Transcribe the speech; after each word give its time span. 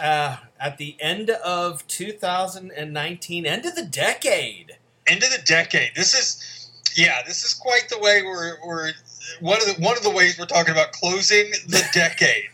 uh, 0.00 0.36
at 0.60 0.78
the 0.78 0.96
end 1.00 1.30
of 1.30 1.86
2019, 1.86 3.46
end 3.46 3.66
of 3.66 3.74
the 3.74 3.84
decade. 3.84 4.76
End 5.06 5.22
of 5.22 5.30
the 5.30 5.42
decade. 5.44 5.92
This 5.94 6.14
is, 6.14 6.70
yeah, 6.96 7.22
this 7.26 7.44
is 7.44 7.54
quite 7.54 7.88
the 7.88 7.98
way 7.98 8.22
we're, 8.22 8.58
we're 8.64 8.92
one 9.40 9.58
of 9.58 9.66
the 9.66 9.82
one 9.82 9.96
of 9.96 10.02
the 10.02 10.10
ways 10.10 10.38
we're 10.38 10.46
talking 10.46 10.72
about 10.72 10.92
closing 10.92 11.50
the 11.66 11.84
decade. 11.94 12.50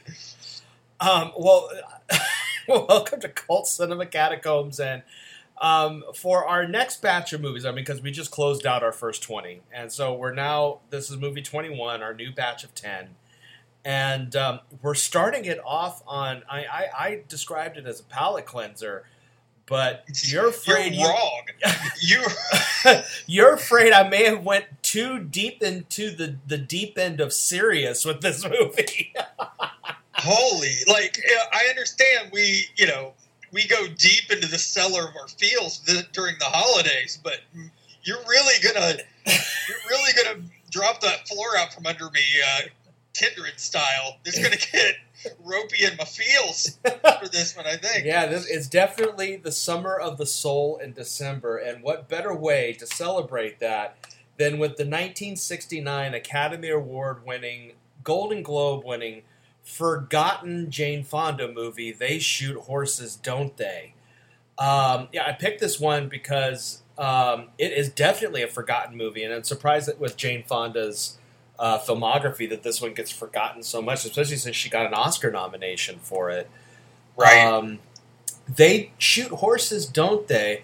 um, 1.01 1.33
well, 1.39 1.69
welcome 2.69 3.21
to 3.21 3.29
Cult 3.29 3.67
Cinema 3.67 4.07
Catacombs, 4.07 4.79
and 4.81 5.03
um, 5.61 6.05
for 6.15 6.47
our 6.47 6.67
next 6.67 7.01
batch 7.01 7.33
of 7.33 7.41
movies, 7.41 7.65
I 7.65 7.71
mean, 7.71 7.85
because 7.85 8.03
we 8.03 8.11
just 8.11 8.31
closed 8.31 8.67
out 8.67 8.83
our 8.83 8.93
first 8.93 9.23
20. 9.23 9.61
And 9.73 9.93
so 9.93 10.13
we're 10.13 10.35
now, 10.35 10.81
this 10.91 11.11
is 11.11 11.17
movie 11.17 11.43
21, 11.43 12.03
our 12.03 12.13
new 12.13 12.33
batch 12.33 12.65
of 12.65 12.75
10. 12.75 13.11
And 13.85 14.35
um, 14.35 14.61
we're 14.81 14.95
starting 14.95 15.45
it 15.45 15.61
off 15.65 16.03
on, 16.07 16.43
I, 16.51 16.65
I, 16.65 16.87
I, 16.99 17.23
described 17.29 17.77
it 17.77 17.87
as 17.87 18.01
a 18.01 18.05
palate 18.05 18.47
cleanser, 18.47 19.05
but 19.67 20.05
you're 20.25 20.49
afraid. 20.49 20.95
You're 20.95 21.09
wrong. 21.09 21.43
You, 22.01 22.25
you're 23.27 23.55
afraid 23.55 23.93
I 23.93 24.09
may 24.09 24.25
have 24.25 24.43
went 24.43 24.67
too 24.83 25.19
deep 25.19 25.63
into 25.63 26.11
the, 26.11 26.37
the 26.47 26.59
deep 26.59 26.99
end 26.99 27.21
of 27.21 27.33
serious 27.33 28.05
with 28.05 28.21
this 28.21 28.45
movie. 28.49 29.15
Holy, 30.15 30.75
like, 30.87 31.19
I 31.53 31.67
understand 31.71 32.31
we, 32.33 32.67
you 32.77 32.87
know, 32.87 33.15
we 33.53 33.67
go 33.67 33.87
deep 33.87 34.31
into 34.31 34.49
the 34.49 34.59
cellar 34.59 35.09
of 35.09 35.17
our 35.17 35.29
fields 35.29 35.79
during 36.13 36.35
the 36.39 36.47
holidays, 36.47 37.19
but 37.23 37.41
you're 38.03 38.23
really 38.29 38.55
gonna 38.63 38.99
you're 39.27 39.77
really 39.89 40.13
gonna 40.13 40.41
drop 40.71 41.01
that 41.01 41.27
floor 41.29 41.57
out 41.57 41.73
from 41.73 41.87
under 41.87 42.11
me, 42.11 42.21
uh, 42.47 42.61
Kindred 43.15 43.59
style. 43.59 44.19
It's 44.25 44.43
gonna 44.43 44.57
get 44.73 44.97
ropey 45.43 45.85
in 45.85 45.97
my 45.97 46.05
feels 46.05 46.79
for 46.85 47.29
this 47.29 47.57
one, 47.57 47.67
I 47.67 47.77
think. 47.77 48.05
Yeah, 48.05 48.27
this 48.27 48.47
is 48.47 48.69
definitely 48.69 49.37
the 49.37 49.53
summer 49.53 49.95
of 49.95 50.19
the 50.19 50.27
soul 50.27 50.79
in 50.79 50.93
December, 50.93 51.57
and 51.57 51.83
what 51.83 52.09
better 52.09 52.35
way 52.35 52.73
to 52.75 52.87
celebrate 52.87 53.61
that 53.61 53.97
than 54.37 54.59
with 54.59 54.77
the 54.77 54.85
1969 54.85 56.15
Academy 56.15 56.69
Award 56.69 57.25
winning, 57.25 57.73
Golden 58.03 58.43
Globe 58.43 58.85
winning 58.85 59.23
forgotten 59.63 60.71
Jane 60.71 61.03
Fonda 61.05 61.51
movie, 61.51 61.93
They 61.93 62.19
Shoot 62.19 62.61
Horses, 62.63 63.17
Don't 63.17 63.57
They? 63.57 63.95
Um, 64.59 65.09
yeah, 65.13 65.27
I 65.27 65.33
picked 65.33 65.61
this 65.61 65.81
one 65.81 66.09
because 66.09 66.83
um, 66.99 67.49
it 67.59 67.73
is 67.73 67.89
definitely 67.89 68.43
a 68.43 68.49
forgotten 68.49 68.97
movie, 68.97 69.25
and 69.25 69.33
I'm 69.33 69.45
surprised 69.45 69.89
that 69.89 69.99
with 69.99 70.17
Jane 70.17 70.45
Fonda's 70.45 71.19
uh, 71.59 71.79
filmography 71.79 72.49
that 72.49 72.63
this 72.63 72.81
one 72.81 72.95
gets 72.95 73.11
forgotten 73.11 73.63
so 73.63 73.81
much, 73.81 74.05
especially 74.05 74.37
since 74.37 74.57
she 74.57 74.69
got 74.69 74.87
an 74.87 74.95
Oscar 74.95 75.31
nomination 75.31 75.99
for 76.03 76.31
it. 76.31 76.51
Right. 77.17 77.45
Um, 77.45 77.79
they 78.49 78.93
shoot 78.99 79.31
horses, 79.31 79.87
don't 79.87 80.27
they? 80.29 80.63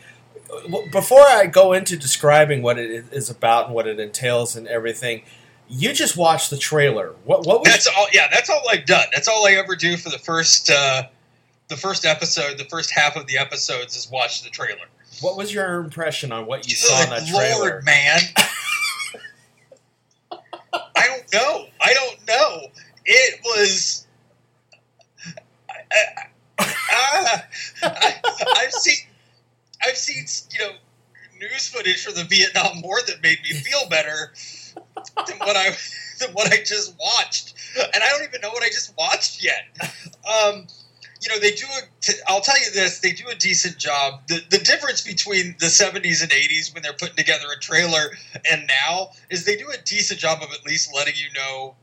Before 0.90 1.22
I 1.22 1.46
go 1.46 1.72
into 1.72 1.96
describing 1.96 2.62
what 2.62 2.78
it 2.78 3.04
is 3.12 3.30
about 3.30 3.66
and 3.66 3.74
what 3.74 3.86
it 3.86 4.00
entails 4.00 4.56
and 4.56 4.66
everything, 4.66 5.22
you 5.68 5.92
just 5.92 6.16
watched 6.16 6.50
the 6.50 6.58
trailer. 6.58 7.14
What? 7.24 7.46
What? 7.46 7.60
Was 7.60 7.68
that's 7.68 7.86
all. 7.86 8.08
Yeah, 8.12 8.26
that's 8.30 8.50
all 8.50 8.62
I've 8.68 8.84
done. 8.84 9.06
That's 9.12 9.28
all 9.28 9.46
I 9.46 9.52
ever 9.52 9.76
do 9.76 9.96
for 9.96 10.10
the 10.10 10.18
first, 10.18 10.68
uh, 10.68 11.04
the 11.68 11.76
first 11.76 12.04
episode, 12.04 12.58
the 12.58 12.64
first 12.64 12.90
half 12.90 13.14
of 13.14 13.28
the 13.28 13.38
episodes 13.38 13.96
is 13.96 14.10
watch 14.10 14.42
the 14.42 14.50
trailer. 14.50 14.86
What 15.20 15.36
was 15.36 15.54
your 15.54 15.74
impression 15.76 16.32
on 16.32 16.46
what 16.46 16.66
you 16.66 16.74
Good 16.74 16.78
saw 16.78 17.04
in 17.04 17.10
that 17.10 17.28
trailer, 17.28 17.70
Lord, 17.70 17.84
man? 17.84 18.20
I 20.72 21.06
don't 21.06 21.32
know. 21.32 21.66
I 21.80 21.94
don't 21.94 22.26
know. 22.26 22.66
It 23.04 23.40
was. 23.44 24.06
I, 25.68 26.24
I, 26.58 27.42
I, 27.82 28.14
I've 28.58 28.72
seen, 28.72 28.96
I've 29.84 29.96
seen, 29.96 30.24
you 30.52 30.66
know, 30.66 30.76
news 31.40 31.68
footage 31.68 32.04
from 32.04 32.14
the 32.14 32.24
Vietnam 32.24 32.82
War 32.82 32.98
that 33.06 33.22
made 33.22 33.38
me 33.42 33.52
feel 33.54 33.88
better 33.88 34.32
than 35.26 35.38
what 35.38 35.56
I 35.56 35.70
than 36.20 36.30
what 36.32 36.52
I 36.52 36.58
just 36.64 36.94
watched, 37.00 37.54
and 37.76 38.02
I 38.02 38.08
don't 38.10 38.24
even 38.24 38.40
know 38.42 38.50
what 38.50 38.62
I 38.62 38.68
just 38.68 38.94
watched 38.96 39.42
yet. 39.42 39.64
Um, 40.28 40.66
you 41.20 41.28
know, 41.28 41.38
they 41.38 41.52
do. 41.52 41.66
A, 41.66 42.12
I'll 42.28 42.40
tell 42.40 42.58
you 42.58 42.70
this: 42.72 43.00
they 43.00 43.12
do 43.12 43.28
a 43.28 43.34
decent 43.34 43.78
job. 43.78 44.22
The 44.28 44.42
the 44.50 44.58
difference 44.58 45.02
between 45.02 45.54
the 45.58 45.66
'70s 45.66 46.22
and 46.22 46.30
'80s 46.30 46.72
when 46.72 46.82
they're 46.82 46.92
putting 46.92 47.16
together 47.16 47.44
a 47.54 47.60
trailer 47.60 48.10
and 48.50 48.66
now 48.66 49.10
is 49.28 49.44
they 49.44 49.56
do 49.56 49.68
a 49.68 49.76
decent 49.84 50.18
job 50.18 50.42
of 50.42 50.50
at 50.52 50.64
least 50.64 50.94
letting 50.94 51.14
you 51.16 51.30
know 51.34 51.74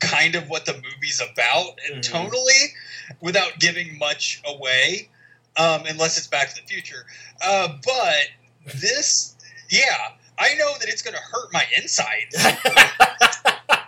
kind 0.00 0.34
of 0.34 0.50
what 0.50 0.66
the 0.66 0.74
movie's 0.74 1.20
about 1.20 1.78
and 1.88 2.02
mm-hmm. 2.02 2.16
tonally 2.16 2.72
without 3.20 3.58
giving 3.58 3.98
much 3.98 4.42
away, 4.44 5.08
um, 5.56 5.84
unless 5.88 6.18
it's 6.18 6.26
Back 6.26 6.50
to 6.50 6.60
the 6.60 6.66
Future. 6.66 7.06
Uh, 7.42 7.78
but 7.84 8.74
this, 8.74 9.36
yeah, 9.70 10.10
I 10.38 10.54
know 10.54 10.72
that 10.80 10.88
it's 10.88 11.02
going 11.02 11.14
to 11.14 11.20
hurt 11.20 11.52
my 11.52 11.64
insides. 11.76 12.34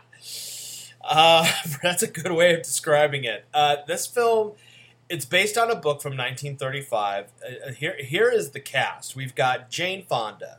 uh, 1.05 1.51
that's 1.83 2.03
a 2.03 2.09
good 2.09 2.33
way 2.33 2.55
of 2.55 2.63
describing 2.63 3.25
it. 3.25 3.45
Uh, 3.53 3.77
this 3.87 4.07
film, 4.07 4.53
it's 5.09 5.25
based 5.25 5.59
on 5.59 5.71
a 5.71 5.75
book 5.75 6.01
from 6.03 6.13
1935. 6.13 7.27
Uh, 7.27 7.73
here, 7.73 7.97
here 7.99 8.31
is 8.31 8.51
the 8.51 8.61
cast. 8.61 9.17
We've 9.17 9.35
got 9.35 9.71
Jane 9.71 10.05
Fonda, 10.07 10.59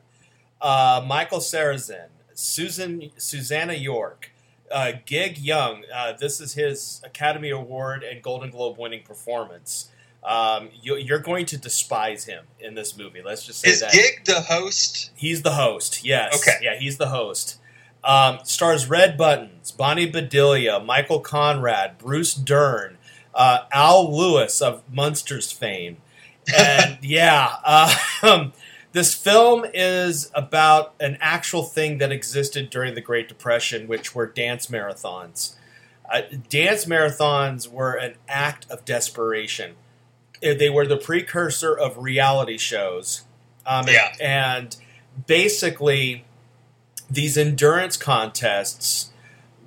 uh, 0.61 1.03
Michael 1.05 1.39
Sarrazin, 1.39 2.07
Susan 2.33 3.11
Susannah 3.17 3.73
York, 3.73 4.31
uh, 4.71 4.93
Gig 5.05 5.37
Young. 5.37 5.83
Uh, 5.93 6.13
this 6.13 6.39
is 6.39 6.53
his 6.53 7.01
Academy 7.03 7.49
Award 7.49 8.03
and 8.03 8.21
Golden 8.21 8.49
Globe 8.51 8.77
winning 8.77 9.03
performance. 9.03 9.89
Um, 10.23 10.69
you, 10.81 11.13
are 11.13 11.19
going 11.19 11.45
to 11.47 11.57
despise 11.57 12.25
him 12.25 12.45
in 12.59 12.73
this 12.73 12.97
movie. 12.97 13.21
Let's 13.23 13.45
just 13.45 13.59
say 13.59 13.69
Is 13.69 13.81
that. 13.81 13.91
Gig 13.91 14.25
the 14.25 14.41
host? 14.41 15.11
He's 15.15 15.43
the 15.43 15.51
host. 15.51 16.03
Yes. 16.03 16.35
Okay. 16.35 16.63
Yeah, 16.63 16.79
he's 16.79 16.97
the 16.97 17.09
host. 17.09 17.59
Um, 18.03 18.39
stars 18.43 18.87
Red 18.87 19.17
Buttons, 19.17 19.71
Bonnie 19.71 20.09
Bedelia, 20.09 20.79
Michael 20.79 21.19
Conrad, 21.19 21.97
Bruce 21.97 22.33
Dern, 22.33 22.97
uh, 23.35 23.65
Al 23.71 24.15
Lewis 24.15 24.61
of 24.61 24.81
Munsters 24.91 25.51
fame, 25.51 25.97
and 26.55 26.97
yeah, 27.03 27.55
uh, 27.63 27.95
um, 28.23 28.53
this 28.93 29.13
film 29.13 29.65
is 29.73 30.31
about 30.33 30.93
an 30.99 31.17
actual 31.19 31.63
thing 31.63 31.97
that 31.97 32.11
existed 32.11 32.69
during 32.69 32.95
the 32.95 33.01
Great 33.01 33.27
Depression, 33.27 33.87
which 33.87 34.15
were 34.15 34.25
dance 34.25 34.67
marathons. 34.67 35.55
Uh, 36.09 36.21
dance 36.49 36.85
marathons 36.85 37.67
were 37.67 37.93
an 37.93 38.15
act 38.27 38.69
of 38.69 38.85
desperation 38.85 39.75
uh, 40.43 40.53
they 40.53 40.69
were 40.69 40.85
the 40.85 40.97
precursor 40.97 41.73
of 41.73 41.97
reality 41.97 42.57
shows. 42.57 43.23
Um, 43.65 43.87
yeah. 43.87 44.13
And, 44.19 44.75
basically, 45.27 46.25
these 47.09 47.37
endurance 47.37 47.97
contests 47.97 49.11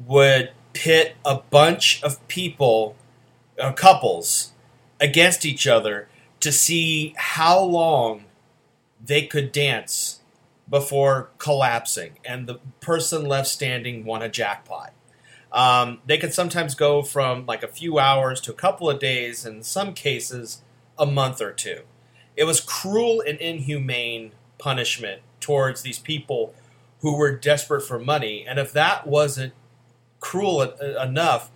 would 0.07 0.51
pit 0.73 1.17
a 1.25 1.37
bunch 1.51 2.03
of 2.03 2.27
people, 2.29 2.97
uh, 3.59 3.73
couples, 3.73 4.53
against 5.01 5.45
each 5.45 5.67
other 5.67 6.09
to 6.41 6.53
see 6.53 7.15
how 7.17 7.61
long 7.61 8.25
they 9.05 9.23
could 9.23 9.53
dance 9.53 10.21
before 10.69 11.31
collapsing, 11.39 12.19
and 12.25 12.47
the 12.47 12.59
person 12.81 13.25
left 13.25 13.49
standing 13.49 14.05
won 14.05 14.23
a 14.23 14.29
jackpot. 14.29 14.93
Um, 15.51 16.01
they 16.05 16.19
could 16.19 16.35
sometimes 16.35 16.75
go 16.75 17.03
from 17.03 17.47
like 17.47 17.63
a 17.63 17.69
few 17.69 17.99
hours 17.99 18.41
to 18.43 18.53
a 18.53 18.55
couple 18.55 18.91
of 18.91 18.99
days, 18.99 19.47
in 19.47 19.63
some 19.63 19.95
cases, 19.95 20.63
a 20.99 21.07
month 21.07 21.41
or 21.41 21.53
two. 21.53 21.83
It 22.37 22.45
was 22.45 22.61
cruel 22.61 23.23
and 23.27 23.39
inhumane 23.39 24.33
punishment 24.59 25.23
towards 25.41 25.83
these 25.83 25.99
people 25.99 26.55
who 27.01 27.17
were 27.17 27.35
desperate 27.35 27.83
for 27.83 27.99
money. 27.99 28.45
And 28.47 28.59
if 28.59 28.73
that 28.73 29.07
wasn't 29.07 29.55
cruel 30.21 30.63
enough, 30.63 31.51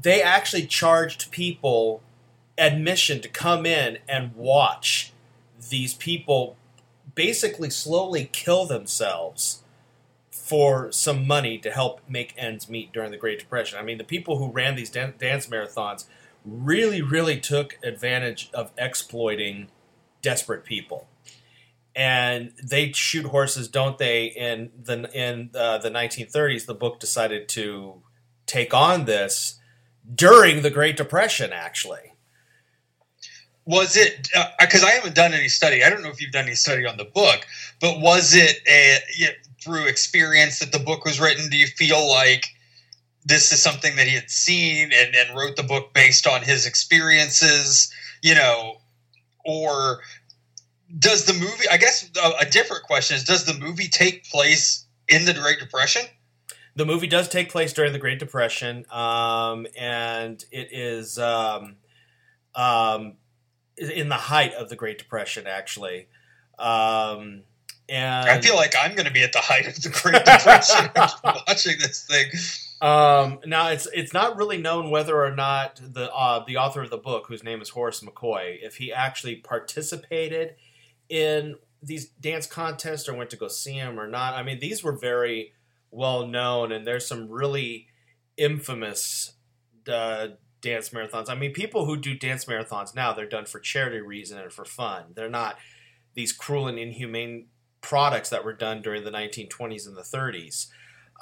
they 0.00 0.22
actually 0.22 0.66
charged 0.66 1.30
people 1.30 2.02
admission 2.56 3.20
to 3.20 3.28
come 3.28 3.66
in 3.66 3.98
and 4.08 4.34
watch 4.34 5.12
these 5.70 5.94
people 5.94 6.56
basically 7.14 7.70
slowly 7.70 8.28
kill 8.32 8.66
themselves 8.66 9.62
for 10.30 10.90
some 10.92 11.26
money 11.26 11.58
to 11.58 11.70
help 11.70 12.00
make 12.08 12.32
ends 12.36 12.68
meet 12.68 12.92
during 12.92 13.10
the 13.10 13.16
Great 13.16 13.38
Depression. 13.38 13.78
I 13.78 13.82
mean, 13.82 13.98
the 13.98 14.04
people 14.04 14.38
who 14.38 14.50
ran 14.50 14.76
these 14.76 14.90
dance 14.90 15.46
marathons 15.46 16.06
really, 16.44 17.02
really 17.02 17.38
took 17.38 17.78
advantage 17.82 18.50
of 18.54 18.70
exploiting 18.78 19.68
desperate 20.22 20.64
people. 20.64 21.06
And 21.94 22.52
they 22.62 22.92
shoot 22.92 23.26
horses, 23.26 23.68
don't 23.68 23.98
they? 23.98 24.26
In 24.26 24.70
the 24.82 25.10
in 25.12 25.50
uh, 25.54 25.78
the 25.78 25.90
1930s, 25.90 26.66
the 26.66 26.74
book 26.74 27.00
decided 27.00 27.48
to 27.50 28.02
take 28.46 28.72
on 28.72 29.04
this 29.04 29.58
during 30.14 30.62
the 30.62 30.70
Great 30.70 30.96
Depression. 30.96 31.52
Actually, 31.52 32.12
was 33.68 33.96
it 33.96 34.28
because 34.58 34.82
uh, 34.82 34.86
I 34.86 34.90
haven't 34.92 35.14
done 35.14 35.34
any 35.34 35.48
study? 35.48 35.84
I 35.84 35.90
don't 35.90 36.02
know 36.02 36.08
if 36.08 36.20
you've 36.20 36.32
done 36.32 36.46
any 36.46 36.54
study 36.54 36.86
on 36.86 36.96
the 36.96 37.04
book, 37.04 37.46
but 37.80 38.00
was 38.00 38.34
it 38.34 38.60
a, 38.66 38.98
you 39.16 39.26
know, 39.26 39.32
through 39.62 39.86
experience 39.86 40.60
that 40.60 40.72
the 40.72 40.78
book 40.78 41.04
was 41.04 41.20
written? 41.20 41.50
Do 41.50 41.58
you 41.58 41.66
feel 41.66 42.08
like 42.08 42.46
this 43.26 43.52
is 43.52 43.62
something 43.62 43.96
that 43.96 44.06
he 44.06 44.14
had 44.14 44.30
seen 44.30 44.90
and, 44.94 45.14
and 45.14 45.36
wrote 45.36 45.56
the 45.56 45.62
book 45.62 45.92
based 45.92 46.26
on 46.26 46.42
his 46.42 46.64
experiences, 46.64 47.92
you 48.22 48.34
know, 48.34 48.78
or 49.44 50.00
does 50.98 51.26
the 51.26 51.34
movie? 51.34 51.68
I 51.70 51.76
guess 51.76 52.10
a, 52.22 52.46
a 52.46 52.50
different 52.50 52.84
question 52.84 53.16
is: 53.16 53.24
Does 53.24 53.44
the 53.44 53.58
movie 53.58 53.88
take 53.88 54.24
place 54.24 54.86
in 55.08 55.26
the 55.26 55.34
Great 55.34 55.58
Depression? 55.58 56.02
The 56.78 56.86
movie 56.86 57.08
does 57.08 57.28
take 57.28 57.50
place 57.50 57.72
during 57.72 57.92
the 57.92 57.98
Great 57.98 58.20
Depression, 58.20 58.86
um, 58.92 59.66
and 59.76 60.44
it 60.52 60.68
is 60.70 61.18
um, 61.18 61.74
um, 62.54 63.14
in 63.76 64.08
the 64.08 64.14
height 64.14 64.54
of 64.54 64.68
the 64.68 64.76
Great 64.76 64.96
Depression, 64.96 65.48
actually. 65.48 66.06
Um, 66.56 67.42
and 67.88 68.30
I 68.30 68.40
feel 68.40 68.54
like 68.54 68.74
I'm 68.80 68.94
going 68.94 69.06
to 69.06 69.12
be 69.12 69.24
at 69.24 69.32
the 69.32 69.40
height 69.40 69.66
of 69.66 69.74
the 69.82 69.88
Great 69.88 70.24
Depression 70.24 70.88
watching 71.24 71.78
this 71.80 72.06
thing. 72.06 72.30
Um, 72.80 73.40
now 73.44 73.70
it's 73.70 73.88
it's 73.92 74.12
not 74.12 74.36
really 74.36 74.58
known 74.58 74.90
whether 74.90 75.20
or 75.20 75.34
not 75.34 75.80
the 75.82 76.14
uh, 76.14 76.44
the 76.46 76.58
author 76.58 76.82
of 76.82 76.90
the 76.90 76.96
book, 76.96 77.26
whose 77.26 77.42
name 77.42 77.60
is 77.60 77.70
Horace 77.70 78.02
McCoy, 78.02 78.56
if 78.62 78.76
he 78.76 78.92
actually 78.92 79.34
participated 79.34 80.54
in 81.08 81.56
these 81.82 82.06
dance 82.06 82.46
contests 82.46 83.08
or 83.08 83.14
went 83.14 83.30
to 83.30 83.36
go 83.36 83.48
see 83.48 83.72
him 83.72 83.98
or 83.98 84.06
not. 84.06 84.34
I 84.34 84.44
mean, 84.44 84.60
these 84.60 84.84
were 84.84 84.92
very 84.92 85.54
well 85.90 86.26
known, 86.26 86.72
and 86.72 86.86
there's 86.86 87.06
some 87.06 87.28
really 87.28 87.88
infamous 88.36 89.32
uh, 89.90 90.28
dance 90.60 90.90
marathons. 90.90 91.28
I 91.28 91.34
mean, 91.34 91.52
people 91.52 91.84
who 91.86 91.96
do 91.96 92.14
dance 92.14 92.44
marathons 92.44 92.94
now, 92.94 93.12
they're 93.12 93.28
done 93.28 93.46
for 93.46 93.60
charity 93.60 94.00
reason 94.00 94.38
and 94.38 94.52
for 94.52 94.64
fun. 94.64 95.04
They're 95.14 95.28
not 95.28 95.58
these 96.14 96.32
cruel 96.32 96.68
and 96.68 96.78
inhumane 96.78 97.46
products 97.80 98.30
that 98.30 98.44
were 98.44 98.52
done 98.52 98.82
during 98.82 99.04
the 99.04 99.10
1920s 99.10 99.86
and 99.86 99.96
the 99.96 100.02
30s, 100.02 100.66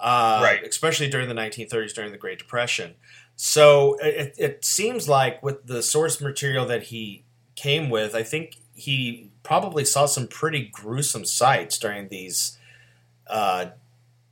uh, 0.01 0.41
Right. 0.43 0.65
Especially 0.67 1.09
during 1.09 1.29
the 1.29 1.35
1930s, 1.35 1.95
during 1.95 2.13
the 2.13 2.19
Great 2.19 2.39
Depression. 2.39 2.95
So 3.37 3.97
it, 4.01 4.35
it 4.39 4.65
seems 4.65 5.09
like 5.09 5.43
with 5.43 5.67
the 5.67 5.83
source 5.83 6.21
material 6.21 6.65
that 6.67 6.85
he 6.85 7.25
came 7.55 7.91
with, 7.91 8.15
I 8.15 8.23
think 8.23 8.57
he 8.75 9.31
probably 9.43 9.85
saw 9.85 10.07
some 10.07 10.27
pretty 10.27 10.69
gruesome 10.73 11.25
sights 11.25 11.79
during 11.79 12.09
these 12.09 12.59
uh, 13.27 13.67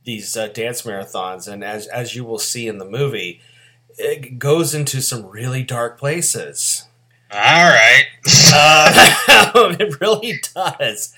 these 0.05 0.37
uh, 0.37 0.47
dance 0.47 0.83
marathons, 0.83 1.51
and 1.51 1.63
as 1.63 1.87
as 1.87 2.15
you 2.15 2.23
will 2.23 2.39
see 2.39 2.67
in 2.67 2.77
the 2.77 2.85
movie, 2.85 3.41
it 3.97 4.39
goes 4.39 4.73
into 4.73 5.01
some 5.01 5.25
really 5.25 5.63
dark 5.63 5.99
places. 5.99 6.87
All 7.31 7.39
right. 7.39 8.05
Uh, 8.53 9.75
it 9.79 9.99
really 9.99 10.39
does. 10.53 11.13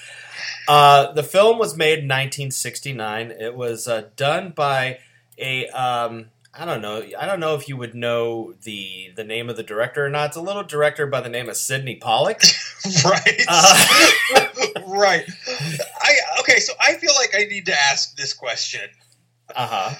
Uh, 0.68 1.12
the 1.13 1.24
film 1.24 1.60
was 1.60 1.78
made 1.78 2.00
in 2.00 2.06
1969. 2.06 3.31
It 3.31 3.56
was 3.56 3.88
uh, 3.88 4.10
done 4.16 4.51
by 4.56 5.00
a 5.38 5.68
um, 5.68 6.28
I 6.59 6.65
don't 6.65 6.81
know. 6.81 7.04
I 7.19 7.25
don't 7.25 7.39
know 7.39 7.56
if 7.56 7.69
you 7.69 7.77
would 7.77 7.94
know 7.94 8.54
the 8.63 9.12
the 9.15 9.24
name 9.24 9.50
of 9.50 9.57
the 9.57 9.63
director 9.63 10.06
or 10.06 10.09
not. 10.09 10.27
It's 10.30 10.38
a 10.38 10.42
little 10.42 10.63
director 10.63 11.06
by 11.06 11.21
the 11.21 11.30
name 11.30 11.50
of 11.50 11.57
Sydney 11.57 11.95
Pollack. 11.98 12.42
right. 13.06 13.42
Uh, 13.48 13.86
right. 14.88 15.24
I 16.01 16.13
okay. 16.39 16.59
So 16.59 16.74
I 16.81 16.94
feel 16.95 17.13
like 17.15 17.36
I 17.36 17.45
need 17.45 17.65
to 17.68 17.74
ask 17.74 18.15
this 18.15 18.33
question: 18.33 18.89
uh 19.56 19.68
huh. 19.68 19.95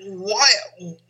Why? 0.00 0.46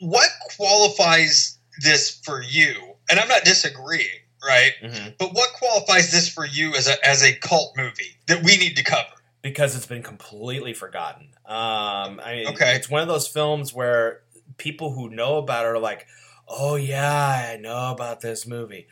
What 0.01 0.29
qualifies 0.57 1.59
this 1.83 2.21
for 2.25 2.43
you? 2.43 2.75
And 3.11 3.19
I'm 3.19 3.29
not 3.29 3.45
disagreeing, 3.45 4.21
right? 4.47 4.73
hmm 4.83 5.09
But 5.19 5.33
what 5.35 5.51
qualifies 5.55 6.11
this 6.13 6.29
for 6.29 6.45
you 6.47 6.75
as 6.75 6.89
a 6.89 7.07
as 7.07 7.23
a 7.23 7.35
cult 7.35 7.77
movie 7.77 8.17
that 8.27 8.43
we 8.45 8.57
need 8.57 8.77
to 8.77 8.85
cover? 8.85 9.09
because 9.43 9.77
it's 9.77 9.87
been 9.87 10.03
completely 10.03 10.75
forgotten. 10.75 11.29
Um, 11.47 12.21
I 12.25 12.33
mean, 12.35 12.49
Okay. 12.49 12.75
it's 12.75 12.91
one 12.91 13.03
of 13.03 13.07
those 13.07 13.29
films 13.29 13.73
where 13.73 14.23
people 14.59 14.93
who 14.93 15.09
know 15.11 15.37
about 15.39 15.65
it 15.65 15.69
are 15.69 15.79
like, 15.79 16.07
"Oh 16.49 16.77
yeah, 16.77 17.53
I 17.53 17.57
know 17.57 17.91
about 17.93 18.21
this 18.21 18.47
movie," 18.47 18.87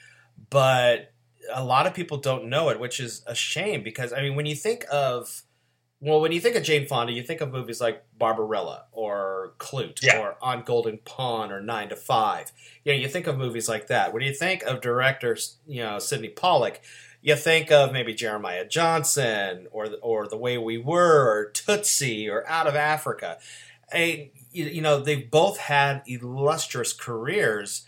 but 0.51 1.13
a 1.53 1.65
lot 1.65 1.87
of 1.87 1.95
people 1.95 2.17
don't 2.19 2.47
know 2.47 2.69
it, 2.71 2.81
which 2.81 3.01
is 3.01 3.23
a 3.27 3.35
shame 3.35 3.83
because 3.83 4.13
I 4.13 4.23
mean, 4.23 4.35
when 4.35 4.47
you 4.47 4.55
think 4.57 4.85
of 4.91 5.43
well, 6.01 6.21
when 6.21 6.33
you 6.33 6.41
think 6.41 6.55
of 6.57 6.63
Jane 6.63 6.87
Fonda, 6.87 7.15
you 7.15 7.23
think 7.23 7.41
of 7.41 7.51
movies 7.51 7.81
like 7.81 8.05
Barbarella 8.19 8.85
or 8.93 9.55
Klute 9.59 10.03
Yeah. 10.03 10.19
or 10.21 10.37
On 10.43 10.63
Golden 10.63 10.99
Pond 10.99 11.51
or 11.51 11.63
Nine 11.63 11.89
to 11.89 11.97
Five. 11.97 12.53
You 12.85 12.93
know, 12.93 12.99
you 12.99 13.09
think 13.09 13.27
of 13.27 13.39
movies 13.39 13.71
like 13.71 13.87
that. 13.87 14.13
When 14.13 14.23
you 14.23 14.35
think 14.35 14.63
of 14.65 14.83
directors, 14.83 15.57
you 15.67 15.83
know, 15.83 15.99
Sydney 15.99 16.29
Pollack, 16.29 16.83
you 17.23 17.37
think 17.37 17.73
of 17.73 17.91
maybe 17.93 18.13
Jeremiah 18.13 18.67
Johnson 18.67 19.67
or 19.71 19.89
or 20.03 20.29
The 20.29 20.37
Way 20.37 20.59
We 20.59 20.77
Were 20.77 21.27
or 21.27 21.51
Tootsie 21.53 22.29
or 22.29 22.47
Out 22.49 22.67
of 22.67 22.77
Africa. 22.77 23.39
And, 23.91 24.29
you, 24.55 24.81
know, 24.81 25.01
they've 25.01 25.31
both 25.31 25.59
had 25.59 26.03
illustrious 26.07 26.93
careers. 26.93 27.85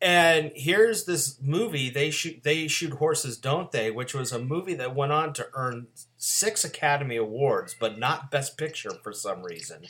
And 0.00 0.52
here's 0.54 1.04
this 1.04 1.38
movie 1.40 1.88
they 1.88 2.10
shoot 2.10 2.42
they 2.42 2.68
shoot 2.68 2.92
horses 2.94 3.38
don't 3.38 3.72
they? 3.72 3.90
Which 3.90 4.14
was 4.14 4.30
a 4.30 4.38
movie 4.38 4.74
that 4.74 4.94
went 4.94 5.12
on 5.12 5.32
to 5.34 5.48
earn 5.54 5.86
six 6.18 6.64
Academy 6.64 7.16
Awards 7.16 7.74
but 7.78 7.98
not 7.98 8.30
Best 8.30 8.58
Picture 8.58 8.92
for 9.02 9.12
some 9.12 9.42
reason. 9.42 9.84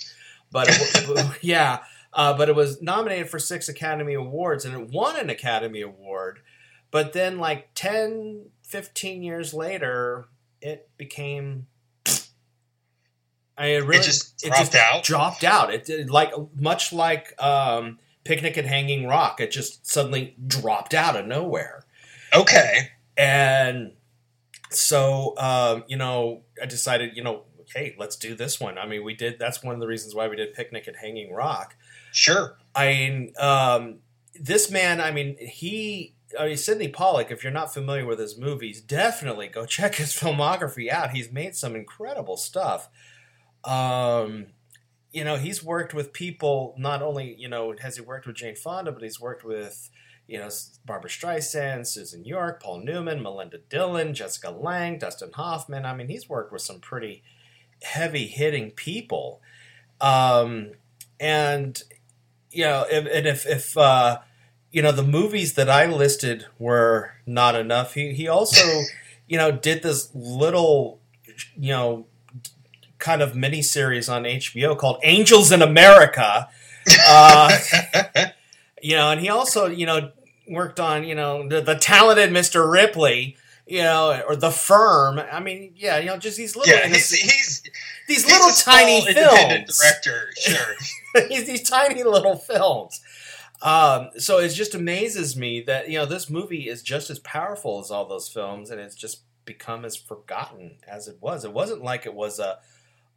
But 0.52 0.68
it, 0.70 1.38
yeah 1.42 1.80
uh, 2.16 2.34
but 2.34 2.48
it 2.48 2.56
was 2.56 2.80
nominated 2.80 3.28
for 3.28 3.38
six 3.38 3.68
Academy 3.68 4.14
Awards 4.14 4.64
and 4.64 4.74
it 4.74 4.90
won 4.90 5.20
an 5.20 5.28
Academy 5.28 5.82
Award. 5.82 6.40
But 6.90 7.12
then 7.12 7.38
like 7.38 7.68
10 7.74 8.46
15 8.62 9.22
years 9.22 9.52
later 9.52 10.26
it 10.60 10.88
became 10.96 11.66
I 13.58 13.66
mean, 13.66 13.74
it 13.76 13.84
really 13.84 13.98
it 14.00 14.02
just 14.02 14.38
dropped 14.38 14.74
out. 14.74 15.02
dropped 15.04 15.44
out. 15.44 15.72
It 15.72 15.84
did 15.84 16.10
like 16.10 16.32
much 16.58 16.92
like 16.92 17.40
um, 17.42 17.98
Picnic 18.24 18.58
at 18.58 18.66
Hanging 18.66 19.06
Rock. 19.06 19.40
It 19.40 19.50
just 19.50 19.86
suddenly 19.86 20.36
dropped 20.46 20.92
out 20.94 21.16
of 21.16 21.26
nowhere, 21.26 21.84
okay. 22.34 22.90
and 23.16 23.92
so 24.70 25.34
um, 25.38 25.84
you 25.88 25.96
know, 25.96 26.42
I 26.62 26.66
decided, 26.66 27.16
you 27.16 27.22
know, 27.22 27.44
hey, 27.74 27.94
let's 27.98 28.16
do 28.16 28.34
this 28.34 28.60
one. 28.60 28.78
I 28.78 28.86
mean, 28.86 29.04
we 29.04 29.14
did. 29.14 29.38
That's 29.38 29.62
one 29.62 29.74
of 29.74 29.80
the 29.80 29.86
reasons 29.86 30.14
why 30.14 30.28
we 30.28 30.36
did 30.36 30.52
Picnic 30.54 30.86
at 30.88 30.96
Hanging 30.96 31.32
Rock. 31.32 31.76
Sure. 32.12 32.56
I 32.74 32.88
mean, 32.88 33.32
um, 33.38 33.98
this 34.38 34.70
man. 34.70 35.00
I 35.00 35.10
mean, 35.10 35.36
he. 35.38 36.14
I 36.38 36.48
mean, 36.48 36.56
Sydney 36.56 36.88
Pollack. 36.88 37.30
If 37.30 37.42
you're 37.42 37.52
not 37.52 37.72
familiar 37.72 38.04
with 38.04 38.18
his 38.18 38.36
movies, 38.36 38.80
definitely 38.80 39.48
go 39.48 39.66
check 39.66 39.96
his 39.96 40.12
filmography 40.12 40.90
out. 40.90 41.10
He's 41.10 41.32
made 41.32 41.56
some 41.56 41.74
incredible 41.74 42.36
stuff. 42.36 42.88
Um, 43.66 44.46
you 45.12 45.24
know, 45.24 45.36
he's 45.36 45.62
worked 45.62 45.92
with 45.92 46.12
people. 46.12 46.74
Not 46.78 47.02
only 47.02 47.34
you 47.38 47.48
know 47.48 47.74
has 47.80 47.96
he 47.96 48.02
worked 48.02 48.26
with 48.26 48.36
Jane 48.36 48.56
Fonda, 48.56 48.92
but 48.92 49.02
he's 49.02 49.20
worked 49.20 49.44
with 49.44 49.90
you 50.26 50.38
know 50.38 50.48
Barbra 50.84 51.10
Streisand, 51.10 51.86
Susan 51.86 52.24
York, 52.24 52.62
Paul 52.62 52.80
Newman, 52.80 53.22
Melinda 53.22 53.58
Dillon, 53.68 54.14
Jessica 54.14 54.50
Lange, 54.50 54.98
Dustin 54.98 55.32
Hoffman. 55.32 55.84
I 55.84 55.94
mean, 55.94 56.08
he's 56.08 56.28
worked 56.28 56.52
with 56.52 56.62
some 56.62 56.80
pretty 56.80 57.22
heavy 57.82 58.26
hitting 58.26 58.70
people. 58.70 59.40
Um, 60.00 60.72
and 61.18 61.82
you 62.50 62.64
know, 62.64 62.86
if, 62.90 63.06
and 63.06 63.26
if 63.26 63.46
if 63.46 63.76
uh, 63.76 64.20
you 64.70 64.82
know 64.82 64.92
the 64.92 65.02
movies 65.02 65.54
that 65.54 65.70
I 65.70 65.86
listed 65.86 66.46
were 66.58 67.12
not 67.26 67.54
enough, 67.54 67.94
he 67.94 68.12
he 68.12 68.28
also 68.28 68.82
you 69.26 69.38
know 69.38 69.50
did 69.50 69.82
this 69.82 70.10
little 70.14 71.00
you 71.56 71.70
know 71.72 72.06
kind 73.06 73.22
of 73.22 73.36
mini 73.36 73.62
series 73.62 74.08
on 74.08 74.24
HBO 74.24 74.76
called 74.76 74.98
Angels 75.04 75.52
in 75.52 75.62
America. 75.62 76.48
Uh, 77.08 77.56
you 78.82 78.96
know, 78.96 79.12
and 79.12 79.20
he 79.20 79.28
also 79.28 79.66
you 79.66 79.86
know 79.86 80.10
worked 80.48 80.80
on 80.80 81.04
you 81.04 81.14
know 81.14 81.48
the, 81.48 81.60
the 81.60 81.76
talented 81.76 82.30
Mr. 82.30 82.70
Ripley. 82.70 83.36
You 83.68 83.82
know, 83.82 84.22
or 84.28 84.36
the 84.36 84.52
firm. 84.52 85.18
I 85.18 85.40
mean, 85.40 85.72
yeah, 85.74 85.98
you 85.98 86.06
know, 86.06 86.18
just 86.18 86.36
these 86.36 86.54
little, 86.54 86.72
Yeah, 86.72 86.86
he's, 86.86 87.10
he's, 87.10 87.62
these 88.06 88.22
he's 88.22 88.26
little 88.32 88.52
tiny 88.52 89.04
films. 89.12 89.80
director. 89.80 90.30
Sure. 90.38 90.74
these, 91.28 91.46
these 91.48 91.68
tiny 91.68 92.04
little 92.04 92.36
films. 92.36 93.00
Um, 93.62 94.10
so 94.18 94.38
it 94.38 94.50
just 94.50 94.76
amazes 94.76 95.36
me 95.36 95.62
that 95.62 95.88
you 95.90 95.98
know 95.98 96.06
this 96.06 96.30
movie 96.30 96.68
is 96.68 96.80
just 96.80 97.10
as 97.10 97.18
powerful 97.18 97.80
as 97.80 97.90
all 97.90 98.04
those 98.06 98.28
films, 98.28 98.70
and 98.70 98.80
it's 98.80 98.94
just 98.94 99.22
become 99.44 99.84
as 99.84 99.96
forgotten 99.96 100.76
as 100.86 101.08
it 101.08 101.16
was. 101.20 101.44
It 101.44 101.52
wasn't 101.52 101.82
like 101.82 102.06
it 102.06 102.14
was 102.14 102.38
a 102.38 102.58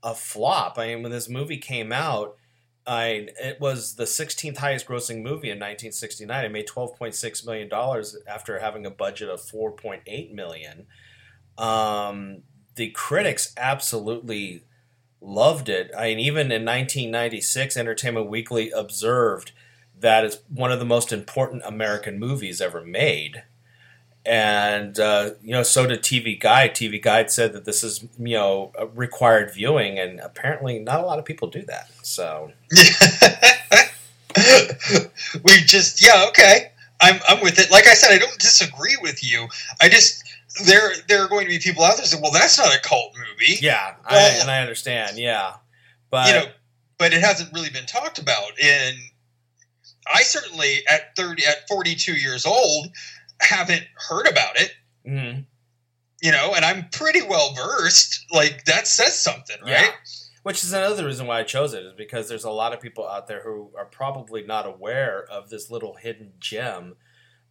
a 0.04 0.16
flop. 0.16 0.78
I 0.78 0.88
mean, 0.88 1.04
when 1.04 1.12
this 1.12 1.30
movie 1.30 1.58
came 1.58 1.92
out, 1.92 2.36
I 2.88 3.28
it 3.40 3.60
was 3.60 3.96
the 3.96 4.06
16th 4.06 4.58
highest 4.58 4.88
grossing 4.88 5.18
movie 5.18 5.50
in 5.50 5.58
1969. 5.58 6.46
It 6.46 6.52
made 6.52 6.68
12.6 6.68 7.46
million 7.46 7.70
dollars 7.70 8.18
after 8.28 8.60
having 8.60 8.86
a 8.86 8.92
budget 8.92 9.30
of 9.30 9.42
4.8 9.42 10.34
million. 10.34 10.88
Um, 11.58 12.44
the 12.76 12.90
critics 12.92 13.54
absolutely 13.58 14.64
loved 15.22 15.70
it. 15.70 15.92
I 15.98 16.10
mean, 16.10 16.20
even 16.20 16.52
in 16.52 16.66
1996, 16.66 17.76
Entertainment 17.76 18.30
Weekly 18.30 18.72
observed 18.72 19.52
that 20.00 20.24
it's 20.24 20.40
one 20.48 20.72
of 20.72 20.80
the 20.80 20.86
most 20.86 21.12
important 21.12 21.62
American 21.66 22.18
movies 22.18 22.62
ever 22.62 22.86
made. 22.86 23.44
And 24.26 25.00
uh, 25.00 25.32
you 25.42 25.52
know, 25.52 25.64
so 25.64 25.86
did 25.88 26.02
TV 26.02 26.40
Guide. 26.40 26.72
TV 26.72 27.02
Guide 27.02 27.32
said 27.32 27.54
that 27.54 27.66
this 27.66 27.84
is 27.84 28.06
you 28.20 28.36
know 28.36 28.72
required 28.94 29.54
viewing, 29.54 29.98
and 30.00 30.20
apparently 30.20 30.80
not 30.80 31.00
a 31.00 31.06
lot 31.06 31.20
of 31.20 31.26
people 31.26 31.48
do 31.48 31.64
that. 31.64 31.90
So 32.04 32.52
we 35.44 35.54
just 35.66 36.06
yeah 36.06 36.26
okay. 36.30 36.72
I'm 37.02 37.20
I'm 37.28 37.42
with 37.42 37.60
it. 37.60 37.72
Like 37.72 37.88
I 37.88 37.94
said, 37.94 38.14
I 38.14 38.18
don't 38.18 38.40
disagree 38.40 38.98
with 39.02 39.24
you. 39.24 39.48
I 39.82 39.90
just 39.90 40.24
there 40.66 40.92
there 41.08 41.24
are 41.24 41.28
going 41.28 41.46
to 41.46 41.50
be 41.50 41.60
people 41.60 41.84
out 41.84 41.98
there 41.98 42.06
saying, 42.06 42.22
"Well, 42.22 42.32
that's 42.32 42.58
not 42.58 42.76
a 42.76 42.80
cult 42.80 43.16
movie." 43.16 43.58
yeah, 43.62 43.96
I, 44.06 44.38
and 44.42 44.50
I 44.50 44.62
understand. 44.62 45.18
Yeah, 45.18 45.54
but 46.10 46.28
you 46.28 46.34
know, 46.34 46.46
but 46.98 47.14
it 47.14 47.22
hasn't 47.22 47.54
really 47.54 47.70
been 47.70 47.86
talked 47.86 48.20
about. 48.20 48.52
And 48.62 48.98
I 50.14 50.24
certainly, 50.24 50.84
at 50.90 51.16
thirty, 51.16 51.46
at 51.46 51.68
forty-two 51.68 52.16
years 52.16 52.46
old, 52.46 52.90
haven't 53.42 53.84
heard 53.96 54.28
about 54.28 54.60
it. 54.60 54.72
mhm. 55.08 55.46
You 56.22 56.32
know, 56.34 56.54
and 56.54 56.66
I'm 56.66 56.90
pretty 56.90 57.22
well 57.22 57.54
versed. 57.54 58.26
Like 58.32 58.66
that 58.66 58.88
says 58.88 59.18
something, 59.18 59.56
right? 59.62 59.70
Yeah. 59.72 59.92
Which 60.44 60.64
is 60.64 60.74
another 60.74 61.06
reason 61.06 61.28
why 61.28 61.40
I 61.40 61.44
chose 61.44 61.74
it 61.74 61.84
is 61.86 61.94
because 61.94 62.28
there's 62.28 62.44
a 62.44 62.52
lot 62.52 62.74
of 62.74 62.82
people 62.82 63.08
out 63.08 63.28
there 63.28 63.42
who 63.42 63.72
are 63.78 63.86
probably 63.86 64.44
not 64.44 64.66
aware 64.66 65.24
of 65.32 65.50
this 65.50 65.70
little 65.72 65.96
hidden 65.96 66.34
gem. 66.40 66.96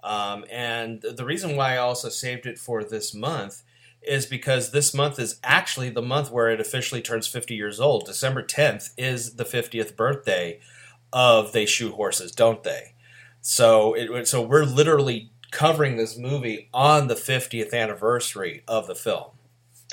Um, 0.02 0.45
and 0.50 1.00
the 1.02 1.25
reason 1.25 1.57
why 1.57 1.75
I 1.75 1.78
also 1.78 2.09
saved 2.09 2.45
it 2.47 2.59
for 2.59 2.85
this 2.85 3.14
month 3.14 3.62
is 4.02 4.26
because 4.26 4.71
this 4.71 4.95
month 4.95 5.18
is 5.18 5.40
actually 5.42 5.90
the 5.90 6.02
month 6.02 6.30
where 6.30 6.49
it 6.50 6.61
officially 6.61 7.02
turns 7.02 7.26
50 7.26 7.54
years 7.54 7.80
old. 7.80 8.04
December 8.07 8.42
10th 8.42 8.90
is 8.97 9.37
the 9.37 9.45
50th 9.45 9.97
birthday 9.97 10.61
of 11.12 11.52
They 11.52 11.66
Shoot 11.66 11.95
Horses, 11.95 12.33
Don't 12.33 12.62
They? 12.62 12.95
So 13.40 13.95
it 13.95 14.28
so 14.28 14.42
we're 14.42 14.64
literally 14.64 15.30
covering 15.50 15.97
this 15.97 16.17
movie 16.17 16.69
on 16.75 17.09
the 17.09 17.14
50th 17.14 17.73
anniversary 17.73 18.62
of 18.69 18.87
the 18.87 18.95
film. 18.95 19.31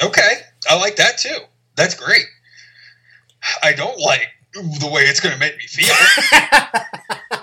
Okay, 0.03 0.33
I 0.69 0.75
like 0.77 0.95
that 0.97 1.17
too. 1.17 1.37
That's 1.75 1.95
great. 1.95 2.25
I 3.63 3.73
don't 3.73 3.99
like 3.99 4.27
the 4.53 4.89
way 4.91 5.03
it's 5.03 5.19
going 5.19 5.33
to 5.33 5.39
make 5.39 5.57
me 5.57 5.65
feel. 5.67 5.93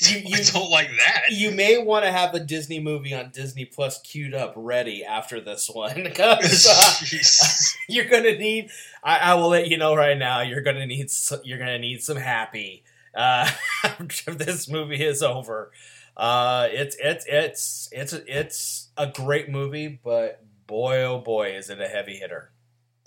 You- 0.00 0.18
you- 0.26 0.36
I 0.36 0.42
don't 0.52 0.70
like 0.70 0.88
that. 0.90 1.32
you 1.32 1.50
may 1.50 1.78
want 1.78 2.04
to 2.04 2.12
have 2.12 2.32
a 2.34 2.38
Disney 2.40 2.78
movie 2.78 3.12
on 3.14 3.30
Disney 3.30 3.64
Plus 3.64 4.00
queued 4.02 4.32
up 4.34 4.52
ready 4.54 5.02
after 5.04 5.40
this 5.40 5.68
one 5.68 6.04
because 6.04 6.66
uh, 7.80 7.82
you're 7.88 8.04
gonna 8.04 8.36
need. 8.36 8.70
I, 9.02 9.18
I 9.18 9.34
will 9.34 9.48
let 9.48 9.66
you 9.68 9.76
know 9.78 9.96
right 9.96 10.16
now. 10.16 10.42
You're 10.42 10.60
gonna 10.60 10.86
need. 10.86 11.10
You're 11.42 11.58
gonna 11.58 11.78
need 11.80 12.02
some 12.02 12.18
happy 12.18 12.84
uh, 13.16 13.50
after 13.84 14.34
this 14.34 14.68
movie 14.68 15.02
is 15.02 15.22
over. 15.22 15.72
Uh, 16.16 16.68
it's 16.70 16.96
it's 17.00 17.26
it's 17.28 17.88
it's 17.92 18.12
it's 18.12 18.88
a 18.96 19.06
great 19.08 19.48
movie, 19.48 20.00
but 20.02 20.44
boy 20.66 21.02
oh 21.02 21.18
boy 21.18 21.56
is 21.56 21.70
it 21.70 21.80
a 21.80 21.88
heavy 21.88 22.16
hitter. 22.16 22.50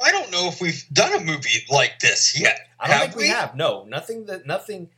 I 0.04 0.12
don't 0.12 0.32
know 0.32 0.48
if 0.48 0.62
we've 0.62 0.84
done 0.94 1.14
a 1.14 1.24
movie 1.24 1.66
like 1.70 2.00
this 2.00 2.40
yet. 2.40 2.60
I 2.80 2.88
don't 2.88 3.00
think 3.00 3.16
we? 3.16 3.24
we? 3.24 3.30
have. 3.30 3.56
No, 3.56 3.86
nothing 3.86 4.26
that 4.26 4.46
nothing. 4.46 4.90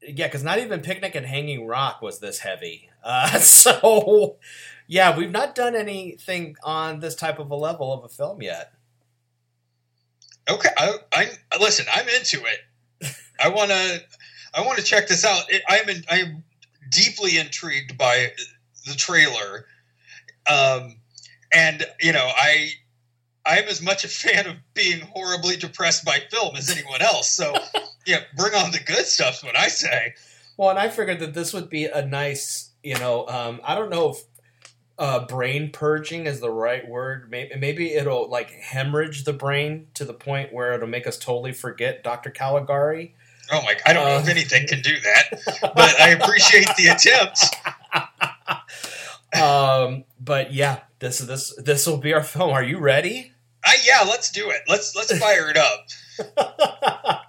Yeah, 0.00 0.26
because 0.26 0.44
not 0.44 0.58
even 0.58 0.80
Picnic 0.80 1.14
and 1.14 1.26
Hanging 1.26 1.66
Rock 1.66 2.02
was 2.02 2.20
this 2.20 2.40
heavy. 2.40 2.90
Uh, 3.06 3.38
so, 3.38 4.38
yeah, 4.86 5.14
we've 5.14 5.30
not 5.30 5.54
done 5.54 5.76
anything 5.76 6.56
on 6.64 7.00
this 7.00 7.14
type 7.14 7.38
of 7.38 7.50
a 7.50 7.54
level 7.54 7.92
of 7.92 8.02
a 8.02 8.08
film 8.08 8.40
yet. 8.40 8.72
Okay, 10.48 10.70
I, 10.74 10.96
I 11.12 11.28
listen. 11.60 11.84
I'm 11.94 12.08
into 12.08 12.42
it. 12.46 13.14
I 13.44 13.50
want 13.50 13.70
to. 13.72 14.02
I 14.54 14.62
want 14.62 14.78
to 14.78 14.84
check 14.84 15.06
this 15.06 15.22
out. 15.22 15.44
It, 15.50 15.60
I'm. 15.68 15.86
In, 15.90 16.04
I'm 16.08 16.44
deeply 16.94 17.38
intrigued 17.38 17.98
by 17.98 18.32
the 18.86 18.94
trailer, 18.94 19.66
um, 20.50 20.96
and 21.52 21.84
you 22.00 22.12
know, 22.12 22.30
I. 22.36 22.70
I'm 23.46 23.64
as 23.64 23.82
much 23.82 24.04
a 24.04 24.08
fan 24.08 24.46
of 24.46 24.56
being 24.72 25.02
horribly 25.02 25.56
depressed 25.56 26.02
by 26.02 26.18
film 26.30 26.56
as 26.56 26.70
anyone 26.70 27.02
else. 27.02 27.28
So, 27.28 27.54
yeah, 28.06 28.20
bring 28.38 28.54
on 28.54 28.70
the 28.70 28.78
good 28.78 29.04
stuff. 29.04 29.44
What 29.44 29.54
I 29.54 29.68
say. 29.68 30.14
Well, 30.56 30.70
and 30.70 30.78
I 30.78 30.88
figured 30.88 31.18
that 31.20 31.34
this 31.34 31.52
would 31.52 31.68
be 31.68 31.84
a 31.84 32.06
nice, 32.06 32.70
you 32.82 32.98
know, 32.98 33.26
um, 33.28 33.60
I 33.64 33.74
don't 33.74 33.90
know 33.90 34.10
if 34.10 34.24
uh, 34.98 35.26
brain 35.26 35.70
purging 35.70 36.26
is 36.26 36.40
the 36.40 36.50
right 36.50 36.86
word. 36.86 37.28
Maybe, 37.30 37.56
maybe 37.56 37.94
it'll 37.94 38.28
like 38.28 38.50
hemorrhage 38.50 39.24
the 39.24 39.32
brain 39.32 39.88
to 39.94 40.04
the 40.04 40.14
point 40.14 40.52
where 40.52 40.72
it'll 40.72 40.86
make 40.86 41.06
us 41.06 41.18
totally 41.18 41.52
forget 41.52 42.04
Dr. 42.04 42.30
Caligari. 42.30 43.14
Oh 43.54 43.62
my! 43.62 43.76
I 43.86 43.92
don't 43.92 44.06
know 44.08 44.18
if 44.18 44.26
Uh. 44.26 44.30
anything 44.30 44.66
can 44.66 44.80
do 44.80 44.94
that, 45.00 45.72
but 45.74 46.00
I 46.00 46.10
appreciate 46.10 46.68
the 46.76 46.88
attempt. 46.88 47.54
um, 49.40 50.04
but 50.20 50.52
yeah, 50.52 50.80
this 50.98 51.18
this 51.18 51.54
this 51.56 51.86
will 51.86 51.98
be 51.98 52.12
our 52.12 52.22
film. 52.22 52.50
Are 52.50 52.62
you 52.62 52.78
ready? 52.78 53.32
I, 53.64 53.76
yeah, 53.84 54.00
let's 54.06 54.30
do 54.30 54.50
it. 54.50 54.62
Let's 54.68 54.94
let's 54.96 55.16
fire 55.18 55.48
it 55.50 55.56
up. 55.56 55.86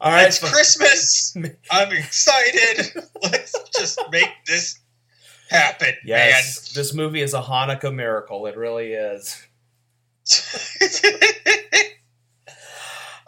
All 0.00 0.10
right, 0.10 0.26
it's 0.28 0.38
Christmas. 0.38 1.34
I'm 1.70 1.92
excited. 1.92 2.92
Let's 3.22 3.54
just 3.78 3.98
make 4.10 4.28
this 4.46 4.78
happen, 5.48 5.94
Yes, 6.04 6.72
this 6.72 6.94
movie 6.94 7.20
is 7.22 7.34
a 7.34 7.42
Hanukkah 7.42 7.94
miracle. 7.94 8.46
It 8.46 8.56
really 8.56 8.94
is. 8.94 9.36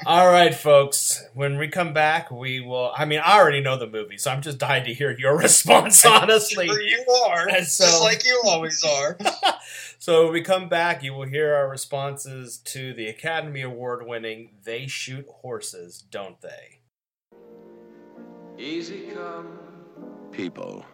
man. 0.04 0.06
All 0.06 0.26
right, 0.30 0.54
folks. 0.54 1.22
When 1.34 1.58
we 1.58 1.68
come 1.68 1.92
back, 1.92 2.30
we 2.30 2.60
will. 2.60 2.92
I 2.96 3.04
mean, 3.04 3.20
I 3.24 3.38
already 3.38 3.60
know 3.60 3.76
the 3.76 3.86
movie, 3.86 4.18
so 4.18 4.30
I'm 4.30 4.42
just 4.42 4.58
dying 4.58 4.84
to 4.84 4.94
hear 4.94 5.16
your 5.18 5.36
response. 5.38 6.04
Honestly, 6.04 6.66
Sure 6.66 6.80
you 6.80 7.04
are, 7.26 7.48
And 7.48 7.66
so- 7.66 7.84
just 7.84 8.02
like 8.02 8.24
you 8.24 8.40
always 8.46 8.82
are. 8.84 9.16
so 9.98 10.24
when 10.24 10.32
we 10.32 10.42
come 10.42 10.68
back, 10.68 11.02
you 11.02 11.12
will 11.14 11.26
hear 11.26 11.54
our 11.54 11.68
responses 11.68 12.58
to 12.58 12.92
the 12.94 13.06
Academy 13.08 13.62
Award 13.62 14.06
winning 14.06 14.50
"They 14.64 14.86
Shoot 14.86 15.26
Horses, 15.28 16.02
Don't 16.10 16.40
They?" 16.40 16.80
Easy 18.58 19.08
come. 19.14 19.58
People 20.30 20.84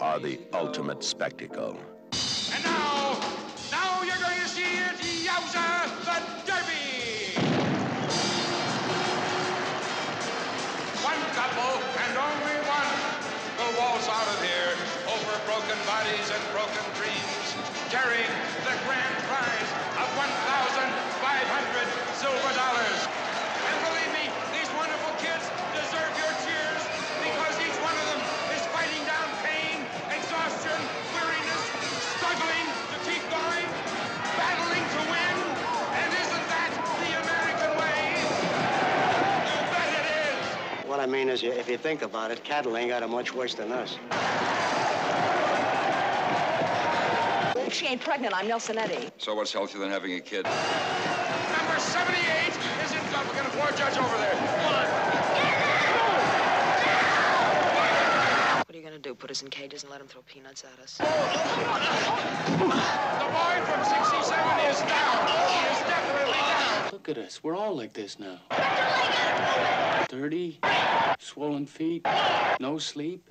are 0.00 0.18
the 0.20 0.38
ultimate 0.52 1.02
spectacle. 1.02 1.78
Bodies 16.06 16.30
and 16.30 16.44
broken 16.54 16.86
dreams, 16.94 17.46
carrying 17.90 18.30
the 18.62 18.74
grand 18.86 19.16
prize 19.26 19.70
of 19.98 20.06
1,500 20.14 20.22
silver 22.14 22.52
dollars. 22.54 23.00
And 23.10 23.76
believe 23.90 24.12
me, 24.14 24.30
these 24.54 24.70
wonderful 24.78 25.10
kids 25.18 25.50
deserve 25.74 26.06
your 26.14 26.30
cheers 26.46 26.82
because 27.26 27.58
each 27.58 27.74
one 27.82 27.90
of 27.98 28.06
them 28.06 28.22
is 28.54 28.62
fighting 28.70 29.02
down 29.02 29.26
pain, 29.42 29.82
exhaustion, 30.14 30.78
weariness, 31.10 31.62
struggling 32.22 32.66
to 32.94 32.96
keep 33.02 33.26
going, 33.26 33.66
battling 34.38 34.86
to 34.86 35.00
win. 35.10 35.34
And 35.90 36.08
isn't 36.22 36.46
that 36.54 36.70
the 37.02 37.10
American 37.18 37.72
way? 37.82 37.98
You 39.42 39.58
bet 39.74 39.90
it 39.90 40.06
is. 40.22 40.86
What 40.86 41.00
I 41.00 41.06
mean 41.10 41.28
is, 41.28 41.42
if 41.42 41.68
you 41.68 41.78
think 41.78 42.02
about 42.02 42.30
it, 42.30 42.44
cattle 42.44 42.76
ain't 42.76 42.90
got 42.94 43.02
it 43.02 43.10
much 43.10 43.34
worse 43.34 43.54
than 43.54 43.72
us. 43.72 43.98
If 47.66 47.74
she 47.74 47.86
ain't 47.86 48.00
pregnant, 48.00 48.32
I'm 48.32 48.46
Nelson 48.46 48.78
Eddy. 48.78 49.10
So 49.18 49.34
what's 49.34 49.52
healthier 49.52 49.80
than 49.80 49.90
having 49.90 50.12
a 50.12 50.20
kid? 50.20 50.44
Number 50.44 51.80
78 51.80 52.14
is 52.84 52.92
in 52.94 53.00
trouble. 53.10 53.26
We're 53.26 53.34
going 53.34 53.50
to 53.50 53.56
floor 53.58 53.72
judge 53.72 53.98
over 53.98 54.16
there. 54.18 54.36
What 58.62 58.72
are 58.72 58.78
you 58.78 58.84
gonna 58.84 58.98
do? 58.98 59.14
Put 59.14 59.30
us 59.32 59.42
in 59.42 59.48
cages 59.48 59.82
and 59.82 59.90
let 59.90 59.98
them 59.98 60.06
throw 60.06 60.22
peanuts 60.22 60.62
at 60.64 60.78
us? 60.80 60.98
The 60.98 61.04
boy 61.04 61.10
from 63.66 63.84
67 63.84 64.60
is 64.70 64.80
down. 64.82 65.26
He 65.50 65.58
is 65.66 65.78
definitely 65.90 66.34
down. 66.34 66.92
Look 66.92 67.08
at 67.08 67.18
us. 67.18 67.42
We're 67.42 67.56
all 67.56 67.74
like 67.76 67.92
this 67.92 68.20
now. 68.20 68.38
Dirty, 70.08 70.60
swollen 71.18 71.66
feet, 71.66 72.06
no 72.60 72.78
sleep. 72.78 73.28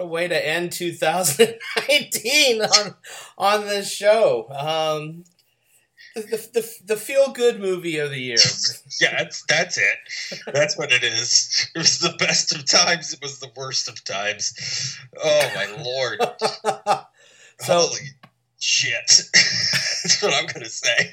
What 0.00 0.06
a 0.06 0.08
way 0.08 0.28
to 0.28 0.48
end 0.48 0.72
2019 0.72 2.62
on 2.62 2.94
on 3.36 3.66
this 3.66 3.92
show. 3.92 4.48
Um, 4.50 5.24
the 6.14 6.22
the, 6.52 6.74
the, 6.86 6.96
feel 6.96 7.32
good 7.32 7.60
movie 7.60 7.98
of 7.98 8.10
the 8.10 8.18
year. 8.18 8.36
Yeah, 9.00 9.16
that's 9.16 9.44
that's 9.46 9.78
it. 9.78 10.42
That's 10.52 10.76
what 10.76 10.92
it 10.92 11.02
is. 11.02 11.70
It 11.74 11.78
was 11.78 12.00
the 12.00 12.14
best 12.18 12.54
of 12.54 12.66
times. 12.66 13.14
It 13.14 13.22
was 13.22 13.38
the 13.38 13.50
worst 13.56 13.88
of 13.88 14.04
times. 14.04 14.98
Oh 15.16 15.50
my 15.54 15.82
lord! 15.82 16.20
so 17.60 17.72
Holy 17.72 18.00
shit! 18.58 19.06
that's 19.06 20.22
what 20.22 20.34
I'm 20.34 20.46
gonna 20.46 20.66
say. 20.66 21.12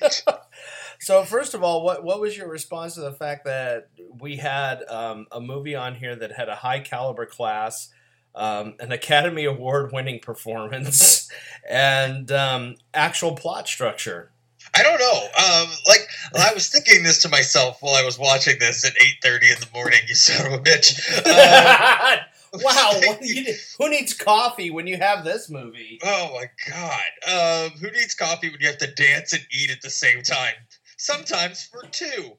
So 1.00 1.24
first 1.24 1.54
of 1.54 1.64
all, 1.64 1.84
what 1.84 2.04
what 2.04 2.20
was 2.20 2.36
your 2.36 2.50
response 2.50 2.96
to 2.96 3.02
the 3.02 3.14
fact 3.14 3.46
that 3.46 3.90
we 4.20 4.38
had 4.38 4.84
um, 4.90 5.28
a 5.32 5.40
movie 5.40 5.76
on 5.76 5.96
here 5.96 6.16
that 6.16 6.32
had 6.32 6.50
a 6.50 6.56
high 6.56 6.80
caliber 6.80 7.26
class, 7.26 7.90
um, 8.38 8.76
an 8.80 8.92
Academy 8.92 9.46
Award 9.46 9.92
winning 9.92 10.20
performance, 10.20 11.30
and 11.70 12.32
um, 12.32 12.76
actual 12.94 13.36
plot 13.36 13.68
structure? 13.68 14.32
I 14.76 14.84
don't 14.84 15.00
know. 15.00 15.22
Um, 15.24 15.70
like 15.88 16.08
I 16.36 16.54
was 16.54 16.70
thinking 16.70 17.04
this 17.04 17.22
to 17.24 17.30
myself 17.30 17.82
while 17.82 17.96
I 17.96 18.04
was 18.04 18.20
watching 18.20 18.60
this 18.60 18.86
at 18.86 18.94
8:30 19.24 19.54
in 19.54 19.60
the 19.60 19.68
morning. 19.74 20.00
You 20.08 20.16
son 20.16 20.48
of 20.48 20.54
a 20.54 20.64
bitch. 20.64 22.24
Um, 22.54 22.62
wow, 22.64 22.92
what, 23.06 23.20
you, 23.22 23.54
who 23.78 23.90
needs 23.90 24.14
coffee 24.14 24.72
when 24.72 24.88
you 24.88 24.98
have 24.98 25.26
this 25.26 25.50
movie? 25.50 26.00
Oh 26.04 26.30
my 26.34 26.46
god! 26.72 27.68
Um, 27.68 27.78
who 27.78 27.92
needs 27.92 28.16
coffee 28.16 28.50
when 28.50 28.62
you 28.62 28.68
have 28.68 28.78
to 28.78 28.94
dance 28.94 29.34
and 29.34 29.46
eat 29.52 29.70
at 29.70 29.82
the 29.82 29.90
same 29.90 30.22
time? 30.22 30.54
Sometimes 30.98 31.64
for 31.64 31.84
two. 31.92 32.32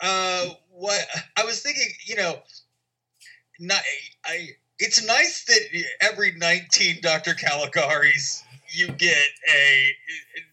Uh, 0.00 0.50
what 0.70 1.00
I 1.36 1.44
was 1.44 1.62
thinking, 1.62 1.88
you 2.04 2.16
know, 2.16 2.42
not 3.58 3.80
I. 4.24 4.48
It's 4.78 5.04
nice 5.06 5.44
that 5.44 5.84
every 6.00 6.32
nineteen 6.32 7.00
Dr. 7.00 7.34
Caligari's 7.34 8.42
you 8.68 8.88
get 8.88 9.28
a 9.52 9.92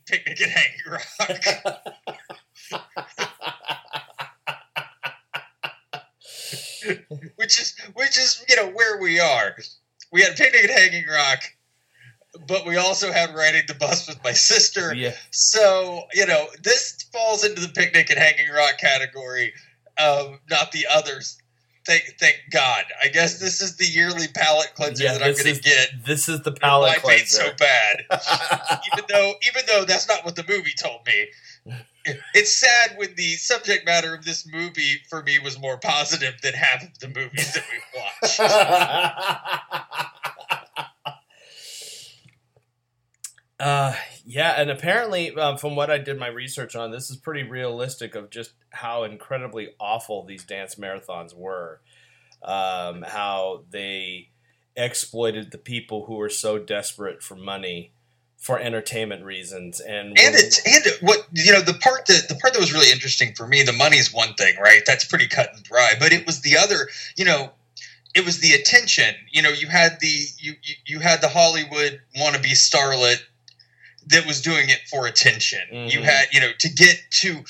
picnic 0.05 0.41
at 0.41 0.49
Hanging 0.49 0.81
Rock. 0.87 1.01
which 7.35 7.59
is 7.59 7.75
which 7.93 8.17
is 8.17 8.43
you 8.47 8.55
know 8.55 8.69
where 8.69 9.01
we 9.01 9.19
are. 9.19 9.55
We 10.11 10.21
had 10.21 10.35
picnic 10.35 10.65
at 10.65 10.69
Hanging 10.69 11.07
Rock, 11.07 11.43
but 12.47 12.65
we 12.65 12.77
also 12.77 13.11
had 13.11 13.33
riding 13.33 13.63
the 13.67 13.73
bus 13.73 14.07
with 14.07 14.23
my 14.23 14.33
sister. 14.33 14.93
Yeah. 14.93 15.13
So 15.31 16.03
you 16.13 16.25
know 16.25 16.47
this 16.63 17.03
falls 17.11 17.43
into 17.43 17.61
the 17.61 17.69
picnic 17.69 18.11
at 18.11 18.17
Hanging 18.17 18.49
Rock 18.49 18.77
category, 18.79 19.53
um, 19.97 20.39
not 20.49 20.71
the 20.71 20.85
others. 20.91 21.37
Thank 21.85 22.03
thank 22.19 22.35
God. 22.51 22.83
I 23.03 23.07
guess 23.07 23.39
this 23.39 23.59
is 23.61 23.77
the 23.77 23.85
yearly 23.85 24.27
palate 24.27 24.71
cleanser 24.75 25.03
Yeah, 25.03 25.13
that 25.13 25.23
I'm 25.23 25.33
going 25.33 25.55
to 25.55 25.61
get. 25.61 26.05
This 26.05 26.29
is 26.29 26.41
the 26.41 26.51
palate 26.51 27.01
cleanser. 27.01 27.41
so 27.43 27.51
bad? 27.57 28.03
even 28.93 29.05
though 29.09 29.33
even 29.47 29.63
though 29.67 29.83
that's 29.85 30.07
not 30.07 30.23
what 30.23 30.35
the 30.35 30.45
movie 30.47 30.73
told 30.79 31.01
me. 31.07 31.27
It's 32.33 32.53
sad 32.55 32.97
when 32.97 33.13
the 33.15 33.35
subject 33.35 33.85
matter 33.85 34.15
of 34.15 34.25
this 34.25 34.47
movie 34.51 35.01
for 35.07 35.21
me 35.21 35.37
was 35.39 35.59
more 35.59 35.77
positive 35.77 36.33
than 36.41 36.53
half 36.53 36.81
of 36.83 36.97
the 36.99 37.07
movies 37.07 37.53
that 37.53 37.63
we've 37.71 37.83
watched. 37.95 38.39
uh, 43.59 43.93
yeah, 44.31 44.53
and 44.57 44.69
apparently, 44.69 45.35
um, 45.35 45.57
from 45.57 45.75
what 45.75 45.91
I 45.91 45.97
did 45.97 46.17
my 46.17 46.29
research 46.29 46.73
on, 46.73 46.91
this 46.91 47.11
is 47.11 47.17
pretty 47.17 47.43
realistic 47.43 48.15
of 48.15 48.29
just 48.29 48.53
how 48.69 49.03
incredibly 49.03 49.71
awful 49.77 50.23
these 50.23 50.45
dance 50.45 50.75
marathons 50.75 51.35
were. 51.35 51.81
Um, 52.41 53.03
how 53.05 53.63
they 53.69 54.29
exploited 54.77 55.51
the 55.51 55.57
people 55.57 56.05
who 56.05 56.15
were 56.15 56.29
so 56.29 56.57
desperate 56.57 57.21
for 57.21 57.35
money 57.35 57.91
for 58.37 58.57
entertainment 58.57 59.25
reasons, 59.25 59.81
and 59.81 60.17
and 60.17 60.35
and 60.65 60.85
what 61.01 61.27
you 61.33 61.51
know 61.51 61.61
the 61.61 61.73
part 61.73 62.05
that 62.05 62.29
the 62.29 62.35
part 62.35 62.53
that 62.53 62.59
was 62.61 62.71
really 62.71 62.89
interesting 62.89 63.33
for 63.35 63.45
me 63.45 63.63
the 63.63 63.73
money's 63.73 64.13
one 64.13 64.33
thing 64.35 64.55
right? 64.63 64.81
That's 64.87 65.03
pretty 65.03 65.27
cut 65.27 65.53
and 65.53 65.61
dry. 65.61 65.95
But 65.99 66.13
it 66.13 66.25
was 66.25 66.39
the 66.39 66.55
other 66.57 66.87
you 67.17 67.25
know 67.25 67.51
it 68.15 68.25
was 68.25 68.39
the 68.39 68.53
attention. 68.53 69.13
You 69.29 69.41
know 69.41 69.49
you 69.49 69.67
had 69.67 69.97
the 69.99 70.25
you 70.37 70.53
you, 70.63 70.75
you 70.85 70.99
had 70.99 71.19
the 71.19 71.27
hollywood 71.27 72.01
wannabe 72.17 72.53
starlet 72.53 73.19
that 74.07 74.25
was 74.25 74.41
doing 74.41 74.69
it 74.69 74.79
for 74.89 75.05
attention 75.07 75.61
you 75.71 75.99
Mhm. 75.99 76.03
had 76.03 76.25
you 76.31 76.39
know 76.39 76.51
to 76.59 76.69
get 76.69 76.99
to 77.11 77.43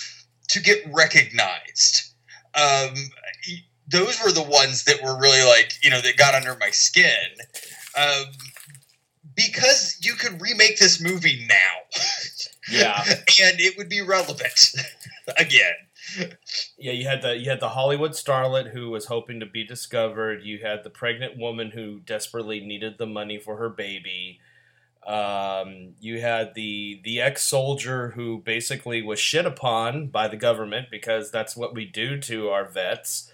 to 0.50 0.60
get 0.60 0.80
recognized 0.92 2.14
um 2.56 2.94
those 3.88 4.22
were 4.24 4.32
the 4.32 4.44
ones 4.44 4.84
that 4.86 5.02
were 5.04 5.18
really 5.20 5.44
like 5.44 5.74
you 5.84 5.90
know 5.90 6.02
that 6.02 6.18
got 6.18 6.34
under 6.36 6.56
my 6.60 6.70
skin 6.72 7.28
um 7.98 8.26
because 9.36 9.98
you 10.02 10.14
could 10.14 10.42
remake 10.42 10.78
this 10.80 11.00
movie 11.02 11.46
now 11.48 12.02
yeah, 12.72 13.04
and 13.08 13.60
it 13.60 13.78
would 13.78 13.90
be 13.90 14.02
relevant 14.02 14.72
again. 15.38 15.74
yeah. 16.78 16.92
You 16.92 17.08
had 17.08 17.22
the 17.22 17.38
you 17.38 17.50
had 17.50 17.60
the 17.60 17.70
Hollywood 17.70 18.12
starlet 18.12 18.72
who 18.72 18.90
was 18.90 19.06
hoping 19.06 19.40
to 19.40 19.46
be 19.46 19.64
discovered. 19.66 20.44
You 20.44 20.60
had 20.60 20.84
the 20.84 20.90
pregnant 20.90 21.38
woman 21.38 21.72
who 21.72 22.00
desperately 22.00 22.60
needed 22.60 22.98
the 22.98 23.06
money 23.08 23.40
for 23.40 23.58
her 23.58 23.70
baby. 23.70 24.40
Um, 25.08 25.96
you 26.00 26.22
had 26.22 26.54
the 26.54 27.02
the 27.04 27.22
ex 27.22 27.42
soldier 27.44 28.10
who 28.12 28.38
basically 28.40 29.02
was 29.02 29.20
shit 29.20 29.46
upon 29.46 30.08
by 30.08 30.28
the 30.28 30.38
government 30.38 30.90
because 30.92 31.32
that's 31.32 31.58
what 31.58 31.74
we 31.74 31.86
do 31.86 32.20
to 32.22 32.50
our 32.50 32.66
vets 32.70 33.32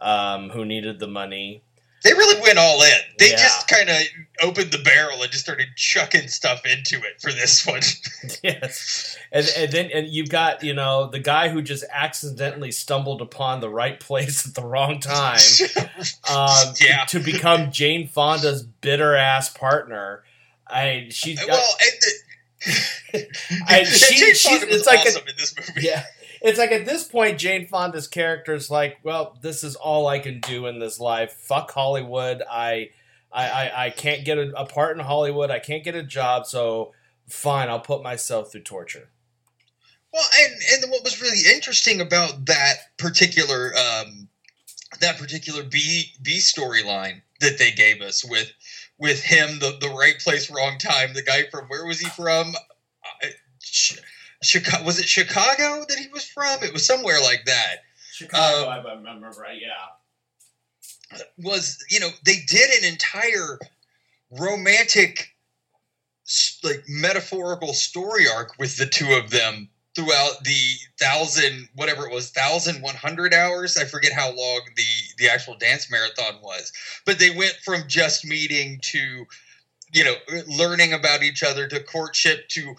um, 0.00 0.50
who 0.50 0.64
needed 0.64 1.00
the 1.00 1.08
money. 1.08 1.62
They 2.04 2.12
really 2.12 2.40
went 2.40 2.58
all 2.58 2.80
in. 2.84 2.92
They 3.18 3.30
Yeah. 3.30 3.38
just 3.38 3.66
kind 3.66 3.90
of 3.90 3.96
opened 4.40 4.70
the 4.70 4.78
barrel 4.78 5.20
and 5.20 5.32
just 5.32 5.42
started 5.42 5.66
chucking 5.74 6.28
stuff 6.28 6.64
into 6.64 6.98
it 7.04 7.20
for 7.20 7.32
this 7.32 7.66
one. 7.66 7.80
yes, 8.44 9.18
and 9.32 9.50
and 9.56 9.72
then 9.72 9.90
and 9.92 10.06
you've 10.06 10.28
got 10.28 10.62
you 10.62 10.72
know 10.74 11.08
the 11.10 11.18
guy 11.18 11.48
who 11.48 11.60
just 11.60 11.82
accidentally 11.92 12.70
stumbled 12.70 13.20
upon 13.20 13.58
the 13.58 13.68
right 13.68 13.98
place 13.98 14.46
at 14.46 14.54
the 14.54 14.64
wrong 14.64 15.00
time. 15.00 15.40
um, 16.30 16.74
Yeah. 16.80 17.04
to 17.06 17.18
become 17.18 17.72
Jane 17.72 18.06
Fonda's 18.06 18.62
bitter 18.62 19.16
ass 19.16 19.48
partner. 19.48 20.22
I 20.70 21.06
she 21.10 21.36
well, 21.46 21.64
and 21.80 21.92
the, 22.00 23.26
I- 23.68 23.84
she- 23.84 24.16
Jane 24.16 24.34
she's- 24.34 24.42
Fonda 24.60 24.74
it's 24.74 24.86
like 24.86 25.00
a- 25.00 25.08
awesome 25.08 25.28
in 25.28 25.34
this 25.36 25.54
movie. 25.56 25.86
yeah. 25.86 26.04
It's 26.40 26.56
like 26.58 26.70
at 26.70 26.84
this 26.86 27.02
point, 27.02 27.36
Jane 27.38 27.66
Fonda's 27.66 28.06
character 28.06 28.54
is 28.54 28.70
like, 28.70 28.98
well, 29.02 29.36
this 29.42 29.64
is 29.64 29.74
all 29.74 30.06
I 30.06 30.20
can 30.20 30.38
do 30.40 30.66
in 30.66 30.78
this 30.78 31.00
life. 31.00 31.32
Fuck 31.32 31.72
Hollywood. 31.72 32.42
I, 32.48 32.90
I, 33.32 33.48
I, 33.48 33.84
I 33.86 33.90
can't 33.90 34.24
get 34.24 34.38
a, 34.38 34.52
a 34.56 34.64
part 34.64 34.96
in 34.96 35.04
Hollywood. 35.04 35.50
I 35.50 35.58
can't 35.58 35.82
get 35.82 35.96
a 35.96 36.02
job. 36.04 36.46
So 36.46 36.92
fine, 37.28 37.68
I'll 37.68 37.80
put 37.80 38.04
myself 38.04 38.52
through 38.52 38.60
torture. 38.62 39.08
Well, 40.12 40.24
and 40.40 40.54
and 40.82 40.90
what 40.92 41.02
was 41.02 41.20
really 41.20 41.40
interesting 41.52 42.00
about 42.00 42.46
that 42.46 42.74
particular 42.98 43.72
um, 43.76 44.28
that 45.00 45.18
particular 45.18 45.64
B 45.64 46.12
B 46.22 46.38
storyline 46.38 47.22
that 47.40 47.58
they 47.58 47.72
gave 47.72 48.00
us 48.00 48.24
with 48.24 48.52
with 48.98 49.22
him 49.22 49.58
the 49.58 49.76
the 49.80 49.90
right 49.90 50.18
place 50.18 50.50
wrong 50.50 50.78
time 50.78 51.12
the 51.14 51.22
guy 51.22 51.44
from 51.50 51.66
where 51.68 51.86
was 51.86 52.00
he 52.00 52.08
from 52.10 52.54
Chicago 54.42 54.84
was 54.84 54.98
it 54.98 55.06
Chicago 55.08 55.84
that 55.88 55.98
he 55.98 56.08
was 56.08 56.24
from 56.24 56.62
it 56.62 56.72
was 56.72 56.86
somewhere 56.86 57.20
like 57.20 57.44
that 57.46 57.84
Chicago, 58.12 58.68
Um, 58.68 58.86
I 58.86 58.92
remember 58.94 59.30
right. 59.40 59.60
Yeah. 59.60 61.18
was 61.38 61.78
you 61.90 62.00
know 62.00 62.10
they 62.24 62.40
did 62.46 62.70
an 62.82 62.84
entire 62.90 63.58
romantic 64.30 65.34
like 66.62 66.84
metaphorical 66.88 67.72
story 67.72 68.26
arc 68.28 68.58
with 68.58 68.76
the 68.76 68.86
two 68.86 69.12
of 69.14 69.30
them 69.30 69.68
throughout 69.94 70.44
the 70.44 70.74
thousand 71.00 71.68
whatever 71.74 72.06
it 72.06 72.12
was 72.12 72.30
thousand 72.30 72.82
one 72.82 72.94
hundred 72.94 73.34
hours. 73.34 73.76
I 73.76 73.84
forget 73.84 74.12
how 74.12 74.28
long 74.28 74.60
the 74.76 74.84
the 75.18 75.28
actual 75.28 75.56
dance 75.56 75.90
marathon 75.90 76.40
was 76.42 76.72
but 77.04 77.18
they 77.18 77.30
went 77.30 77.56
from 77.64 77.84
just 77.86 78.24
meeting 78.24 78.78
to 78.82 79.26
you 79.92 80.04
know 80.04 80.14
learning 80.46 80.92
about 80.92 81.22
each 81.22 81.42
other 81.42 81.66
to 81.68 81.80
courtship 81.82 82.48
to 82.48 82.74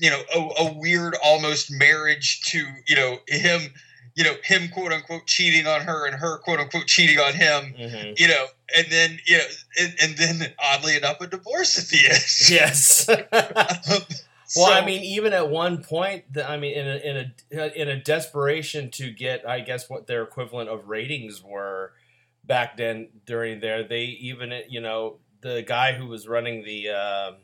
you 0.00 0.10
know 0.10 0.20
a, 0.34 0.64
a 0.64 0.72
weird 0.74 1.16
almost 1.24 1.70
marriage 1.70 2.42
to 2.42 2.64
you 2.86 2.96
know 2.96 3.18
him 3.28 3.72
you 4.14 4.24
know 4.24 4.34
him 4.42 4.68
quote 4.68 4.92
unquote 4.92 5.26
cheating 5.26 5.66
on 5.66 5.80
her 5.82 6.06
and 6.06 6.16
her 6.16 6.38
quote 6.38 6.58
unquote 6.58 6.86
cheating 6.86 7.18
on 7.18 7.34
him 7.34 7.74
hmm 7.76 8.12
you 8.16 8.26
know 8.26 8.46
and 8.76 8.86
then 8.90 9.18
you 9.26 9.38
know 9.38 9.44
and, 9.80 9.94
and 10.02 10.16
then 10.16 10.54
oddly 10.58 10.96
enough 10.96 11.20
a 11.20 11.26
divorce 11.26 11.78
at 11.78 11.88
the 11.88 12.08
end. 12.08 12.50
Yes. 12.50 13.08
well, 14.56 14.66
So- 14.66 14.72
I 14.72 14.84
mean, 14.84 15.02
even 15.02 15.32
at 15.32 15.48
one 15.50 15.82
point, 15.82 16.32
the, 16.32 16.48
I 16.48 16.56
mean, 16.56 16.74
in 16.76 16.86
a, 16.88 16.96
in 16.96 17.32
a 17.60 17.80
in 17.82 17.88
a 17.88 17.96
desperation 18.02 18.90
to 18.92 19.10
get, 19.10 19.46
I 19.48 19.60
guess, 19.60 19.88
what 19.90 20.06
their 20.06 20.22
equivalent 20.22 20.68
of 20.70 20.88
ratings 20.88 21.42
were 21.42 21.92
back 22.44 22.76
then 22.76 23.08
during 23.26 23.60
there, 23.60 23.82
they 23.84 24.04
even, 24.04 24.52
you 24.68 24.80
know, 24.80 25.18
the 25.40 25.62
guy 25.62 25.92
who 25.92 26.06
was 26.06 26.26
running 26.26 26.64
the 26.64 26.88
um, 26.90 27.36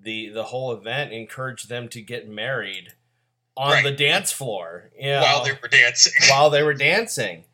the 0.00 0.28
the 0.28 0.44
whole 0.44 0.72
event 0.72 1.12
encouraged 1.12 1.68
them 1.68 1.88
to 1.88 2.00
get 2.02 2.28
married 2.28 2.92
on 3.56 3.72
Right. 3.72 3.84
the 3.84 3.90
dance 3.92 4.30
floor, 4.30 4.90
you 4.96 5.10
know, 5.10 5.20
while 5.22 5.44
they 5.44 5.52
were 5.60 5.66
dancing 5.68 6.12
while 6.30 6.48
they 6.50 6.62
were 6.62 6.74
dancing. 6.74 7.44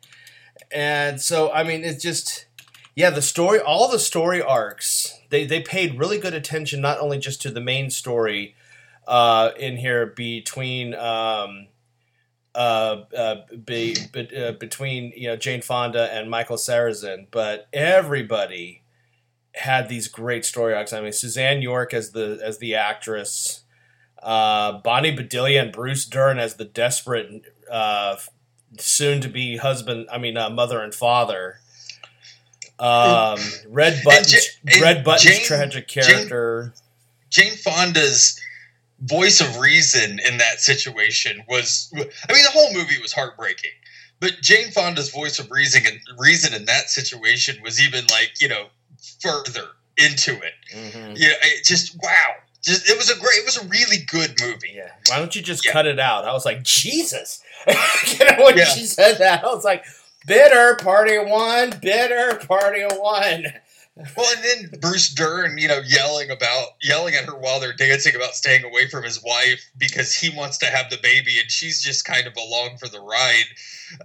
And 0.71 1.19
so, 1.21 1.51
I 1.51 1.63
mean, 1.63 1.83
it's 1.83 2.01
just, 2.03 2.45
Yeah, 2.95 3.09
the 3.09 3.21
story, 3.21 3.59
all 3.59 3.89
the 3.89 3.99
story 3.99 4.41
arcs, 4.41 5.19
they 5.29 5.45
they 5.45 5.61
paid 5.61 5.97
really 5.97 6.17
good 6.19 6.33
attention 6.33 6.79
not 6.81 6.99
only 6.99 7.17
just 7.17 7.41
to 7.43 7.51
the 7.51 7.59
main 7.61 7.89
story 7.89 8.55
uh, 9.07 9.51
in 9.59 9.77
here 9.77 10.05
between 10.07 10.93
um, 10.95 11.67
uh, 12.55 13.03
uh, 13.17 13.35
be, 13.65 13.95
be, 14.11 14.29
uh, 14.35 14.53
between 14.53 15.11
you 15.15 15.27
know 15.27 15.35
Jane 15.35 15.61
Fonda 15.61 16.11
and 16.13 16.29
Michael 16.29 16.57
Sarrazin, 16.57 17.27
but 17.31 17.67
everybody 17.73 18.81
had 19.53 19.87
these 19.89 20.07
great 20.07 20.45
story 20.45 20.73
arcs. 20.73 20.93
I 20.93 21.01
mean, 21.01 21.11
Suzanne 21.13 21.61
York 21.61 21.93
as 21.93 22.11
the 22.11 22.39
as 22.43 22.57
the 22.59 22.75
actress, 22.75 23.63
uh, 24.23 24.79
Bonnie 24.79 25.11
Bedelia 25.15 25.61
and 25.61 25.71
Bruce 25.71 26.05
Dern 26.05 26.39
as 26.39 26.55
the 26.55 26.65
desperate, 26.65 27.43
uh, 27.71 28.15
soon 28.79 29.21
to 29.21 29.29
be 29.29 29.57
husband. 29.57 30.07
I 30.11 30.17
mean, 30.17 30.37
uh, 30.37 30.49
mother 30.49 30.81
and 30.81 30.93
father. 30.93 31.59
Um, 32.77 33.39
Red 33.69 34.01
Button's 34.03 34.59
and 34.67 34.81
Red 34.81 35.03
Button's 35.05 35.23
Jane- 35.37 35.45
tragic 35.45 35.87
Jane- 35.87 36.03
character. 36.03 36.73
Jane 37.29 37.53
Fonda's 37.53 38.39
voice 39.01 39.41
of 39.41 39.57
reason 39.59 40.19
in 40.19 40.37
that 40.37 40.61
situation 40.61 41.43
was 41.49 41.89
I 41.93 41.97
mean 42.33 42.43
the 42.43 42.51
whole 42.51 42.73
movie 42.73 43.01
was 43.01 43.13
heartbreaking. 43.13 43.71
But 44.21 44.35
Jane 44.41 44.71
Fonda's 44.71 45.09
voice 45.09 45.39
of 45.39 45.51
reason 45.51 45.83
and 45.85 45.99
reason 46.17 46.53
in 46.53 46.65
that 46.65 46.89
situation 46.89 47.61
was 47.61 47.81
even 47.85 48.05
like, 48.11 48.33
you 48.39 48.47
know, 48.47 48.67
further 49.21 49.65
into 49.97 50.31
it. 50.41 50.53
Mhm. 50.73 51.17
Yeah, 51.17 51.33
it 51.43 51.65
just 51.65 51.95
wow. 52.01 52.35
Just 52.63 52.89
it 52.89 52.97
was 52.97 53.09
a 53.09 53.15
great 53.19 53.37
it 53.39 53.45
was 53.45 53.57
a 53.57 53.65
really 53.67 53.97
good 54.07 54.39
movie. 54.41 54.71
Yeah. 54.75 54.89
Why 55.09 55.19
don't 55.19 55.35
you 55.35 55.41
just 55.41 55.65
Yeah. 55.65 55.73
cut 55.73 55.85
it 55.85 55.99
out? 55.99 56.25
I 56.25 56.31
was 56.33 56.45
like, 56.45 56.63
Jesus. 56.63 57.41
you 57.67 58.25
know, 58.25 58.45
when 58.45 58.57
Yeah. 58.57 58.65
she 58.65 58.85
said 58.85 59.17
that, 59.19 59.43
I 59.43 59.47
was 59.47 59.63
like, 59.65 59.83
bitter, 60.25 60.75
party 60.81 61.17
one, 61.19 61.71
bitter, 61.81 62.35
party 62.47 62.83
one. 62.97 63.53
Well, 64.17 64.29
and 64.35 64.43
then 64.43 64.79
Bruce 64.81 65.13
Dern, 65.13 65.57
you 65.57 65.69
know, 65.69 65.79
yelling 65.85 66.29
about 66.29 66.69
yelling 66.81 67.15
at 67.15 67.23
her 67.25 67.35
while 67.37 67.61
they're 67.61 67.71
dancing 67.73 68.13
about 68.13 68.35
staying 68.35 68.65
away 68.65 68.89
from 68.89 69.03
his 69.05 69.23
wife 69.23 69.61
because 69.77 70.13
he 70.13 70.29
wants 70.35 70.57
to 70.59 70.65
have 70.65 70.89
the 70.89 70.97
baby 71.01 71.39
and 71.39 71.49
she's 71.49 71.81
just 71.81 72.03
kind 72.03 72.27
of 72.27 72.35
along 72.35 72.77
for 72.77 72.89
the 72.89 72.99
ride. 72.99 73.45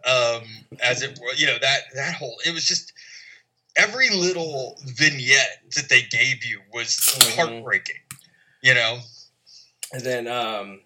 Um, 0.07 0.45
as 0.81 1.03
it 1.03 1.19
were, 1.21 1.33
you 1.35 1.47
know 1.47 1.59
that 1.61 1.81
that 1.95 2.15
whole 2.15 2.37
it 2.47 2.55
was 2.55 2.65
just 2.65 2.93
every 3.77 4.11
little 4.11 4.79
vignette 4.85 5.63
that 5.75 5.89
they 5.89 6.03
gave 6.03 6.45
you 6.45 6.61
was 6.73 6.91
Mhm. 6.97 7.35
heartbreaking. 7.35 7.97
You 8.63 8.75
know, 8.75 9.01
And 9.93 10.03
then 10.03 10.29
um, 10.29 10.83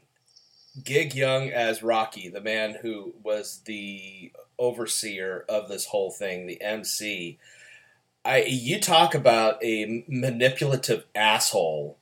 Gig 0.82 1.14
Young 1.14 1.50
as 1.50 1.82
Rocky, 1.82 2.30
the 2.30 2.40
man 2.40 2.78
who 2.80 3.14
was 3.22 3.60
the 3.66 4.32
overseer 4.58 5.44
of 5.48 5.68
this 5.68 5.86
whole 5.86 6.10
thing, 6.10 6.46
the 6.46 6.62
MC. 6.62 7.38
I 8.24 8.44
you 8.44 8.80
talk 8.80 9.14
about 9.14 9.62
a 9.62 10.04
manipulative 10.08 11.04
asshole 11.14 11.98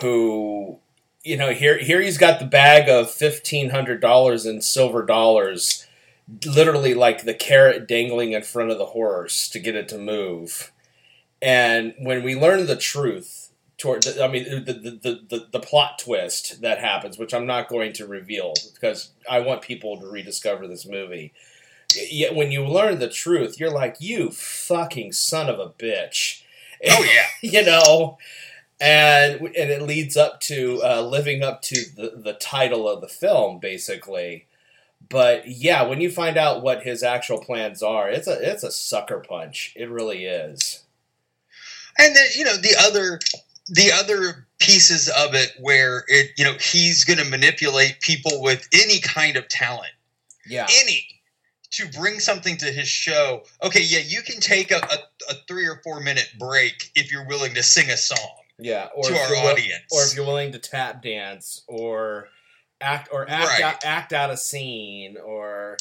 who 0.00 0.78
you 1.24 1.36
know 1.36 1.52
here 1.52 1.78
here 1.78 2.00
he's 2.00 2.18
got 2.18 2.38
the 2.38 2.46
bag 2.46 2.88
of 2.88 3.10
fifteen 3.10 3.70
hundred 3.70 4.00
dollars 4.00 4.44
in 4.46 4.60
silver 4.60 5.04
dollars, 5.04 5.86
literally 6.44 6.94
like 6.94 7.24
the 7.24 7.34
carrot 7.34 7.88
dangling 7.88 8.32
in 8.32 8.42
front 8.42 8.70
of 8.70 8.78
the 8.78 8.86
horse 8.86 9.48
to 9.50 9.58
get 9.58 9.74
it 9.74 9.88
to 9.88 9.98
move. 9.98 10.72
And 11.40 11.94
when 11.98 12.22
we 12.22 12.34
learn 12.34 12.66
the 12.66 12.76
truth, 12.76 13.46
toward 13.78 14.06
I 14.18 14.28
mean 14.28 14.64
the, 14.64 14.72
the, 14.72 15.20
the, 15.28 15.46
the 15.52 15.60
plot 15.60 15.98
twist 15.98 16.60
that 16.62 16.78
happens, 16.78 17.18
which 17.18 17.34
I'm 17.34 17.46
not 17.46 17.68
going 17.68 17.92
to 17.94 18.06
reveal 18.06 18.54
because 18.74 19.10
I 19.28 19.40
want 19.40 19.62
people 19.62 19.98
to 20.00 20.06
rediscover 20.06 20.66
this 20.66 20.86
movie. 20.86 21.32
Yet 22.10 22.34
when 22.34 22.50
you 22.52 22.66
learn 22.66 22.98
the 22.98 23.08
truth, 23.08 23.58
you're 23.60 23.70
like, 23.70 23.96
you 24.00 24.30
fucking 24.30 25.12
son 25.12 25.48
of 25.48 25.58
a 25.58 25.68
bitch. 25.70 26.42
oh 26.88 27.04
yeah, 27.04 27.26
you 27.42 27.64
know, 27.64 28.18
and 28.80 29.40
and 29.40 29.70
it 29.70 29.82
leads 29.82 30.16
up 30.16 30.40
to 30.42 30.80
uh, 30.84 31.02
living 31.02 31.42
up 31.42 31.62
to 31.62 31.76
the 31.94 32.12
the 32.16 32.34
title 32.34 32.88
of 32.88 33.00
the 33.00 33.08
film, 33.08 33.58
basically. 33.58 34.46
But 35.08 35.46
yeah, 35.46 35.82
when 35.84 36.00
you 36.00 36.10
find 36.10 36.36
out 36.36 36.62
what 36.62 36.82
his 36.82 37.02
actual 37.02 37.38
plans 37.38 37.82
are, 37.82 38.08
it's 38.08 38.26
a 38.26 38.38
it's 38.52 38.62
a 38.64 38.70
sucker 38.72 39.22
punch. 39.26 39.72
It 39.76 39.88
really 39.90 40.24
is. 40.24 40.82
and 41.98 42.14
then 42.16 42.26
you 42.34 42.44
know 42.44 42.56
the 42.56 42.74
other 42.78 43.20
the 43.68 43.90
other 43.92 44.46
pieces 44.58 45.08
of 45.08 45.34
it 45.34 45.52
where 45.60 46.04
it 46.08 46.30
you 46.36 46.44
know 46.44 46.54
he's 46.60 47.04
going 47.04 47.18
to 47.18 47.24
manipulate 47.28 48.00
people 48.00 48.40
with 48.42 48.66
any 48.72 49.00
kind 49.00 49.36
of 49.36 49.46
talent 49.48 49.92
Yeah. 50.46 50.66
any 50.70 51.15
to 51.76 51.88
bring 51.98 52.20
something 52.20 52.56
to 52.58 52.66
his 52.66 52.88
show. 52.88 53.42
Okay, 53.62 53.82
yeah, 53.82 54.00
you 54.04 54.22
can 54.22 54.40
take 54.40 54.70
a, 54.70 54.76
a, 54.76 54.98
a 55.30 55.34
three 55.48 55.66
or 55.66 55.80
four 55.84 56.00
minute 56.00 56.30
break 56.38 56.90
if 56.94 57.10
you're 57.12 57.26
willing 57.26 57.54
to 57.54 57.62
sing 57.62 57.90
a 57.90 57.96
song 57.96 58.34
Yeah, 58.58 58.88
or 58.94 59.04
to 59.04 59.14
our 59.16 59.36
audience. 59.50 59.84
or 59.92 60.02
if 60.04 60.14
you're 60.16 60.26
willing 60.26 60.52
to 60.52 60.58
tap 60.58 61.02
dance, 61.02 61.62
or 61.66 62.28
act, 62.80 63.08
or 63.12 63.28
act 63.28 63.48
Right. 63.48 63.62
out, 63.62 63.84
act 63.84 64.12
out 64.12 64.30
a 64.30 64.36
scene, 64.36 65.16
or 65.18 65.76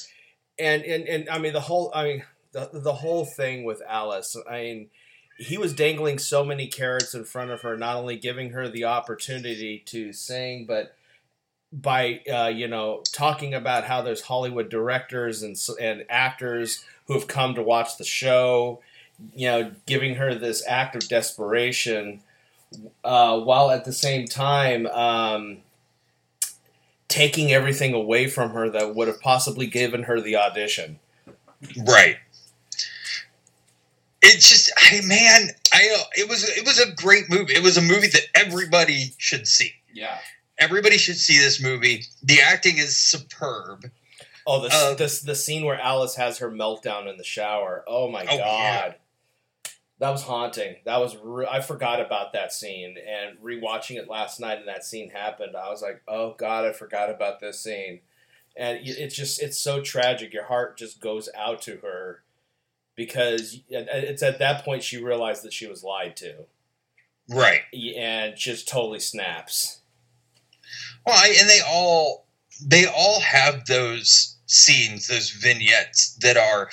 and 0.59 0.83
and 0.83 1.07
and 1.07 1.29
I 1.29 1.37
mean 1.39 1.53
the 1.53 1.61
whole, 1.61 1.91
I 1.93 2.03
mean 2.03 2.23
the 2.51 2.69
the 2.73 2.93
whole 2.93 3.25
thing 3.25 3.63
with 3.63 3.81
Alice. 3.87 4.35
I 4.49 4.61
mean, 4.61 4.89
he 5.37 5.57
was 5.57 5.73
dangling 5.73 6.19
so 6.19 6.43
many 6.45 6.67
carrots 6.67 7.13
in 7.13 7.25
front 7.25 7.51
of 7.51 7.61
her, 7.61 7.75
not 7.77 7.97
only 7.97 8.15
giving 8.17 8.51
her 8.51 8.69
the 8.69 8.85
opportunity 8.85 9.79
to 9.87 10.13
sing, 10.13 10.65
but 10.65 10.95
by 11.81 12.21
uh, 12.31 12.47
you 12.47 12.67
know 12.67 13.03
talking 13.11 13.53
about 13.53 13.83
how 13.83 14.01
there's 14.01 14.21
Hollywood 14.21 14.69
directors 14.69 15.43
and 15.43 15.57
and 15.79 16.05
actors 16.09 16.83
who 17.07 17.13
have 17.13 17.27
come 17.27 17.53
to 17.55 17.61
watch 17.61 17.97
the 17.97 18.03
show, 18.03 18.79
you 19.35 19.47
know, 19.47 19.71
giving 19.85 20.15
her 20.15 20.33
this 20.33 20.63
act 20.67 20.95
of 20.95 21.07
desperation, 21.07 22.21
uh, 23.03 23.39
while 23.39 23.69
at 23.69 23.85
the 23.85 23.93
same 23.93 24.25
time 24.25 24.87
um, 24.87 25.57
taking 27.07 27.51
everything 27.51 27.93
away 27.93 28.27
from 28.27 28.51
her 28.51 28.69
that 28.69 28.95
would 28.95 29.07
have 29.07 29.21
possibly 29.21 29.67
given 29.67 30.03
her 30.03 30.19
the 30.19 30.35
audition. 30.35 30.99
right. 31.85 32.17
It 34.21 34.39
just, 34.39 34.71
I 34.77 35.01
man, 35.05 35.49
I 35.71 36.03
it 36.15 36.27
was 36.27 36.43
it 36.49 36.65
was 36.65 36.79
a 36.79 36.91
great 36.93 37.29
movie. 37.29 37.53
It 37.53 37.61
was 37.61 37.77
a 37.77 37.81
movie 37.81 38.07
that 38.07 38.25
everybody 38.33 39.13
should 39.17 39.47
see. 39.47 39.73
Yeah. 39.93 40.17
Everybody 40.57 40.97
should 40.97 41.17
see 41.17 41.37
this 41.37 41.61
movie. 41.61 42.03
The 42.23 42.41
acting 42.41 42.77
is 42.77 42.97
superb. 42.97 43.91
Oh, 44.47 44.61
the 44.61 44.69
Uh, 44.73 44.93
the, 44.93 45.21
the 45.25 45.35
scene 45.35 45.65
where 45.65 45.79
Alice 45.79 46.15
has 46.15 46.37
her 46.37 46.51
meltdown 46.51 47.09
in 47.09 47.17
the 47.17 47.23
shower. 47.23 47.83
Oh 47.87 48.09
my 48.09 48.23
Oh, 48.23 48.37
god. 48.37 48.39
yeah. 48.39 48.93
That 49.99 50.09
was 50.09 50.23
haunting. 50.23 50.75
That 50.85 50.99
was 50.99 51.15
re- 51.23 51.47
I 51.49 51.61
forgot 51.61 51.99
about 52.01 52.33
that 52.33 52.51
scene 52.53 52.95
and 52.97 53.37
rewatching 53.39 53.95
it 53.97 54.09
last 54.09 54.39
night 54.39 54.59
and 54.59 54.67
that 54.67 54.83
scene 54.85 55.09
happened. 55.09 55.55
I 55.55 55.69
was 55.69 55.81
like, 55.81 56.01
"Oh 56.07 56.35
god, 56.37 56.65
I 56.65 56.73
forgot 56.73 57.09
about 57.09 57.39
this 57.39 57.61
scene." 57.61 58.01
And 58.57 58.79
it's 58.83 59.15
just 59.15 59.41
it's 59.41 59.57
so 59.57 59.81
tragic. 59.81 60.33
Your 60.33 60.45
heart 60.45 60.77
just 60.77 60.99
goes 60.99 61.29
out 61.35 61.61
to 61.63 61.77
her 61.77 62.23
because 62.95 63.61
it's 63.69 64.21
at 64.21 64.39
that 64.39 64.63
point 64.65 64.83
she 64.83 65.01
realized 65.01 65.43
that 65.43 65.53
she 65.53 65.65
was 65.67 65.83
lied 65.83 66.15
to 66.17 66.45
Right. 67.29 67.61
and 67.97 68.35
just 68.35 68.67
totally 68.67 68.99
snaps. 68.99 69.79
Well, 71.05 71.15
I, 71.15 71.35
and 71.39 71.49
they 71.49 71.61
all 71.67 72.27
they 72.65 72.85
all 72.85 73.19
have 73.19 73.65
those 73.65 74.37
scenes, 74.47 75.07
those 75.07 75.29
vignettes 75.29 76.15
that 76.21 76.37
are 76.37 76.69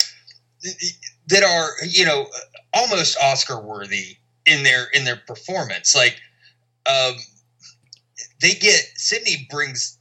that 1.27 1.43
are 1.43 1.69
you 1.87 2.05
know 2.05 2.27
almost 2.73 3.17
Oscar 3.21 3.59
worthy 3.59 4.17
in 4.45 4.63
their 4.63 4.85
in 4.93 5.05
their 5.05 5.17
performance. 5.17 5.95
Like 5.95 6.19
um, 6.85 7.15
they 8.41 8.53
get 8.53 8.81
Sydney 8.95 9.47
brings 9.49 9.97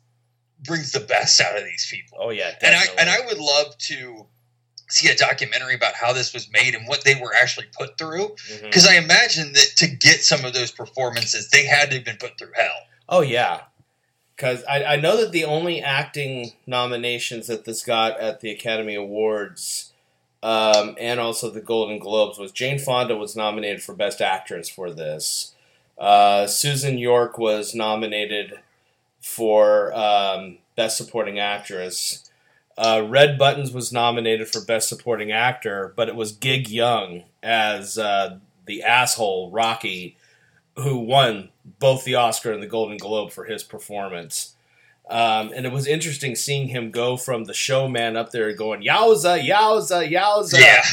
brings 0.64 0.92
the 0.92 1.00
best 1.00 1.40
out 1.40 1.56
of 1.56 1.64
these 1.64 1.86
people, 1.90 2.18
Oh 2.20 2.30
yeah, 2.30 2.54
and 2.62 2.74
I 2.74 2.84
and 2.98 3.10
I 3.10 3.26
would 3.26 3.38
love 3.38 3.76
to 3.78 4.26
see 4.88 5.08
a 5.08 5.16
documentary 5.16 5.74
about 5.74 5.94
how 5.94 6.12
this 6.12 6.34
was 6.34 6.50
made 6.52 6.74
and 6.74 6.86
what 6.86 7.02
they 7.02 7.14
were 7.14 7.32
actually 7.34 7.66
put 7.78 7.96
through. 7.96 8.36
Because 8.60 8.86
I 8.86 8.96
imagine 8.96 9.52
that 9.54 9.72
to 9.76 9.86
get 9.88 10.22
some 10.22 10.44
of 10.44 10.52
those 10.52 10.70
performances 10.70 11.48
they 11.48 11.64
had 11.64 11.88
to 11.90 11.96
have 11.96 12.04
been 12.04 12.18
put 12.18 12.38
through 12.38 12.52
hell. 12.54 12.86
Oh 13.08 13.22
yeah, 13.22 13.60
because 14.36 14.64
I, 14.64 14.84
I 14.84 14.96
know 14.96 15.16
that 15.16 15.32
the 15.32 15.44
only 15.44 15.80
acting 15.80 16.52
nominations 16.66 17.46
that 17.46 17.64
this 17.64 17.84
got 17.84 18.18
at 18.18 18.40
the 18.40 18.50
Academy 18.50 18.94
Awards, 18.94 19.92
um, 20.42 20.96
and 20.98 21.20
also 21.20 21.50
the 21.50 21.60
Golden 21.60 21.98
Globes, 21.98 22.38
was 22.38 22.52
Jane 22.52 22.78
Fonda 22.78 23.16
was 23.16 23.36
nominated 23.36 23.82
for 23.82 23.94
Best 23.94 24.20
Actress 24.20 24.68
for 24.68 24.90
this. 24.90 25.54
Uh, 25.98 26.46
Susan 26.46 26.98
York 26.98 27.38
was 27.38 27.74
nominated 27.74 28.58
for 29.20 29.94
um, 29.94 30.58
Best 30.76 30.96
Supporting 30.96 31.38
Actress. 31.38 32.28
Uh, 32.76 33.04
Red 33.06 33.38
Buttons 33.38 33.70
was 33.70 33.92
nominated 33.92 34.48
for 34.48 34.64
Best 34.64 34.88
Supporting 34.88 35.30
Actor, 35.30 35.92
but 35.94 36.08
it 36.08 36.16
was 36.16 36.32
Gig 36.32 36.68
Young 36.68 37.24
as 37.42 37.98
uh, 37.98 38.38
the 38.66 38.82
asshole 38.82 39.50
Rocky 39.50 40.16
who 40.76 40.98
won 40.98 41.50
both 41.78 42.04
the 42.04 42.14
Oscar 42.14 42.52
and 42.52 42.62
the 42.62 42.66
Golden 42.66 42.96
Globe 42.96 43.32
for 43.32 43.44
his 43.44 43.62
performance. 43.62 44.54
Um, 45.10 45.52
and 45.54 45.66
it 45.66 45.72
was 45.72 45.86
interesting 45.86 46.36
seeing 46.36 46.68
him 46.68 46.90
go 46.90 47.16
from 47.16 47.44
the 47.44 47.54
showman 47.54 48.16
up 48.16 48.30
there 48.30 48.52
going 48.54 48.82
yowza, 48.82 49.42
yowza, 49.44 50.08
yowza, 50.10 50.60
Yeah. 50.60 50.84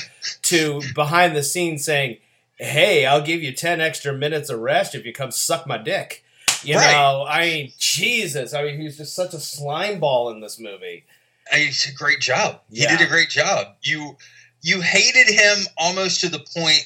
to 0.43 0.81
behind 0.95 1.35
the 1.35 1.43
scenes 1.43 1.85
saying, 1.85 2.17
"Hey, 2.57 3.05
I'll 3.05 3.21
give 3.21 3.41
you 3.43 3.51
ten 3.53 3.79
extra 3.79 4.11
minutes 4.11 4.49
of 4.49 4.59
rest 4.59 4.95
if 4.95 5.05
you 5.05 5.13
come 5.13 5.31
suck 5.31 5.67
my 5.67 5.77
dick." 5.77 6.23
You 6.63 6.75
Right. 6.75 6.91
know, 6.91 7.25
I 7.27 7.41
mean, 7.45 7.73
Jesus, 7.77 8.53
I 8.53 8.63
mean, 8.63 8.81
he's 8.81 8.97
just 8.97 9.15
such 9.15 9.33
a 9.33 9.39
slime 9.39 9.99
ball 9.99 10.29
in 10.31 10.41
this 10.41 10.59
movie. 10.59 11.05
It's 11.53 11.87
a 11.87 11.93
great 11.93 12.19
job. 12.19 12.61
Yeah. 12.69 12.91
He 12.91 12.97
did 12.97 13.05
a 13.07 13.09
great 13.09 13.29
job. 13.29 13.75
You 13.81 14.17
you 14.61 14.81
hated 14.81 15.29
him 15.33 15.57
almost 15.77 16.19
to 16.21 16.27
the 16.29 16.39
point 16.39 16.85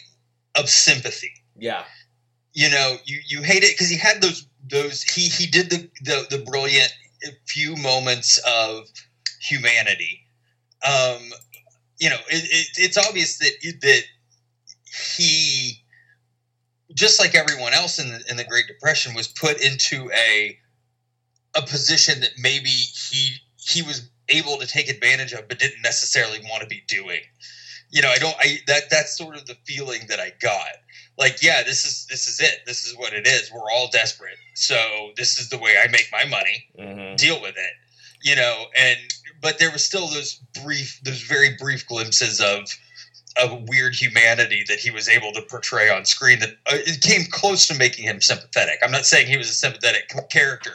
of 0.56 0.70
sympathy. 0.70 1.32
Yeah, 1.58 1.86
You 2.54 2.70
know, 2.70 2.98
you 3.06 3.20
you 3.28 3.42
hate 3.42 3.64
it 3.64 3.74
because 3.74 3.90
he 3.90 3.98
had 3.98 4.22
those 4.22 4.48
those 4.70 5.02
he 5.04 5.28
he 5.28 5.48
did 5.48 5.70
the 5.70 5.90
the, 6.02 6.38
the 6.38 6.44
brilliant 6.44 6.94
few 7.46 7.76
moments 7.76 8.40
of 8.48 8.88
humanity. 9.42 10.22
Um, 10.86 11.32
you 12.00 12.10
know, 12.10 12.18
it, 12.30 12.44
it, 12.44 12.68
it's 12.78 12.98
obvious 12.98 13.38
that 13.40 13.52
that 13.82 14.04
he, 15.18 15.84
just 16.94 17.20
like 17.20 17.36
everyone 17.36 17.74
else 17.74 18.00
in 18.00 18.12
the 18.12 18.24
in 18.30 18.38
the 18.38 18.44
Great 18.44 18.68
Depression, 18.68 19.14
was 19.16 19.28
put 19.28 19.62
into 19.62 20.12
a 20.12 20.58
a 21.56 21.62
position 21.62 22.20
that 22.22 22.32
maybe 22.38 22.70
he 22.70 23.38
he 23.58 23.82
was 23.82 24.10
able 24.30 24.58
to 24.58 24.68
take 24.68 24.90
advantage 24.90 25.34
of, 25.34 25.48
but 25.48 25.60
didn't 25.60 25.82
necessarily 25.82 26.40
want 26.50 26.62
to 26.62 26.68
be 26.68 26.84
doing. 26.88 27.22
You 27.92 28.02
know, 28.02 28.10
I 28.10 28.18
don't. 28.18 28.36
I 28.40 28.58
that 28.68 28.90
that's 28.90 29.18
sort 29.18 29.36
of 29.36 29.46
the 29.46 29.56
feeling 29.66 30.02
that 30.10 30.20
I 30.20 30.32
got. 30.42 30.68
Like, 31.18 31.44
yeah, 31.44 31.64
this 31.64 31.86
is 31.86 32.06
this 32.10 32.28
is 32.28 32.40
it. 32.40 32.62
This 32.66 32.86
is 32.86 32.98
what 32.98 33.14
it 33.14 33.28
is. 33.28 33.52
We're 33.52 33.72
all 33.72 33.90
desperate, 33.92 34.38
so 34.56 35.12
this 35.16 35.38
is 35.40 35.50
the 35.50 35.58
way 35.58 35.76
I 35.84 35.88
make 35.90 36.08
my 36.12 36.26
money 36.26 36.66
hmm 36.80 37.16
deal 37.16 37.40
with 37.42 37.56
it 37.56 37.74
you 38.24 38.36
know 38.36 38.66
and 38.76 38.98
but 39.40 39.60
there 39.60 39.70
was 39.72 39.86
still 39.86 40.08
those 40.08 40.40
brief 40.64 41.00
those 41.04 41.22
very 41.22 41.56
brief 41.60 41.86
glimpses 41.88 42.42
of 42.42 42.62
of 43.38 43.68
weird 43.70 43.94
humanity 43.94 44.64
that 44.68 44.80
he 44.80 44.90
was 44.90 45.08
able 45.08 45.32
to 45.32 45.42
portray 45.44 45.90
on 45.92 46.06
screen 46.06 46.40
that 46.40 46.50
uh, 46.66 46.76
it 46.88 47.02
came 47.02 47.24
close 47.30 47.68
to 47.68 47.76
making 47.78 48.06
him 48.06 48.20
sympathetic 48.20 48.80
i'm 48.84 48.90
not 48.92 49.06
saying 49.06 49.28
he 49.28 49.38
was 49.38 49.48
a 49.50 49.54
sympathetic 49.54 50.12
character 50.32 50.72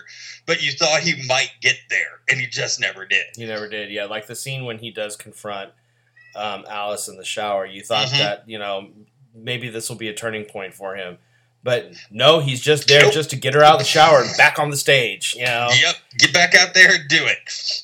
but 0.47 0.63
you 0.63 0.71
thought 0.73 1.01
he 1.01 1.21
might 1.27 1.51
get 1.61 1.77
there 1.91 2.21
and 2.31 2.39
he 2.39 2.47
just 2.47 2.79
never 2.81 3.05
did 3.05 3.25
he 3.35 3.45
never 3.47 3.69
did. 3.69 3.91
Yeah, 3.91 4.05
like 4.05 4.29
the 4.29 4.37
scene 4.37 4.65
when 4.65 4.79
he 4.79 4.91
does 4.93 5.17
confront 5.17 5.73
um, 6.37 6.65
Alice 6.69 7.09
in 7.09 7.17
the 7.17 7.25
shower. 7.25 7.67
You 7.67 7.83
thought 7.83 8.09
Mhm. 8.09 8.19
that 8.19 8.45
you 8.49 8.59
know 8.59 8.91
maybe 9.35 9.69
this 9.69 9.89
will 9.89 9.97
be 9.97 10.09
a 10.09 10.15
turning 10.15 10.45
point 10.45 10.75
for 10.75 10.97
him, 10.97 11.19
but 11.63 11.93
no, 12.11 12.41
he's 12.41 12.61
just 12.61 12.89
there 12.89 13.03
Nope. 13.03 13.13
just 13.13 13.31
to 13.31 13.37
get 13.37 13.55
her 13.55 13.63
out 13.63 13.75
of 13.75 13.79
the 13.81 13.85
shower 13.85 14.23
and 14.23 14.37
back 14.37 14.59
on 14.59 14.71
the 14.71 14.77
stage. 14.77 15.35
You 15.37 15.47
know. 15.47 15.69
yep 15.81 15.97
get 16.19 16.33
back 16.33 16.55
out 16.55 16.75
there 16.75 16.95
and 16.95 17.09
do 17.09 17.25
it 17.25 17.83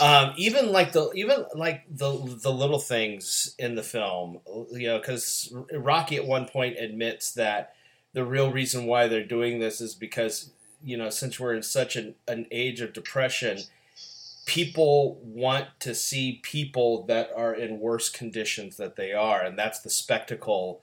um, 0.00 0.32
even 0.36 0.72
like 0.72 0.92
the 0.92 1.10
even 1.12 1.44
like 1.54 1.84
the 1.90 2.38
the 2.42 2.52
little 2.52 2.78
things 2.78 3.54
in 3.58 3.74
the 3.74 3.82
film, 3.82 4.40
you 4.70 4.88
know, 4.88 4.98
because 4.98 5.52
Rocky 5.72 6.16
at 6.16 6.26
one 6.26 6.46
point 6.46 6.76
admits 6.78 7.32
that 7.32 7.74
the 8.12 8.24
real 8.24 8.50
reason 8.50 8.86
why 8.86 9.08
they're 9.08 9.24
doing 9.24 9.58
this 9.58 9.80
is 9.80 9.94
because 9.94 10.50
you 10.82 10.96
know 10.96 11.10
since 11.10 11.40
we're 11.40 11.54
in 11.54 11.62
such 11.62 11.96
an, 11.96 12.14
an 12.28 12.46
age 12.50 12.80
of 12.80 12.92
depression, 12.92 13.58
people 14.44 15.18
want 15.22 15.68
to 15.80 15.94
see 15.94 16.40
people 16.42 17.04
that 17.06 17.30
are 17.34 17.54
in 17.54 17.80
worse 17.80 18.08
conditions 18.08 18.76
that 18.76 18.96
they 18.96 19.12
are, 19.12 19.42
and 19.42 19.58
that's 19.58 19.80
the 19.80 19.90
spectacle 19.90 20.82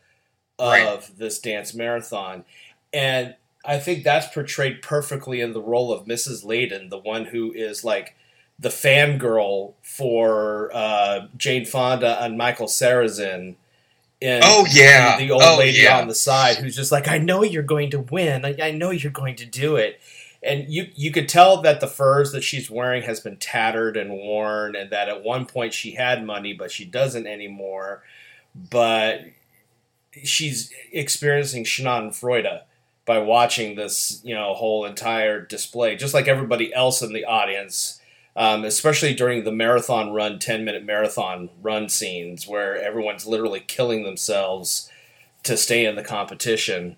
of 0.64 1.10
Right. 1.10 1.18
this 1.20 1.40
dance 1.40 1.74
marathon, 1.74 2.46
and 2.94 3.36
I 3.66 3.80
think 3.80 4.04
that's 4.04 4.28
portrayed 4.34 4.82
perfectly 4.82 5.40
in 5.42 5.54
the 5.54 5.62
role 5.62 5.92
of 5.94 6.06
Mrs. 6.06 6.44
Layden, 6.46 6.90
the 6.90 6.98
one 6.98 7.26
who 7.26 7.52
is 7.54 7.84
like 7.84 8.16
the 8.60 8.70
fangirl 8.70 9.74
for 9.82 10.70
uh, 10.74 11.28
Jane 11.38 11.66
Fonda 11.66 12.22
and 12.24 12.38
Michael 12.38 12.68
Sarrazin. 12.68 13.56
In 14.22 14.40
Oh, 14.44 14.66
yeah. 14.72 15.18
the 15.18 15.32
old 15.32 15.42
Oh, 15.44 15.58
lady 15.58 15.80
yeah. 15.80 16.00
on 16.00 16.08
the 16.08 16.16
side 16.16 16.56
who's 16.58 16.76
just 16.78 16.92
like, 16.94 17.10
I 17.10 17.18
know 17.18 17.44
you're 17.44 17.62
going 17.64 17.90
to 17.92 18.00
win. 18.00 18.46
I, 18.46 18.56
I 18.62 18.72
know 18.72 18.92
you're 18.92 19.12
going 19.12 19.36
to 19.38 19.46
do 19.46 19.76
it. 19.76 20.00
And 20.42 20.70
you 20.70 20.88
you 20.96 21.12
could 21.12 21.28
tell 21.30 21.62
that 21.62 21.80
the 21.82 21.88
furs 21.88 22.32
that 22.34 22.44
she's 22.44 22.70
wearing 22.70 23.04
has 23.04 23.20
been 23.22 23.38
tattered 23.38 23.96
and 23.98 24.12
worn, 24.12 24.76
and 24.76 24.90
that 24.92 25.08
at 25.10 25.24
one 25.24 25.46
point 25.46 25.74
she 25.74 25.92
had 25.96 26.26
money, 26.26 26.52
but 26.54 26.70
she 26.72 26.84
doesn't 26.86 27.28
anymore. 27.28 28.04
But 28.54 29.22
she's 30.24 30.72
experiencing 30.92 31.64
Schadenfreude 31.64 32.62
by 33.06 33.20
watching 33.20 33.76
this, 33.76 34.22
you 34.24 34.34
know, 34.34 34.54
whole 34.54 34.86
entire 34.86 35.42
display, 35.42 35.96
just 35.96 36.14
like 36.14 36.28
everybody 36.28 36.74
else 36.74 37.02
in 37.02 37.12
the 37.14 37.26
audience, 37.26 38.00
um, 38.36 38.64
especially 38.64 39.14
during 39.14 39.44
the 39.44 39.52
marathon 39.52 40.12
run, 40.14 40.40
10 40.40 40.64
minute 40.64 40.86
marathon 40.86 41.50
run 41.62 41.90
scenes 41.90 42.48
where 42.48 42.82
everyone's 42.82 43.26
literally 43.28 43.60
killing 43.60 44.04
themselves 44.04 44.90
to 45.44 45.58
stay 45.58 45.86
in 45.86 45.96
the 45.96 46.04
competition. 46.04 46.96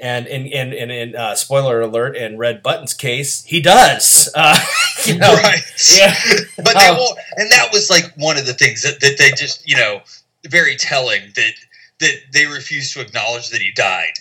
And 0.00 0.28
in 0.28 0.46
in 0.46 0.72
in, 0.72 0.90
in 0.92 1.16
uh, 1.16 1.34
spoiler 1.34 1.80
alert, 1.80 2.16
in 2.16 2.38
Red 2.38 2.62
Button's 2.62 2.94
case, 2.94 3.42
he 3.44 3.60
does. 3.60 4.30
Uh, 4.32 4.56
you 5.04 5.18
know, 5.18 5.34
right 5.34 5.60
yeah. 5.96 6.14
but 6.56 6.74
they 6.78 6.86
Um, 6.86 6.96
won't 6.98 7.18
and 7.36 7.50
that 7.50 7.70
was 7.72 7.90
like 7.90 8.04
one 8.14 8.38
of 8.38 8.46
the 8.46 8.54
things 8.54 8.82
that, 8.82 9.00
that 9.00 9.18
they 9.18 9.30
just 9.32 9.68
you 9.68 9.74
know 9.76 10.02
very 10.46 10.76
telling 10.76 11.20
that 11.34 11.52
that 12.00 12.14
they 12.32 12.46
refuse 12.46 12.92
to 12.92 13.00
acknowledge 13.00 13.50
that 13.50 13.60
he 13.60 13.72
died 13.72 14.12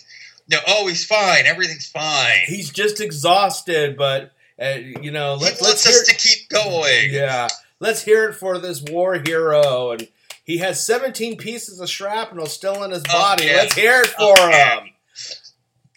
no 0.50 0.58
oh 0.68 0.88
he's 0.88 1.06
fine 1.06 1.46
everything's 1.46 1.88
fine 1.88 2.40
He's 2.46 2.70
just 2.72 3.00
exhausted, 3.02 3.98
but 3.98 4.32
uh, 4.60 4.70
you 5.02 5.12
know, 5.12 5.36
let, 5.36 5.62
let's 5.62 5.86
hear. 5.86 5.94
us 6.02 6.08
to 6.08 6.16
keep 6.16 6.50
going 6.50 7.12
Yeah, 7.14 7.48
let's 7.80 8.02
hear 8.02 8.30
it 8.30 8.34
for 8.34 8.58
this 8.58 8.82
war 8.82 9.16
hero, 9.24 9.92
and 9.92 10.08
he 10.44 10.58
has 10.60 10.84
17 10.84 11.38
pieces 11.38 11.80
of 11.80 11.88
shrapnel 11.90 12.48
still 12.48 12.82
in 12.84 12.90
his 12.92 13.04
Oh, 13.10 13.14
body. 13.14 13.46
yeah. 13.46 13.58
Let's 13.58 13.76
hear 13.76 14.02
it 14.02 14.10
Oh, 14.18 14.34
for 14.36 14.50
yeah. 14.50 14.80
him. 14.80 14.90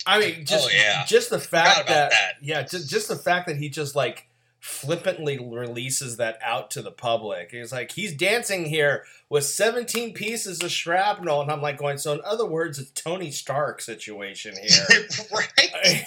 I 0.06 0.18
mean, 0.18 0.44
just 0.44 0.68
Oh, 0.68 0.72
yeah. 0.74 1.04
just 1.06 1.30
the 1.30 1.38
fact 1.38 1.88
that, 1.88 2.10
that. 2.10 2.32
yeah, 2.42 2.62
just 2.62 2.90
just 2.90 3.08
the 3.08 3.16
fact 3.16 3.46
that 3.46 3.56
he 3.56 3.68
just 3.70 3.94
like 3.96 4.26
flippantly 4.60 5.38
releases 5.38 6.18
that 6.18 6.38
out 6.42 6.70
to 6.70 6.82
the 6.82 6.90
public. 6.90 7.50
He's 7.50 7.72
like, 7.72 7.92
he's 7.92 8.14
dancing 8.14 8.66
here 8.66 9.04
with 9.28 9.44
17 9.44 10.12
pieces 10.12 10.62
of 10.62 10.70
shrapnel, 10.70 11.40
and 11.40 11.50
I'm 11.50 11.62
like 11.62 11.78
going. 11.78 11.98
So 11.98 12.12
in 12.12 12.20
other 12.24 12.46
words, 12.46 12.78
it's 12.78 12.90
Tony 12.90 13.30
Stark 13.30 13.80
situation 13.80 14.54
here. 14.56 15.08
right 15.32 16.04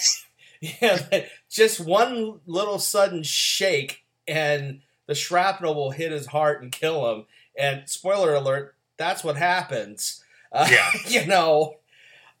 yeah, 0.60 1.24
just 1.50 1.80
one 1.80 2.40
little 2.46 2.78
sudden 2.78 3.22
shake 3.22 4.04
and 4.26 4.80
the 5.06 5.14
shrapnel 5.14 5.74
will 5.74 5.90
hit 5.90 6.12
his 6.12 6.26
heart 6.26 6.62
and 6.62 6.72
kill 6.72 7.12
him. 7.12 7.26
And 7.58 7.88
spoiler 7.88 8.34
alert, 8.34 8.76
that's 8.96 9.22
what 9.22 9.36
happens. 9.36 10.22
Uh, 10.52 10.68
Yeah. 10.70 10.90
you 11.08 11.26
know, 11.26 11.76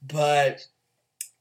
but 0.02 0.66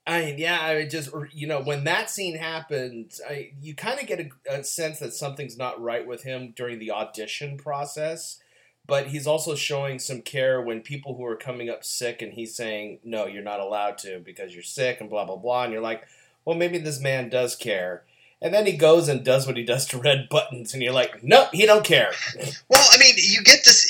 I 0.05 0.25
mean, 0.25 0.37
yeah, 0.37 0.59
I 0.61 0.75
mean, 0.79 0.89
just 0.89 1.09
you 1.31 1.47
know, 1.47 1.61
when 1.61 1.85
that 1.85 2.09
scene 2.09 2.37
happens, 2.37 3.21
I 3.27 3.51
you 3.61 3.73
kind 3.73 3.99
of 3.99 4.07
get 4.07 4.19
a, 4.19 4.59
a 4.59 4.63
sense 4.63 4.99
that 4.99 5.13
something's 5.13 5.57
not 5.57 5.81
right 5.81 6.05
with 6.05 6.23
him 6.23 6.53
during 6.55 6.79
the 6.79 6.91
audition 6.91 7.57
process. 7.57 8.39
But 8.85 9.07
he's 9.07 9.27
also 9.27 9.55
showing 9.55 9.97
some 9.97 10.21
care 10.21 10.61
when 10.61 10.81
people 10.81 11.15
who 11.15 11.25
are 11.25 11.37
coming 11.37 11.69
up 11.69 11.85
sick, 11.85 12.21
and 12.21 12.33
he's 12.33 12.53
saying, 12.53 12.99
"No, 13.05 13.27
you're 13.27 13.41
not 13.41 13.61
allowed 13.61 13.97
to 13.99 14.19
because 14.19 14.53
you're 14.53 14.61
sick," 14.61 14.99
and 14.99 15.09
blah 15.09 15.23
blah 15.23 15.37
blah. 15.37 15.63
And 15.63 15.71
you're 15.71 15.81
like, 15.81 16.05
"Well, 16.43 16.57
maybe 16.57 16.79
this 16.79 16.99
man 16.99 17.29
does 17.29 17.55
care." 17.55 18.03
And 18.41 18.53
then 18.53 18.65
he 18.65 18.73
goes 18.73 19.07
and 19.07 19.23
does 19.23 19.47
what 19.47 19.55
he 19.55 19.63
does 19.63 19.85
to 19.87 19.97
red 19.97 20.27
buttons, 20.27 20.73
and 20.73 20.83
you're 20.83 20.91
like, 20.91 21.23
"Nope, 21.23 21.49
he 21.53 21.65
don't 21.65 21.85
care." 21.85 22.11
well 22.67 22.85
i 22.91 22.97
mean 22.97 23.13
you 23.17 23.41
get 23.43 23.63
this 23.63 23.89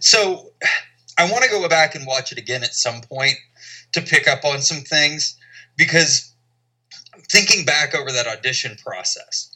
so 0.00 0.50
i 1.18 1.30
want 1.30 1.44
to 1.44 1.50
go 1.50 1.68
back 1.68 1.94
and 1.94 2.06
watch 2.06 2.32
it 2.32 2.38
again 2.38 2.62
at 2.62 2.74
some 2.74 3.02
point 3.02 3.34
to 3.92 4.00
pick 4.00 4.26
up 4.26 4.44
on 4.44 4.62
some 4.62 4.80
things 4.80 5.36
because 5.76 6.32
thinking 7.30 7.64
back 7.64 7.94
over 7.94 8.10
that 8.12 8.26
audition 8.26 8.76
process 8.84 9.52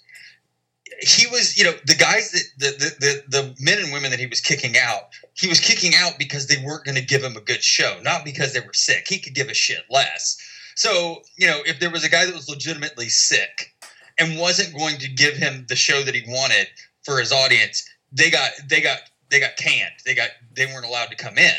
he 1.01 1.27
was 1.27 1.57
you 1.57 1.65
know 1.65 1.73
the 1.87 1.95
guys 1.95 2.31
that 2.33 2.45
the 2.59 2.71
the, 2.79 3.07
the, 3.07 3.23
the 3.29 3.55
men 3.61 3.79
and 3.79 3.93
women 3.93 4.11
that 4.11 4.21
he 4.21 4.27
was 4.27 4.41
kicking 4.41 4.77
out 4.79 5.11
he 5.35 5.49
was 5.49 5.61
kicking 5.61 5.93
out 5.97 6.13
because 6.19 6.47
they 6.47 6.63
weren't 6.65 6.85
going 6.85 6.97
to 6.97 7.05
give 7.05 7.23
him 7.23 7.37
a 7.37 7.41
good 7.41 7.63
show 7.63 7.99
not 8.03 8.25
because 8.25 8.53
they 8.53 8.61
were 8.61 8.73
sick. 8.73 9.07
He 9.07 9.19
could 9.19 9.35
give 9.35 9.49
a 9.49 9.55
shit 9.55 9.85
less. 9.91 10.39
So 10.75 11.23
you 11.37 11.47
know 11.47 11.61
if 11.67 11.81
there 11.81 11.91
was 11.91 12.05
a 12.05 12.09
guy 12.09 12.25
that 12.25 12.35
was 12.35 12.49
legitimately 12.49 13.09
sick 13.09 13.75
and 14.19 14.39
wasn't 14.39 14.77
going 14.77 14.99
to 14.99 15.09
give 15.09 15.35
him 15.35 15.67
the 15.69 15.77
show 15.77 16.03
that 16.03 16.15
he 16.15 16.23
wanted 16.29 16.69
for 17.03 17.19
his 17.19 17.33
audience 17.33 17.89
they 18.13 18.31
got 18.31 18.51
they 18.69 18.81
got 18.81 18.99
they 19.31 19.41
got 19.41 19.57
canned. 19.57 19.95
They 20.05 20.15
got 20.15 20.31
they 20.55 20.67
weren't 20.67 20.87
allowed 20.87 21.11
to 21.11 21.17
come 21.17 21.37
in. 21.37 21.55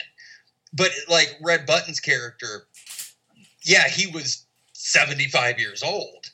But 0.73 0.91
like 1.09 1.35
Red 1.41 1.65
Buttons' 1.65 1.99
character 1.99 2.67
yeah 3.63 3.87
he 3.87 4.07
was 4.07 4.45
75 4.87 5.59
years 5.59 5.83
old 5.83 6.29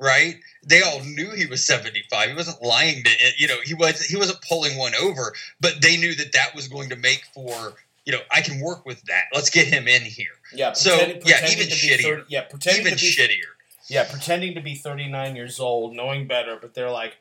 right 0.00 0.36
they 0.64 0.80
all 0.82 1.00
knew 1.04 1.30
he 1.34 1.46
was 1.46 1.64
75 1.64 2.28
he 2.30 2.34
wasn't 2.34 2.62
lying 2.62 3.02
to 3.02 3.10
it. 3.10 3.34
you 3.38 3.48
know 3.48 3.56
he 3.64 3.74
was 3.74 4.00
he 4.04 4.16
wasn't 4.16 4.40
pulling 4.42 4.78
one 4.78 4.94
over 4.94 5.34
but 5.60 5.82
they 5.82 5.96
knew 5.96 6.14
that 6.14 6.32
that 6.32 6.54
was 6.54 6.68
going 6.68 6.88
to 6.90 6.96
make 6.96 7.24
for 7.34 7.74
you 8.04 8.12
know 8.12 8.20
i 8.30 8.40
can 8.40 8.60
work 8.60 8.86
with 8.86 9.02
that 9.04 9.24
let's 9.34 9.50
get 9.50 9.66
him 9.66 9.88
in 9.88 10.02
here 10.02 10.38
Yeah. 10.54 10.72
So, 10.72 10.96
yeah, 10.96 11.46
even 11.50 11.66
shittier. 11.66 12.02
30 12.02 12.22
yeah, 12.28 12.42
pretending 12.42 12.86
even 12.86 12.96
to 12.98 13.04
be 13.04 13.10
shittier 13.10 13.50
Yeah, 13.88 14.04
pretending 14.04 14.54
to 14.54 14.60
be 14.60 14.74
39 14.74 15.34
years 15.36 15.58
old, 15.60 15.94
knowing 15.96 16.26
better, 16.26 16.58
but 16.60 16.74
they're 16.74 16.90
like, 16.90 17.16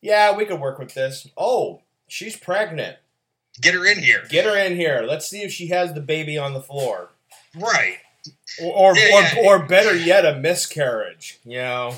yeah, 0.00 0.36
we 0.36 0.44
could 0.44 0.60
work 0.60 0.78
with 0.78 0.92
this. 0.94 1.26
Oh, 1.36 1.80
she's 2.06 2.36
pregnant. 2.36 2.96
Get 3.60 3.74
her 3.74 3.84
in 3.86 3.98
here. 4.02 4.22
Get 4.28 4.44
her 4.44 4.56
in 4.56 4.76
here. 4.76 5.04
Let's 5.06 5.26
see 5.26 5.42
if 5.42 5.52
she 5.52 5.68
has 5.68 5.92
the 5.94 6.00
baby 6.00 6.36
on 6.38 6.52
the 6.54 6.60
floor. 6.60 7.10
Right. 7.54 7.98
Or, 8.62 8.72
or, 8.92 8.96
Yeah, 8.96 9.04
or, 9.14 9.20
yeah. 9.22 9.34
or 9.46 9.66
better 9.66 9.96
yet, 9.96 10.24
a 10.26 10.36
miscarriage. 10.36 11.38
You 11.44 11.58
know? 11.58 11.94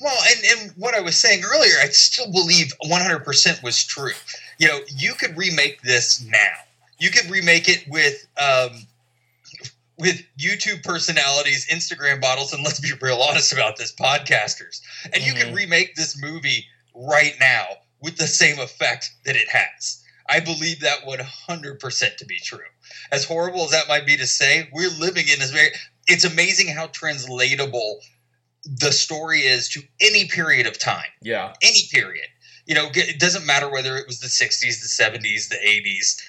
Well, 0.00 0.18
and, 0.30 0.60
and 0.60 0.72
what 0.76 0.94
I 0.94 1.00
was 1.00 1.16
saying 1.16 1.42
earlier, 1.44 1.74
I 1.82 1.88
still 1.88 2.30
believe 2.32 2.72
100% 2.84 3.62
was 3.62 3.84
true. 3.84 4.12
You 4.58 4.68
know, 4.68 4.80
you 4.96 5.12
could 5.14 5.36
remake 5.36 5.82
this 5.82 6.22
now. 6.22 6.54
You 6.98 7.10
could 7.10 7.30
remake 7.30 7.68
it 7.68 7.84
with 7.88 8.26
um, 8.40 8.86
with 9.98 10.22
YouTube 10.38 10.82
personalities, 10.82 11.66
Instagram 11.68 12.20
bottles, 12.20 12.52
and 12.54 12.62
let's 12.64 12.80
be 12.80 12.90
real 13.02 13.18
honest 13.20 13.52
about 13.52 13.76
this, 13.76 13.92
podcasters. 13.92 14.80
And 15.12 15.22
you 15.22 15.34
Mhm. 15.34 15.40
could 15.40 15.54
remake 15.54 15.94
this 15.94 16.16
movie 16.20 16.66
right 16.94 17.34
now 17.38 17.66
with 18.00 18.16
the 18.16 18.26
same 18.26 18.58
effect 18.58 19.10
that 19.24 19.36
it 19.36 19.48
has. 19.50 20.02
I 20.28 20.40
believe 20.40 20.80
that 20.80 21.04
100% 21.04 22.16
to 22.18 22.24
be 22.24 22.38
true. 22.38 22.64
As 23.12 23.24
horrible 23.24 23.64
as 23.64 23.70
that 23.70 23.88
might 23.88 24.06
be 24.06 24.16
to 24.16 24.26
say, 24.26 24.68
we're 24.72 24.90
living 24.90 25.26
in 25.32 25.38
this 25.38 25.50
very. 25.50 25.70
It's 26.06 26.24
amazing 26.24 26.68
how 26.68 26.86
translatable 26.88 28.00
the 28.64 28.92
story 28.92 29.40
is 29.40 29.68
to 29.70 29.82
any 30.00 30.26
period 30.26 30.66
of 30.66 30.78
time 30.78 31.10
Yeah. 31.22 31.54
any 31.62 31.88
period. 31.92 32.26
You 32.66 32.74
know, 32.74 32.90
it 32.94 33.18
doesn't 33.18 33.46
matter 33.46 33.70
whether 33.70 33.96
it 33.96 34.06
was 34.06 34.20
the 34.20 34.28
60s, 34.28 34.80
the 34.80 34.86
70s, 34.88 35.48
the 35.48 35.56
80s. 35.56 36.20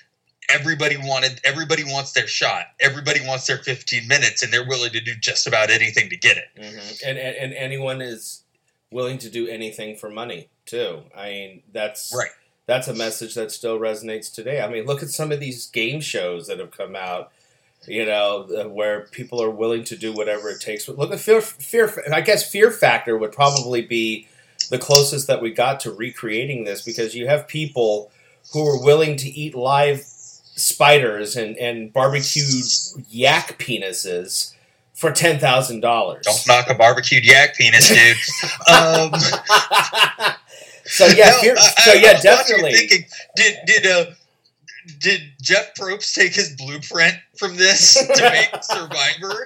Everybody 0.50 0.98
wanted, 0.98 1.40
everybody 1.44 1.84
wants 1.84 2.14
their 2.14 2.28
shot. 2.28 2.66
Everybody 2.80 3.20
wants 3.26 3.48
their 3.48 3.58
15 3.60 4.08
minutes, 4.08 4.42
and 4.44 4.52
they're 4.52 4.68
willing 4.68 4.92
to 4.92 5.02
do 5.02 5.14
just 5.16 5.46
about 5.48 5.70
anything 5.70 6.10
to 6.10 6.18
get 6.18 6.38
it. 6.38 6.46
hmm 6.58 7.08
And, 7.08 7.18
and 7.18 7.36
and 7.38 7.54
anyone 7.54 8.02
is 8.02 8.44
willing 8.92 9.18
to 9.20 9.30
do 9.30 9.48
anything 9.48 9.96
for 9.96 10.10
money 10.10 10.50
too. 10.66 11.04
I 11.16 11.30
mean, 11.30 11.64
that's 11.72 12.14
Right. 12.16 12.32
That's 12.68 12.88
a 12.88 12.94
message 12.94 13.36
that 13.36 13.52
still 13.52 13.80
resonates 13.80 14.34
today. 14.34 14.62
I 14.62 14.70
mean, 14.70 14.86
look 14.86 15.04
at 15.04 15.10
some 15.10 15.32
of 15.32 15.40
these 15.40 15.68
game 15.68 16.00
shows 16.02 16.48
that 16.48 16.60
have 16.60 16.72
come 16.72 16.96
out. 16.96 17.32
You 17.88 18.06
know, 18.06 18.48
uh, 18.56 18.70
where 18.70 19.08
people 19.08 19.42
are 19.42 19.50
willing 19.50 19.84
to 19.86 19.98
do 19.98 20.14
whatever 20.14 20.50
it 20.50 20.62
takes. 20.62 20.86
But 20.86 21.00
look 21.00 21.12
at 21.12 21.20
fear. 21.20 21.42
Fear. 21.42 22.04
I 22.14 22.22
guess 22.22 22.50
Fear 22.50 22.70
Factor 22.70 23.18
would 23.18 23.32
probably 23.32 23.82
be 23.82 24.28
the 24.70 24.78
closest 24.78 25.26
that 25.26 25.42
we 25.42 25.52
got 25.52 25.80
to 25.82 25.92
recreating 25.92 26.64
this 26.64 26.84
because 26.84 27.16
you 27.16 27.28
have 27.28 27.48
people 27.48 28.12
who 28.54 28.68
are 28.68 28.84
willing 28.84 29.16
to 29.18 29.30
eat 29.30 29.56
live 29.56 30.02
spiders 30.04 31.36
and, 31.36 31.58
and 31.58 31.92
barbecued 31.92 32.66
yak 33.10 33.58
penises 33.58 34.54
for 34.94 35.12
ten 35.12 35.40
thousand 35.40 35.82
dollars. 35.82 36.26
Don't 36.26 36.48
knock 36.48 36.70
a 36.70 36.76
barbecued 36.76 37.26
yak 37.26 37.56
penis, 37.56 37.90
dude. 37.90 38.18
um, 38.74 39.12
so 40.86 41.08
yeah, 41.08 41.30
no, 41.32 41.40
fear, 41.42 41.56
I- 41.58 41.62
so 41.62 41.94
yeah, 41.94 42.14
I 42.18 42.22
definitely. 42.22 42.74
Thinking, 42.74 43.06
did 43.36 43.58
did 43.66 43.86
uh, 43.88 44.06
did 45.00 45.22
Jeff 45.42 45.74
Probst 45.76 46.14
take 46.14 46.34
his 46.34 46.56
blueprint 46.56 47.16
from 47.38 47.56
this 47.56 47.94
to 48.16 48.30
make 48.32 48.64
Survivor? 48.64 49.46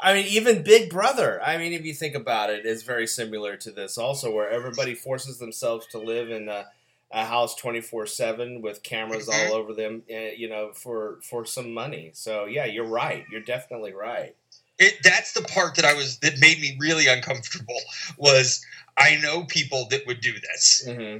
I 0.00 0.14
mean, 0.14 0.26
even 0.28 0.62
Big 0.62 0.90
Brother. 0.90 1.40
I 1.42 1.56
mean, 1.58 1.72
if 1.72 1.84
you 1.84 1.94
think 1.94 2.14
about 2.14 2.50
it, 2.50 2.64
is 2.66 2.82
very 2.82 3.06
similar 3.06 3.56
to 3.58 3.70
this. 3.70 3.98
Also, 3.98 4.32
where 4.32 4.48
everybody 4.48 4.94
forces 4.94 5.38
themselves 5.38 5.86
to 5.88 5.98
live 5.98 6.30
in 6.30 6.48
a, 6.48 6.66
a 7.10 7.24
house 7.24 7.54
twenty 7.54 7.80
four 7.80 8.06
seven 8.06 8.62
with 8.62 8.82
cameras 8.82 9.28
all 9.28 9.54
over 9.54 9.72
them, 9.74 10.02
uh, 10.10 10.32
you 10.36 10.48
know, 10.48 10.72
for 10.72 11.18
for 11.22 11.44
some 11.44 11.72
money. 11.72 12.10
So 12.14 12.44
yeah, 12.46 12.64
you're 12.66 12.86
right. 12.86 13.24
You're 13.30 13.40
definitely 13.42 13.92
right. 13.92 14.34
It 14.78 14.94
that's 15.02 15.32
the 15.32 15.42
part 15.42 15.76
that 15.76 15.84
I 15.84 15.94
was 15.94 16.18
that 16.18 16.38
made 16.40 16.60
me 16.60 16.76
really 16.78 17.06
uncomfortable 17.06 17.80
was 18.18 18.64
I 18.96 19.16
know 19.16 19.44
people 19.44 19.86
that 19.90 20.06
would 20.06 20.20
do 20.20 20.32
this. 20.32 20.84
hmm 20.86 21.18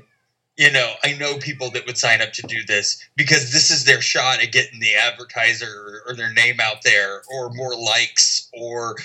You 0.59 0.73
know, 0.73 0.95
I 1.05 1.13
know 1.15 1.37
people 1.39 1.71
that 1.71 1.87
would 1.87 1.99
sign 1.99 2.23
up 2.23 2.33
to 2.35 2.43
do 2.43 2.65
this 2.65 3.03
because 3.17 3.53
this 3.53 3.71
is 3.71 3.85
their 3.85 4.01
shot 4.01 4.43
at 4.43 4.53
getting 4.53 4.81
the 4.81 4.95
advertiser 4.95 6.03
or, 6.07 6.15
their 6.15 6.33
name 6.33 6.61
out 6.61 6.83
there 6.83 7.23
or 7.31 7.51
more 7.51 7.75
likes 7.75 8.49
or 8.55 8.97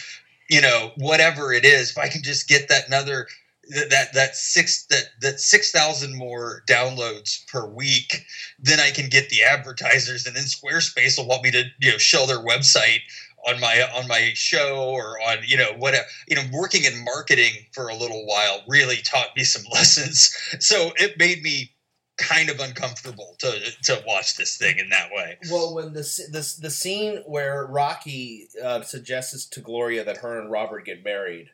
you 0.49 0.61
know 0.61 0.91
whatever 0.97 1.53
it 1.53 1.65
is. 1.65 1.91
If 1.91 1.97
I 1.97 2.07
can 2.07 2.23
just 2.23 2.47
get 2.47 2.69
that 2.69 2.87
another 2.87 3.27
that 3.69 3.89
that, 3.89 4.13
that 4.13 4.35
six 4.35 4.85
that 4.87 5.03
that 5.21 5.39
six 5.39 5.71
thousand 5.71 6.17
more 6.17 6.63
downloads 6.67 7.45
per 7.47 7.65
week, 7.65 8.25
then 8.59 8.79
I 8.79 8.91
can 8.91 9.09
get 9.09 9.29
the 9.29 9.43
advertisers, 9.43 10.25
and 10.25 10.35
then 10.35 10.43
Squarespace 10.43 11.17
will 11.17 11.27
want 11.27 11.43
me 11.43 11.51
to 11.51 11.63
you 11.79 11.91
know 11.91 11.97
show 11.97 12.25
their 12.25 12.43
website 12.43 12.99
on 13.47 13.59
my 13.59 13.87
on 13.95 14.07
my 14.07 14.31
show 14.33 14.89
or 14.89 15.19
on 15.21 15.37
you 15.45 15.57
know 15.57 15.73
whatever 15.77 16.05
you 16.27 16.35
know 16.35 16.43
working 16.51 16.83
in 16.83 17.03
marketing 17.03 17.53
for 17.73 17.87
a 17.87 17.95
little 17.95 18.25
while 18.25 18.61
really 18.67 18.97
taught 18.97 19.35
me 19.35 19.43
some 19.43 19.63
lessons 19.71 20.35
so 20.59 20.91
it 20.97 21.17
made 21.17 21.41
me 21.41 21.71
kind 22.21 22.49
of 22.49 22.59
uncomfortable 22.59 23.35
to 23.39 23.51
to 23.83 24.03
watch 24.07 24.37
this 24.37 24.57
thing 24.57 24.77
in 24.77 24.89
that 24.89 25.09
way 25.11 25.37
Well, 25.49 25.73
when 25.73 25.93
the 25.93 26.01
the 26.31 26.55
the 26.61 26.69
scene 26.69 27.23
where 27.25 27.65
Rocky 27.65 28.47
uh, 28.63 28.81
suggests 28.81 29.45
to 29.45 29.59
Gloria 29.59 30.03
that 30.03 30.17
her 30.17 30.39
and 30.39 30.51
Robert 30.51 30.85
get 30.85 31.03
married, 31.03 31.49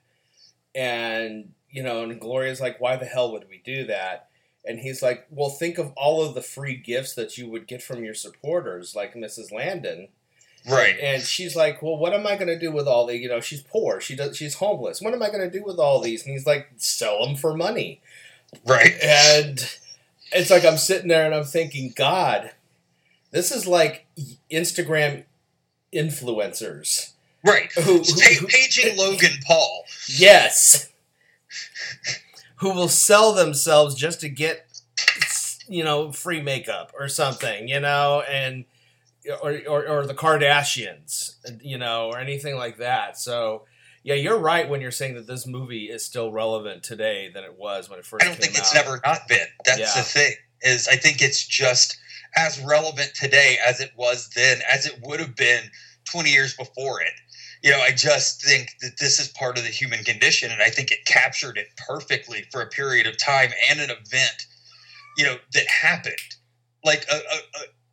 and 0.76 1.54
you 1.70 1.84
know, 1.84 2.04
and 2.04 2.20
Gloria's 2.20 2.62
like, 2.62 2.80
"Why 2.80 2.96
the 2.96 3.06
hell 3.06 3.32
would 3.32 3.48
we 3.50 3.62
do 3.64 3.86
that?" 3.86 4.30
And 4.66 4.80
he's 4.80 5.02
like, 5.02 5.26
"Well, 5.30 5.50
think 5.50 5.78
of 5.78 5.94
all 5.96 6.24
of 6.24 6.36
the 6.36 6.42
free 6.42 6.76
gifts 6.76 7.14
that 7.16 7.38
you 7.38 7.50
would 7.50 7.68
get 7.68 7.82
from 7.82 8.04
your 8.04 8.14
supporters, 8.14 8.96
like 8.96 9.14
Mrs. 9.14 9.52
Landon." 9.52 10.10
Right 10.68 10.96
And 11.02 11.22
she's 11.22 11.56
like, 11.56 11.82
"Well, 11.82 11.98
what 11.98 12.14
am 12.14 12.28
I 12.28 12.36
going 12.36 12.48
to 12.48 12.60
do 12.60 12.72
with 12.72 12.88
all 12.88 13.06
the? 13.06 13.18
You 13.18 13.30
know, 13.30 13.40
she's 13.40 13.62
poor. 13.62 14.02
She 14.02 14.16
does. 14.16 14.36
She's 14.38 14.56
homeless. 14.56 15.02
What 15.02 15.14
am 15.14 15.24
I 15.24 15.30
going 15.30 15.50
to 15.50 15.60
do 15.60 15.64
with 15.64 15.78
all 15.80 16.02
these?" 16.02 16.24
And 16.26 16.34
he's 16.34 16.46
like, 16.46 16.70
"Sell 16.78 17.26
them 17.26 17.36
for 17.36 17.56
money." 17.56 18.02
right 18.66 18.94
And 19.04 19.70
it's 20.32 20.50
like 20.50 20.64
I'm 20.66 20.78
sitting 20.78 21.10
there 21.10 21.26
and 21.26 21.36
I'm 21.36 21.44
thinking, 21.44 21.94
God, 21.96 22.52
this 23.32 23.52
is 23.52 23.68
like 23.68 24.06
Instagram 24.52 25.24
influencers. 25.94 27.12
right 27.46 27.72
Who- 27.74 28.00
who- 28.00 28.48
paging 28.48 28.98
Logan 28.98 29.40
Paul 29.46 29.84
Yes. 30.08 30.90
Who 32.58 32.74
will 32.74 32.90
sell 32.90 33.34
themselves 33.34 33.96
just 33.96 34.20
to 34.22 34.30
get, 34.30 34.66
you 35.68 35.84
know, 35.84 36.12
free 36.12 36.42
makeup 36.42 36.92
or 36.98 37.08
something, 37.08 37.68
you 37.68 37.80
know, 37.80 38.22
and 38.22 38.66
or, 39.42 39.60
or, 39.68 39.88
or 39.88 40.06
the 40.08 40.14
Kardashians, 40.14 41.36
you 41.62 41.78
know, 41.78 42.08
or 42.08 42.20
anything 42.20 42.56
like 42.56 42.78
that. 42.78 43.18
So, 43.18 43.66
yeah, 44.04 44.16
you're 44.16 44.38
right 44.40 44.68
when 44.70 44.80
you're 44.82 44.92
saying 44.92 45.16
that 45.16 45.28
this 45.28 45.46
movie 45.46 45.86
is 45.86 46.04
still 46.06 46.32
relevant 46.32 46.84
today 46.84 47.30
than 47.34 47.44
it 47.44 47.58
was 47.58 47.90
when 47.90 48.00
it 48.00 48.06
first 48.06 48.24
i 48.24 48.28
don't 48.28 48.38
think 48.38 48.58
it's 48.58 48.74
out. 48.76 48.86
never 48.86 49.02
not 49.06 49.28
been 49.28 49.48
that's 49.66 49.80
Yeah. 49.80 49.94
the 49.96 50.02
thing 50.04 50.34
is 50.62 50.88
i 50.88 50.96
think 50.96 51.22
it's 51.22 51.46
just 51.46 51.98
as 52.38 52.60
relevant 52.64 53.12
today 53.16 53.58
as 53.66 53.82
it 53.82 53.92
was 53.98 54.30
then 54.36 54.60
as 54.72 54.86
it 54.86 55.00
would 55.04 55.20
have 55.20 55.36
been 55.36 55.64
20 56.12 56.30
years 56.32 56.56
before 56.56 57.02
it 57.02 57.12
you 57.64 57.72
know 57.72 57.80
i 57.82 57.92
just 57.92 58.42
think 58.44 58.70
that 58.82 58.98
this 59.00 59.20
is 59.20 59.28
part 59.30 59.58
of 59.58 59.64
the 59.66 59.70
human 59.70 60.04
condition 60.06 60.52
and 60.52 60.62
i 60.62 60.70
think 60.70 60.90
it 60.92 61.00
captured 61.06 61.58
it 61.58 61.68
perfectly 61.88 62.46
for 62.52 62.62
a 62.62 62.68
period 62.68 63.08
of 63.08 63.18
time 63.18 63.50
and 63.70 63.80
an 63.82 63.90
event 63.90 64.46
you 65.18 65.26
know 65.26 65.36
that 65.54 65.68
happened 65.68 66.16
like 66.86 67.06
a, 67.12 67.18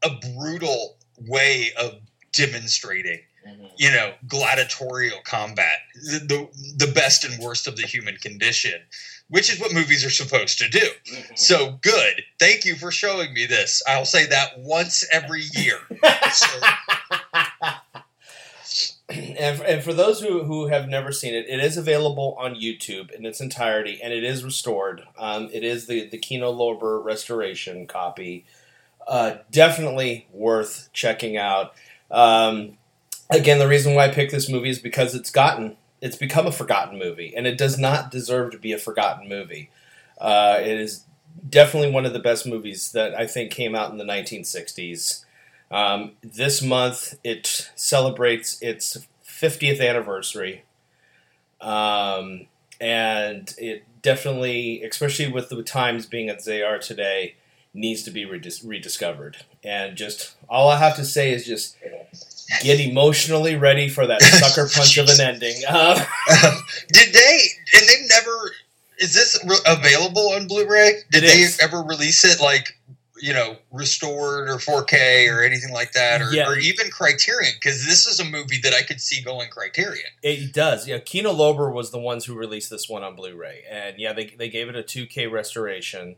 a, 0.07 0.11
a 0.11 0.20
brutal 0.37 0.97
way 1.19 1.71
of 1.79 1.95
demonstrating 2.33 3.21
Mhm. 3.47 3.71
you 3.77 3.91
know 3.91 4.15
gladiatorial 4.27 5.19
combat 5.25 5.79
the, 5.95 6.19
the 6.19 6.87
the 6.87 6.93
best 6.93 7.25
and 7.25 7.39
worst 7.39 7.67
of 7.67 7.77
the 7.77 7.87
human 7.87 8.17
condition 8.17 8.81
which 9.29 9.53
is 9.53 9.61
what 9.61 9.73
movies 9.73 10.03
are 10.05 10.11
supposed 10.11 10.59
to 10.59 10.69
do 10.69 10.89
Mhm. 11.12 11.39
so 11.39 11.73
good 11.83 12.23
thank 12.39 12.65
you 12.65 12.75
for 12.75 12.91
showing 12.91 13.35
me 13.35 13.45
this 13.45 13.83
i'll 13.87 14.07
say 14.07 14.25
that 14.27 14.59
once 14.59 15.05
every 15.12 15.43
year 15.55 15.79
so, 16.33 16.47
and, 19.09 19.59
for, 19.59 19.65
and 19.65 19.83
for 19.83 19.93
those 19.93 20.21
who, 20.21 20.45
who 20.45 20.67
have 20.69 20.89
never 20.89 21.12
seen 21.12 21.35
it, 21.35 21.47
it 21.49 21.61
is 21.61 21.77
available 21.77 22.35
on 22.39 22.55
YouTube 22.55 23.11
in 23.12 23.27
its 23.27 23.41
entirety, 23.41 24.01
and 24.03 24.12
it 24.12 24.25
is 24.25 24.43
restored. 24.43 25.03
Um, 25.19 25.51
it 25.53 25.62
is 25.62 25.87
the 25.87 26.09
the 26.09 26.19
Kino 26.19 26.53
Lorber 26.53 27.05
restoration 27.05 27.87
copy. 27.87 28.47
Uh, 29.07 29.37
definitely 29.51 30.27
worth 30.33 30.89
checking 30.93 31.37
out. 31.37 31.75
Um, 32.11 32.79
again, 33.31 33.59
the 33.59 33.69
reason 33.69 33.95
why 33.95 34.07
I 34.07 34.09
picked 34.09 34.33
this 34.33 34.49
movie 34.49 34.71
is 34.71 34.79
because 34.79 35.15
it's 35.15 35.31
gotten 35.31 35.77
it's 36.01 36.17
become 36.17 36.47
a 36.47 36.53
forgotten 36.53 36.99
movie, 36.99 37.33
and 37.35 37.47
it 37.47 37.57
does 37.57 37.79
not 37.79 38.11
deserve 38.11 38.53
to 38.53 38.59
be 38.59 38.73
a 38.73 38.79
forgotten 38.79 39.27
movie. 39.27 39.71
Uh, 40.21 40.59
it 40.61 40.79
is 40.79 41.05
definitely 41.49 41.91
one 41.91 42.05
of 42.05 42.13
the 42.13 42.19
best 42.19 42.47
movies 42.47 42.93
that 42.93 43.15
I 43.15 43.27
think 43.27 43.51
came 43.51 43.75
out 43.75 43.91
in 43.91 43.97
the 43.97 44.05
1960s. 44.05 45.25
Um, 45.71 46.13
this 46.23 46.63
month, 46.63 47.19
it 47.25 47.71
celebrates 47.75 48.61
its 48.61 49.07
50th 49.27 49.81
anniversary. 49.81 50.65
Um, 51.61 52.49
and 52.81 53.55
it 53.57 53.85
definitely, 54.03 54.83
especially 54.83 55.33
with 55.33 55.49
the 55.49 55.63
times 55.63 56.05
being 56.05 56.29
as 56.29 56.45
they 56.45 56.63
are 56.63 56.79
today, 56.79 57.37
needs 57.75 58.03
to 58.05 58.11
be 58.11 58.25
redis- 58.25 58.66
rediscovered. 58.66 59.39
And 59.62 59.97
just 59.97 60.37
all 60.49 60.68
I 60.68 60.79
have 60.79 60.97
to 60.97 61.05
say 61.05 61.33
is 61.33 61.45
just 61.45 61.77
Get 62.62 62.79
emotionally 62.79 63.57
ready 63.57 63.89
for 63.89 64.07
that 64.07 64.22
sucker 64.22 64.68
punch 64.75 64.99
of 64.99 65.09
an 65.09 65.20
ending. 65.20 65.55
Uh, 65.66 65.97
did 66.93 67.12
they? 67.14 67.39
And 67.75 67.89
they've 67.89 68.09
never. 68.09 68.53
Is 68.99 69.14
this 69.14 69.43
re- 69.47 69.57
available 69.66 70.31
on 70.33 70.47
Blu-ray? 70.47 71.01
Did 71.11 71.25
they 71.25 71.41
is. 71.41 71.59
ever 71.59 71.83
release 71.83 72.25
it 72.25 72.41
like 72.43 72.79
you 73.20 73.33
know 73.33 73.57
restored 73.72 74.49
or 74.49 74.57
4K 74.57 75.35
or 75.35 75.43
anything 75.43 75.72
like 75.72 75.93
that, 75.93 76.20
or, 76.20 76.31
Yeah. 76.33 76.47
or 76.49 76.59
even 76.59 76.91
Criterion? 76.91 77.55
Because 77.59 77.87
this 77.87 78.07
is 78.07 78.20
a 78.20 78.25
movie 78.25 78.61
that 78.62 78.75
I 78.75 78.83
could 78.83 79.01
see 79.01 79.22
going 79.22 79.49
Criterion. 79.51 80.11
It 80.22 80.53
does. 80.53 80.87
Yeah, 80.87 80.99
Kino 80.99 81.33
Lorber 81.33 81.72
was 81.72 81.91
the 81.93 81.99
ones 81.99 82.27
who 82.27 82.35
released 82.35 82.68
this 82.70 82.89
one 82.91 83.03
on 83.03 83.16
Blu-ray, 83.16 83.64
and 83.70 83.99
yeah, 83.99 84.12
they 84.12 84.27
they 84.27 84.51
gave 84.51 84.68
it 84.68 84.77
a 84.77 84.83
2K 84.83 85.31
restoration. 85.33 86.16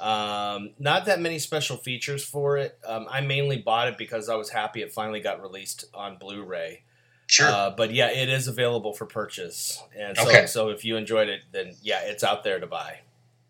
Um, 0.00 0.70
not 0.78 1.04
that 1.06 1.20
many 1.20 1.38
special 1.38 1.76
features 1.76 2.24
for 2.24 2.56
it. 2.56 2.78
Um, 2.86 3.06
I 3.10 3.20
mainly 3.20 3.58
bought 3.58 3.88
it 3.88 3.98
because 3.98 4.28
I 4.28 4.36
was 4.36 4.50
happy 4.50 4.82
it 4.82 4.92
finally 4.92 5.20
got 5.20 5.42
released 5.42 5.84
on 5.92 6.16
Blu-ray. 6.16 6.82
Sure. 7.26 7.46
Uh, 7.48 7.70
but 7.70 7.92
yeah, 7.92 8.10
it 8.10 8.28
is 8.28 8.48
available 8.48 8.92
for 8.92 9.06
purchase, 9.06 9.82
and 9.98 10.16
so 10.16 10.28
Okay. 10.28 10.46
so 10.46 10.68
if 10.68 10.84
you 10.84 10.96
enjoyed 10.96 11.28
it, 11.28 11.40
then 11.52 11.74
yeah, 11.82 12.00
it's 12.02 12.22
out 12.24 12.44
there 12.44 12.58
to 12.60 12.66
buy. 12.66 12.98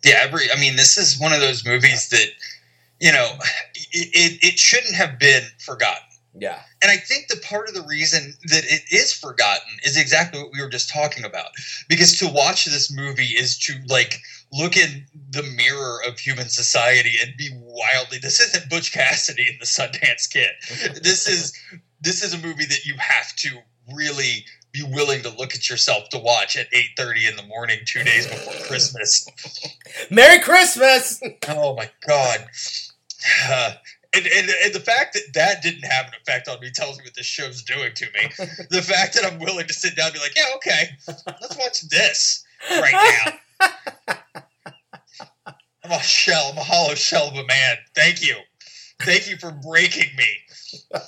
yeah, 0.04 0.18
every. 0.20 0.50
I 0.54 0.60
mean, 0.60 0.76
this 0.76 0.98
is 0.98 1.18
one 1.18 1.32
of 1.32 1.40
those 1.40 1.64
movies 1.64 2.08
that 2.10 2.26
you 3.00 3.10
know 3.12 3.32
it, 3.92 4.08
it, 4.12 4.44
it 4.52 4.58
shouldn't 4.58 4.94
have 4.94 5.18
been 5.18 5.42
forgotten. 5.58 6.02
Yeah, 6.34 6.60
And 6.80 6.90
I 6.90 6.96
think 6.96 7.28
the 7.28 7.36
part 7.36 7.68
of 7.68 7.74
the 7.74 7.82
reason 7.82 8.34
that 8.44 8.64
it 8.64 8.82
is 8.90 9.12
forgotten 9.12 9.76
is 9.84 9.98
exactly 9.98 10.40
what 10.40 10.50
we 10.52 10.62
were 10.62 10.70
just 10.70 10.88
talking 10.88 11.24
about. 11.24 11.48
Because 11.88 12.16
to 12.18 12.28
watch 12.28 12.64
this 12.64 12.90
movie 12.90 13.34
is 13.36 13.58
to 13.60 13.74
like 13.86 14.18
look 14.50 14.76
in 14.76 15.06
the 15.30 15.42
mirror 15.42 15.98
of 16.06 16.18
human 16.18 16.48
society 16.48 17.16
and 17.22 17.36
be 17.36 17.50
wildly 17.54 18.18
this 18.18 18.40
isn't 18.40 18.70
Butch 18.70 18.92
Cassidy 18.92 19.46
and 19.48 19.60
the 19.60 19.66
Sundance 19.66 20.30
Kid. 20.30 20.50
This 21.02 21.28
is 21.28 21.52
this 22.00 22.22
is 22.24 22.32
a 22.32 22.38
movie 22.38 22.64
that 22.66 22.84
you 22.86 22.94
have 22.96 23.34
to 23.36 23.50
really 23.94 24.44
be 24.72 24.82
willing 24.82 25.22
to 25.22 25.28
look 25.28 25.54
at 25.54 25.68
yourself 25.68 26.08
to 26.10 26.18
watch 26.18 26.56
at 26.56 26.70
8:30 26.72 27.28
in 27.28 27.36
the 27.36 27.42
morning 27.42 27.80
2 27.84 28.04
days 28.04 28.26
before 28.26 28.54
Christmas. 28.66 29.26
Merry 30.10 30.40
Christmas. 30.40 31.20
Oh 31.48 31.74
my 31.74 31.90
god. 32.06 32.46
Uh, 33.48 33.74
and, 34.14 34.26
and, 34.26 34.50
and 34.64 34.74
the 34.74 34.80
fact 34.80 35.14
that 35.14 35.22
that 35.34 35.62
didn't 35.62 35.84
have 35.84 36.06
an 36.06 36.12
effect 36.20 36.48
on 36.48 36.60
me 36.60 36.70
tells 36.70 36.98
me 36.98 37.04
what 37.04 37.14
this 37.14 37.26
show's 37.26 37.62
doing 37.62 37.92
to 37.94 38.06
me. 38.06 38.30
The 38.70 38.82
fact 38.82 39.14
that 39.14 39.24
I'm 39.24 39.38
willing 39.38 39.66
to 39.66 39.74
sit 39.74 39.96
down 39.96 40.06
and 40.06 40.14
be 40.14 40.20
like, 40.20 40.36
yeah, 40.36 40.44
okay, 40.56 40.90
let's 41.06 41.56
watch 41.56 41.82
this 41.88 42.44
right 42.70 43.32
now. 43.60 43.70
I'm 45.84 45.90
a 45.90 46.00
shell. 46.00 46.50
I'm 46.52 46.58
a 46.58 46.62
hollow 46.62 46.94
shell 46.94 47.28
of 47.28 47.34
a 47.34 47.44
man. 47.44 47.76
Thank 47.94 48.24
you. 48.26 48.36
Thank 49.00 49.28
you 49.28 49.36
for 49.36 49.50
breaking 49.50 50.14
me. 50.16 50.98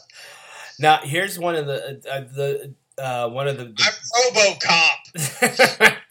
now 0.78 0.98
here's 1.02 1.38
one 1.38 1.54
of 1.54 1.66
the 1.66 2.02
uh, 2.10 2.20
the 2.20 2.74
uh, 2.98 3.28
one 3.28 3.48
of 3.48 3.56
the, 3.56 3.64
I'm 3.64 4.34
RoboCop. 4.34 5.96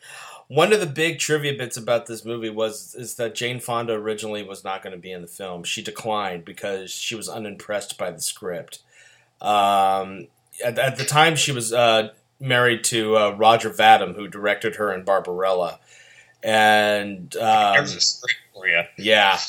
One 0.53 0.71
of 0.71 0.79
the 0.79 0.85
big 0.85 1.17
trivia 1.17 1.53
bits 1.57 1.77
about 1.77 2.05
this 2.05 2.23
movie 2.23 2.51
was 2.51 2.93
is 2.93 3.15
that 3.15 3.33
Jane 3.33 3.59
Fonda 3.59 3.93
originally 3.93 4.43
was 4.43 4.63
not 4.63 4.83
going 4.83 4.93
to 4.93 4.99
be 4.99 5.11
in 5.11 5.23
the 5.23 5.27
film. 5.27 5.63
She 5.63 5.81
declined 5.81 6.45
because 6.45 6.91
she 6.91 7.15
was 7.15 7.27
unimpressed 7.27 7.97
by 7.97 8.11
the 8.11 8.21
script. 8.21 8.79
Um, 9.41 10.27
at, 10.63 10.77
at 10.77 10.97
the 10.97 11.05
time, 11.05 11.35
she 11.35 11.51
was 11.51 11.73
uh, 11.73 12.09
married 12.39 12.83
to 12.85 13.17
uh, 13.17 13.31
Roger 13.31 13.71
Vadim, 13.71 14.15
who 14.15 14.27
directed 14.27 14.75
her 14.75 14.93
in 14.93 15.03
Barbarella, 15.03 15.79
and 16.43 17.35
um, 17.37 17.73
There's 17.73 17.95
a 17.95 18.01
script 18.01 18.39
for 18.53 18.67
you. 18.67 18.83
yeah. 18.97 19.39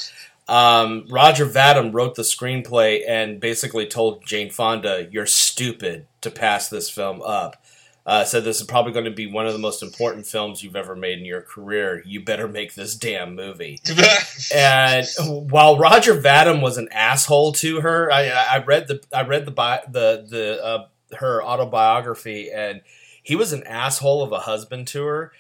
Um, 0.48 1.06
Roger 1.10 1.46
Vadim 1.46 1.92
wrote 1.92 2.14
the 2.14 2.22
screenplay 2.22 3.02
and 3.06 3.40
basically 3.40 3.86
told 3.86 4.24
Jane 4.24 4.50
Fonda, 4.50 5.06
"You're 5.10 5.26
stupid 5.26 6.06
to 6.22 6.30
pass 6.30 6.68
this 6.70 6.88
film 6.88 7.20
up." 7.22 7.62
Uh, 8.06 8.22
said 8.22 8.44
this 8.44 8.60
is 8.60 8.66
probably 8.66 8.92
going 8.92 9.06
to 9.06 9.10
be 9.10 9.26
one 9.26 9.46
of 9.46 9.54
the 9.54 9.58
most 9.58 9.82
important 9.82 10.26
films 10.26 10.62
you've 10.62 10.76
ever 10.76 10.94
made 10.94 11.18
in 11.18 11.24
your 11.24 11.40
career. 11.40 12.02
You 12.04 12.22
better 12.22 12.46
make 12.46 12.74
this 12.74 12.94
damn 12.94 13.34
movie. 13.34 13.80
And 14.54 15.06
while 15.50 15.78
Roger 15.78 16.14
Vadim 16.20 16.60
was 16.60 16.76
an 16.76 16.88
asshole 16.92 17.52
to 17.52 17.80
her, 17.80 18.12
I, 18.12 18.28
I 18.28 18.58
read 18.64 18.88
the 18.88 19.00
I 19.12 19.22
read 19.22 19.46
the 19.46 19.52
bi- 19.52 19.84
the 19.90 20.26
the 20.28 20.62
uh, 20.62 20.86
her 21.16 21.42
autobiography, 21.42 22.50
and 22.52 22.82
he 23.22 23.36
was 23.36 23.52
an 23.54 23.62
asshole 23.64 24.22
of 24.22 24.32
a 24.32 24.40
husband 24.40 24.86
to 24.88 25.04
her. 25.06 25.32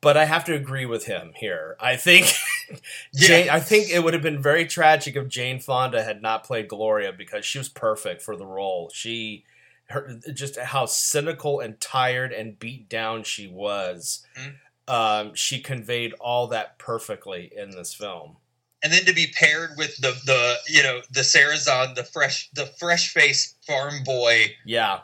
But 0.00 0.16
I 0.16 0.24
have 0.24 0.44
to 0.44 0.54
agree 0.54 0.86
with 0.86 1.06
him 1.06 1.32
here. 1.34 1.76
I 1.80 1.96
think 1.96 2.32
Jane, 3.14 3.50
I 3.50 3.60
think 3.60 3.90
it 3.90 4.02
would 4.02 4.14
have 4.14 4.22
been 4.22 4.40
very 4.40 4.66
tragic 4.66 5.16
if 5.16 5.28
Jane 5.28 5.58
Fonda 5.58 6.02
had 6.02 6.22
not 6.22 6.44
played 6.44 6.68
Gloria 6.68 7.12
because 7.12 7.44
she 7.44 7.58
was 7.58 7.68
perfect 7.68 8.22
for 8.22 8.36
the 8.36 8.46
role. 8.46 8.90
She 8.94 9.44
her 9.90 10.18
just 10.32 10.58
how 10.58 10.86
cynical 10.86 11.60
and 11.60 11.80
tired 11.80 12.32
and 12.32 12.58
beat 12.58 12.88
down 12.88 13.22
she 13.22 13.46
was. 13.46 14.26
Mhm. 14.38 14.54
Um, 14.86 15.34
she 15.34 15.60
conveyed 15.60 16.12
all 16.20 16.46
that 16.48 16.78
perfectly 16.78 17.50
in 17.56 17.70
this 17.70 17.94
film. 17.94 18.36
and 18.82 18.92
then 18.92 19.04
to 19.06 19.14
be 19.14 19.26
paired 19.28 19.70
with 19.78 19.96
the 19.96 20.10
the 20.26 20.56
you 20.68 20.82
know 20.82 21.00
the 21.10 21.20
Sarrazin, 21.22 21.94
the 21.94 22.04
fresh 22.04 22.50
the 22.52 22.66
fresh 22.66 23.12
faced 23.14 23.56
farm 23.66 24.04
boy 24.04 24.54
Yeah, 24.66 25.00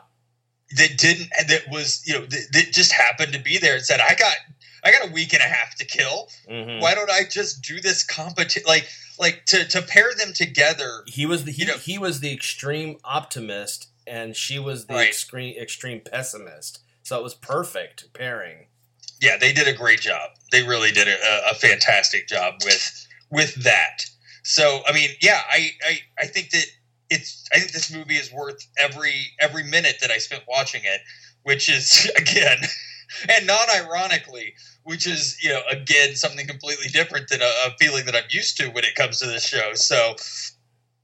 that 0.77 0.97
didn't 0.99 1.29
that 1.47 1.63
was 1.71 2.03
you 2.05 2.13
know 2.13 2.25
that, 2.27 2.47
that 2.53 2.73
just 2.73 2.91
happened 2.91 3.33
to 3.33 3.39
be 3.39 3.57
there 3.57 3.75
and 3.75 3.83
said 3.83 3.99
i 3.99 4.13
got 4.15 4.35
i 4.83 4.91
got 4.91 5.09
a 5.09 5.11
week 5.11 5.33
and 5.33 5.41
a 5.41 5.47
half 5.47 5.75
to 5.77 5.85
kill 5.85 6.29
hmm 6.47 6.79
why 6.79 6.93
don't 6.93 7.09
i 7.09 7.23
just 7.23 7.61
do 7.63 7.81
this 7.81 8.03
competition 8.03 8.61
like 8.67 8.87
like 9.19 9.45
to 9.47 9.67
to 9.67 9.81
pair 9.81 10.13
them 10.15 10.31
together 10.33 11.01
he 11.07 11.25
was 11.25 11.45
the 11.45 11.51
he, 11.51 11.63
You 11.63 11.67
know- 11.69 11.77
he 11.79 11.97
was 11.97 12.19
the 12.19 12.31
extreme 12.31 12.97
optimist, 13.03 13.87
and 14.07 14.35
she 14.35 14.59
was 14.59 14.85
the 14.87 14.93
Right. 14.95 15.07
extreme 15.07 15.55
extreme 15.57 16.01
pessimist. 16.01 16.79
So 17.03 17.17
it 17.17 17.23
was 17.23 17.33
perfect 17.33 18.13
pairing. 18.13 18.67
yeah 19.21 19.37
they 19.37 19.53
did 19.53 19.67
a 19.67 19.73
great 19.73 19.99
job 20.01 20.29
they 20.51 20.63
really 20.63 20.91
did 20.91 21.07
a, 21.07 21.49
a 21.51 21.53
fantastic 21.55 22.27
job 22.27 22.55
with 22.63 23.07
with 23.29 23.53
that 23.63 24.05
so 24.43 24.81
i 24.87 24.91
mean 24.93 25.09
yeah 25.21 25.41
i 25.49 25.69
i, 25.87 25.99
I 26.19 26.25
think 26.27 26.49
that 26.51 26.65
it's 27.09 27.45
i 27.53 27.59
think 27.59 27.71
this 27.71 27.91
movie 27.93 28.15
is 28.15 28.31
worth 28.31 28.65
every 28.77 29.27
every 29.39 29.63
minute 29.63 29.97
that 30.01 30.09
i 30.11 30.17
spent 30.17 30.43
watching 30.47 30.81
it 30.83 31.01
which 31.43 31.69
is 31.69 32.09
again 32.17 32.57
and 33.29 33.45
non-ironically 33.47 34.53
which 34.83 35.05
is 35.07 35.37
you 35.43 35.49
know 35.49 35.61
again 35.69 36.15
something 36.15 36.47
completely 36.47 36.87
different 36.87 37.27
than 37.29 37.41
a, 37.41 37.51
a 37.67 37.71
feeling 37.79 38.05
that 38.05 38.15
i'm 38.15 38.29
used 38.29 38.57
to 38.57 38.67
when 38.69 38.83
it 38.83 38.95
comes 38.95 39.19
to 39.19 39.25
this 39.27 39.45
show 39.45 39.73
so 39.73 40.15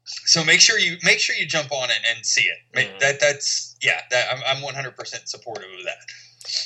so 0.08 0.44
make 0.44 0.60
sure 0.62 0.80
you 0.80 0.98
make 1.04 1.20
sure 1.20 1.36
you 1.36 1.46
jump 1.46 1.72
on 1.72 1.90
it 1.90 1.98
and 2.16 2.26
see 2.26 2.44
it 2.44 2.58
Mhm. 2.76 3.00
that 3.00 3.20
that's 3.20 3.76
yeah 3.82 4.02
that 4.12 4.28
i'm, 4.34 4.42
I'm 4.46 4.64
100% 4.64 5.28
supportive 5.28 5.70
of 5.78 5.84
that 5.86 5.98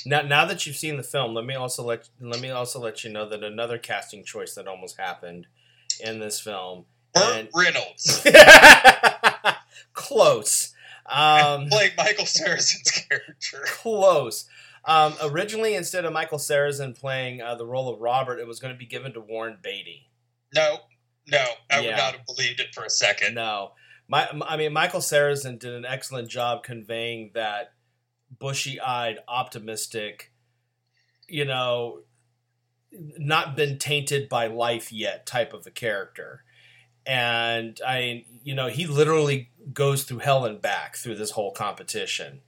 Now, 0.05 0.21
now 0.21 0.45
that 0.45 0.65
you've 0.67 0.75
seen 0.75 0.97
the 0.97 1.03
film, 1.03 1.33
let 1.33 1.43
me 1.45 1.55
also 1.55 1.83
let 1.83 2.07
let 2.19 2.39
me 2.39 2.51
also 2.51 2.79
let 2.79 3.03
you 3.03 3.09
know 3.11 3.27
that 3.29 3.43
another 3.43 3.77
casting 3.79 4.23
choice 4.23 4.53
that 4.55 4.67
almost 4.67 4.97
happened 4.99 5.47
in 5.99 6.19
this 6.19 6.39
film. 6.39 6.85
Burt 7.13 7.35
And- 7.35 7.49
Reynolds 7.55 8.23
close, 9.93 10.73
um, 11.07 11.67
playing 11.71 11.91
Michael 11.97 12.25
Sarrazin's 12.25 12.91
character. 12.91 13.61
close. 13.65 14.45
Um, 14.85 15.13
originally, 15.21 15.75
instead 15.75 16.05
of 16.05 16.13
Michael 16.13 16.37
Sarrazin 16.39 16.97
playing 16.97 17.41
uh, 17.41 17.55
the 17.55 17.65
role 17.65 17.89
of 17.93 17.99
Robert, 17.99 18.39
it 18.39 18.47
was 18.47 18.59
going 18.59 18.73
to 18.73 18.77
be 18.77 18.85
given 18.85 19.13
to 19.13 19.19
Warren 19.19 19.57
Beatty. 19.61 20.09
No, 20.55 20.77
no, 21.27 21.45
I 21.69 21.79
Yeah. 21.79 21.81
would 21.81 21.97
not 21.97 22.15
have 22.15 22.25
believed 22.25 22.59
it 22.59 22.73
for 22.73 22.83
a 22.83 22.89
second. 22.89 23.35
No, 23.35 23.73
my, 24.07 24.27
I 24.45 24.57
mean 24.57 24.73
Michael 24.73 24.99
Sarrazin 24.99 25.59
did 25.59 25.73
an 25.73 25.85
excellent 25.85 26.29
job 26.29 26.63
conveying 26.63 27.31
that 27.33 27.73
bushy-eyed, 28.39 29.19
optimistic, 29.27 30.31
you 31.27 31.45
know, 31.45 32.01
not 32.91 33.55
been 33.55 33.77
tainted 33.77 34.27
by 34.29 34.47
life 34.47 34.91
yet 34.91 35.25
type 35.25 35.53
of 35.53 35.65
a 35.65 35.71
character. 35.71 36.43
And 37.05 37.79
I, 37.85 38.25
you 38.43 38.53
know, 38.53 38.67
he 38.67 38.85
literally 38.85 39.49
goes 39.73 40.03
through 40.03 40.19
hell 40.19 40.45
and 40.45 40.61
back 40.61 40.95
through 40.95 41.15
this 41.15 41.31
whole 41.31 41.51
competition, 41.51 42.41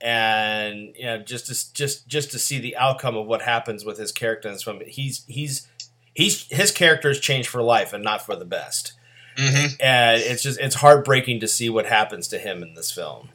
and 0.00 0.94
you 0.96 1.04
know, 1.04 1.18
just 1.18 1.46
to 1.46 1.72
just 1.74 2.08
just 2.08 2.32
to 2.32 2.38
see 2.40 2.58
the 2.58 2.76
outcome 2.76 3.16
of 3.16 3.26
what 3.26 3.42
happens 3.42 3.84
with 3.84 3.98
his 3.98 4.10
character 4.10 4.48
in 4.48 4.54
this 4.54 4.64
film, 4.64 4.80
he's 4.86 5.24
he's 5.28 5.68
he's 6.14 6.46
his 6.50 6.70
character 6.70 7.08
has 7.08 7.18
changed 7.20 7.48
for 7.48 7.62
life 7.62 7.92
and 7.92 8.02
not 8.04 8.24
for 8.24 8.36
the 8.36 8.44
best 8.44 8.92
hmm 9.36 9.66
and 9.80 10.20
it's 10.22 10.42
just 10.44 10.60
it's 10.60 10.76
heartbreaking 10.76 11.40
to 11.40 11.48
see 11.48 11.68
what 11.68 11.86
happens 11.86 12.28
to 12.28 12.38
him 12.38 12.62
in 12.62 12.74
this 12.74 12.92
film. 12.92 13.30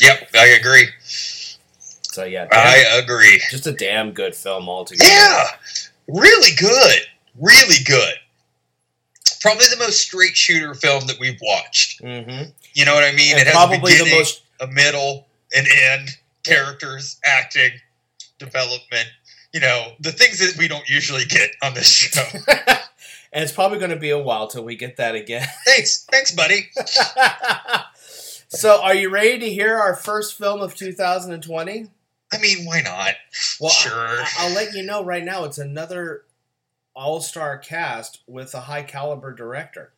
Yep, 0.00 0.30
I 0.34 0.46
agree. 0.46 0.88
So 1.04 2.24
yeah, 2.24 2.46
damn- 2.50 2.66
I 2.66 2.98
agree. 2.98 3.40
just 3.50 3.66
a 3.68 3.72
damn 3.72 4.10
good 4.12 4.34
film 4.34 4.68
altogether. 4.68 5.08
Yeah, 5.08 5.44
really 6.08 6.50
good, 6.56 6.98
really 7.38 7.76
good. 7.84 8.14
Probably 9.40 9.66
the 9.70 9.76
most 9.78 10.00
straight 10.00 10.36
shooter 10.36 10.74
film 10.74 11.06
that 11.06 11.18
we've 11.20 11.38
watched. 11.40 12.00
hmm 12.00 12.42
You 12.74 12.84
know 12.84 12.94
what 12.94 13.04
I 13.04 13.12
mean? 13.12 13.32
and 13.32 13.40
it 13.40 13.46
has 13.46 13.54
probably 13.54 13.94
a 13.94 14.04
the 14.04 14.10
most 14.10 14.42
a 14.60 14.66
middle, 14.66 15.26
an 15.52 15.66
end, 15.84 16.08
characters, 16.44 17.18
acting, 17.24 17.70
development. 18.38 19.08
You 19.52 19.60
know 19.60 19.92
the 20.00 20.12
things 20.12 20.38
that 20.38 20.56
we 20.58 20.68
don't 20.68 20.88
usually 20.88 21.24
get 21.24 21.50
on 21.62 21.74
this 21.74 21.88
show. 21.88 22.22
and 23.32 23.42
it's 23.42 23.52
probably 23.52 23.78
going 23.78 23.90
to 23.90 23.96
be 23.96 24.10
a 24.10 24.18
while 24.18 24.48
till 24.48 24.64
we 24.64 24.76
get 24.76 24.96
that 24.96 25.14
again. 25.14 25.46
thanks, 25.66 26.04
thanks, 26.10 26.32
buddy. 26.32 26.70
So, 28.54 28.82
are 28.82 28.94
you 28.94 29.08
ready 29.08 29.38
to 29.38 29.50
hear 29.50 29.78
our 29.78 29.96
first 29.96 30.36
film 30.36 30.60
of 30.60 30.74
2020? 30.74 31.86
I 32.32 32.38
mean, 32.38 32.66
why 32.66 32.82
not? 32.82 33.14
Well, 33.58 33.70
sure. 33.70 33.94
I, 33.94 34.46
will 34.46 34.54
let 34.54 34.74
you 34.74 34.82
know 34.82 35.02
right 35.02 35.24
now. 35.24 35.44
It's 35.44 35.56
another 35.56 36.24
all-star 36.94 37.56
cast 37.56 38.20
with 38.26 38.54
a 38.54 38.60
high-caliber 38.60 39.32
director. 39.32 39.92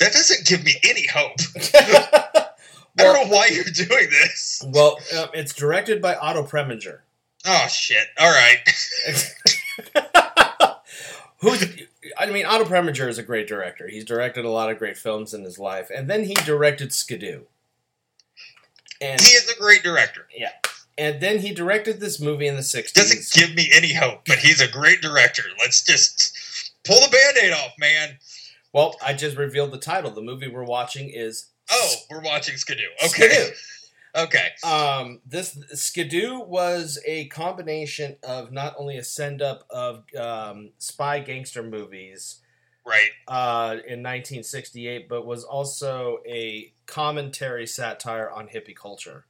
that 0.00 0.12
doesn't 0.12 0.46
give 0.46 0.64
me 0.64 0.74
any 0.84 1.06
hope. 1.06 1.36
I 1.74 2.52
don't 2.98 3.28
know 3.28 3.34
why 3.34 3.46
you're 3.46 3.64
doing 3.64 4.10
this. 4.10 4.62
Well, 4.68 4.98
um, 5.18 5.28
it's 5.32 5.54
directed 5.54 6.02
by 6.02 6.16
Otto 6.16 6.42
Preminger. 6.42 7.00
Oh 7.44 7.66
shit! 7.68 8.06
All 8.18 8.30
right. 8.30 8.58
Who's 11.38 11.64
I 12.18 12.26
mean, 12.26 12.46
Otto 12.46 12.64
Preminger 12.64 13.08
is 13.08 13.18
a 13.18 13.22
great 13.22 13.46
director. 13.46 13.88
He's 13.88 14.04
directed 14.04 14.44
a 14.44 14.50
lot 14.50 14.70
of 14.70 14.78
great 14.78 14.96
films 14.96 15.34
in 15.34 15.42
his 15.44 15.58
life, 15.58 15.90
and 15.94 16.08
then 16.08 16.24
he 16.24 16.34
directed 16.34 16.92
Skidoo. 16.92 17.42
And 19.00 19.20
he 19.20 19.28
is 19.28 19.48
a 19.50 19.58
great 19.58 19.82
director. 19.82 20.26
Yeah, 20.34 20.52
and 20.96 21.20
then 21.20 21.40
he 21.40 21.52
directed 21.52 22.00
this 22.00 22.20
movie 22.20 22.46
in 22.46 22.56
the 22.56 22.62
'60s. 22.62 22.92
Doesn't 22.92 23.30
give 23.32 23.54
me 23.54 23.70
any 23.74 23.92
hope, 23.92 24.22
but 24.26 24.38
he's 24.38 24.60
a 24.60 24.70
great 24.70 25.02
director. 25.02 25.42
Let's 25.58 25.82
just 25.82 26.72
pull 26.84 27.00
the 27.00 27.10
band-aid 27.10 27.52
off, 27.52 27.72
man. 27.78 28.18
Well, 28.72 28.96
I 29.04 29.12
just 29.12 29.36
revealed 29.36 29.72
the 29.72 29.78
title. 29.78 30.10
The 30.10 30.22
movie 30.22 30.48
we're 30.48 30.64
watching 30.64 31.10
is 31.10 31.46
Oh, 31.70 31.94
we're 32.10 32.20
watching 32.20 32.56
Skidoo. 32.56 32.82
Okay. 33.04 33.28
Skidoo. 33.28 33.50
Okay. 34.16 34.48
Um, 34.62 35.20
this 35.26 35.58
Skidoo 35.72 36.40
was 36.40 37.00
a 37.04 37.26
combination 37.26 38.16
of 38.22 38.52
not 38.52 38.74
only 38.78 38.96
a 38.96 39.04
send 39.04 39.42
up 39.42 39.64
of 39.70 40.04
um, 40.16 40.70
spy 40.78 41.18
gangster 41.18 41.62
movies, 41.62 42.40
right, 42.86 43.10
uh, 43.26 43.72
in 43.72 44.02
1968, 44.02 45.08
but 45.08 45.26
was 45.26 45.42
also 45.42 46.18
a 46.26 46.72
commentary 46.86 47.66
satire 47.66 48.30
on 48.30 48.46
hippie 48.46 48.76
culture. 48.76 49.26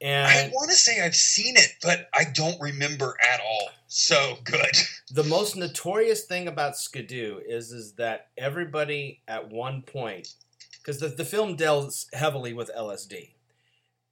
And 0.00 0.28
I 0.28 0.50
want 0.54 0.70
to 0.70 0.76
say 0.76 1.00
I've 1.00 1.16
seen 1.16 1.56
it, 1.56 1.74
but 1.82 2.08
I 2.14 2.24
don't 2.32 2.60
remember 2.60 3.16
at 3.32 3.40
all. 3.40 3.70
So 3.88 4.36
good. 4.44 4.76
the 5.10 5.24
most 5.24 5.56
notorious 5.56 6.24
thing 6.26 6.46
about 6.46 6.76
Skidoo 6.76 7.40
is 7.44 7.72
is 7.72 7.94
that 7.94 8.28
everybody 8.36 9.22
at 9.26 9.50
one 9.50 9.82
point, 9.82 10.34
because 10.78 11.00
the, 11.00 11.08
the 11.08 11.24
film 11.24 11.56
deals 11.56 12.06
heavily 12.12 12.52
with 12.52 12.70
LSD, 12.78 13.30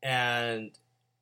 and 0.07 0.71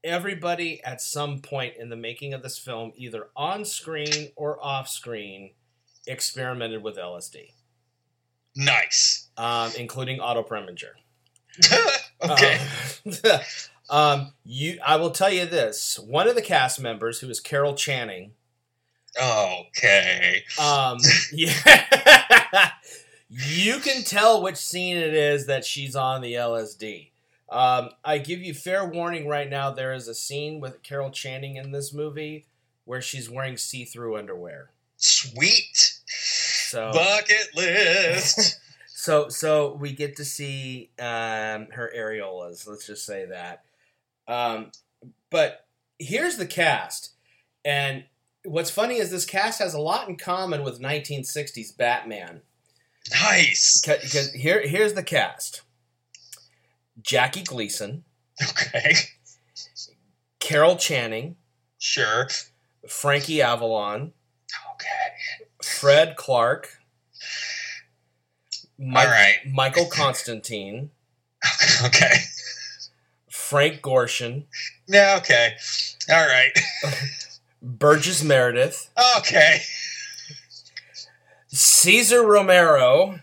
everybody 0.05 0.85
at 0.85 1.01
some 1.01 1.41
point 1.41 1.73
in 1.79 1.89
the 1.89 1.97
making 1.97 2.35
of 2.35 2.43
this 2.43 2.59
film, 2.59 2.93
either 2.97 3.29
on 3.35 3.65
screen 3.65 4.29
or 4.37 4.63
off 4.63 4.91
screen, 4.91 5.53
experimented 6.07 6.83
with 6.83 6.99
LSD. 6.99 7.53
Nice. 8.55 9.29
Um, 9.39 9.71
including 9.79 10.21
Otto 10.21 10.43
Preminger. 10.43 10.93
okay. 12.31 12.61
Um, 13.91 13.99
um, 13.99 14.33
you, 14.47 14.79
I 14.85 14.97
will 14.97 15.11
tell 15.11 15.31
you 15.31 15.45
this: 15.45 15.99
one 15.99 16.27
of 16.27 16.35
the 16.35 16.41
cast 16.41 16.81
members, 16.81 17.21
who 17.21 17.29
is 17.29 17.39
Carol 17.39 17.75
Channing. 17.75 18.33
Okay. 19.23 20.43
Um, 20.59 20.97
yeah. 21.33 22.71
you 23.29 23.79
can 23.81 24.03
tell 24.03 24.43
which 24.43 24.57
scene 24.57 24.97
it 24.97 25.13
is 25.13 25.45
that 25.49 25.67
she's 25.67 25.95
on 25.95 26.23
the 26.23 26.33
LSD. 26.33 27.11
Um, 27.51 27.91
I 28.05 28.19
give 28.19 28.41
you 28.41 28.55
fair 28.55 28.85
warning 28.85 29.29
right 29.29 29.49
now. 29.49 29.71
There 29.71 29.93
is 29.93 30.09
a 30.09 30.15
scene 30.15 30.61
with 30.61 30.83
Carol 30.83 31.11
Channing 31.11 31.57
in 31.57 31.73
this 31.73 31.93
movie 31.93 32.47
where 32.85 33.03
she's 33.03 33.31
wearing 33.31 33.57
see-through 33.57 34.17
underwear. 34.17 34.71
Sweet. 34.97 36.01
So 36.07 36.93
bucket 36.93 37.55
list. 37.55 38.61
so 38.87 39.29
so 39.29 39.75
we 39.75 39.93
get 39.93 40.17
to 40.17 40.25
see 40.25 40.91
um, 40.99 41.69
her 41.73 41.93
areolas. 41.97 42.67
Let's 42.67 42.87
just 42.87 43.05
say 43.05 43.27
that. 43.27 43.65
Um, 44.27 44.71
but 45.31 45.67
here's 45.99 46.37
the 46.37 46.47
cast, 46.47 47.11
and 47.65 48.05
what's 48.45 48.71
funny 48.71 48.97
is 48.97 49.11
this 49.11 49.27
cast 49.27 49.59
has 49.59 49.75
a 49.75 49.81
lot 49.81 50.09
in 50.09 50.17
common 50.17 50.63
with 50.65 50.81
1960s 50.81 51.77
Batman. 51.77 52.41
Nice. 53.11 53.83
Because 53.83 54.33
here 54.33 54.67
here's 54.67 54.95
the 54.95 55.03
cast. 55.03 55.63
Jackie 57.05 57.43
Gleason. 57.45 58.05
Okay. 58.51 58.95
Carol 60.41 60.77
Channing. 60.77 61.37
Sure. 61.79 62.29
Frankie 62.89 63.41
Avalon. 63.43 64.13
Okay. 64.75 65.15
Fred 65.63 66.17
Clark. 66.17 66.79
All 68.81 68.87
right. 69.07 69.37
Michael 69.47 69.87
Constantine. 69.87 70.91
Okay. 71.85 72.15
Frank 73.29 73.83
Gorshin. 73.83 74.45
Yeah, 74.87 75.17
okay. 75.19 75.55
All 76.11 76.27
right. 76.27 76.51
Burgess 77.63 78.23
Meredith. 78.23 78.91
Okay. 79.19 79.61
Cesar 81.49 82.23
Romero. 82.23 83.19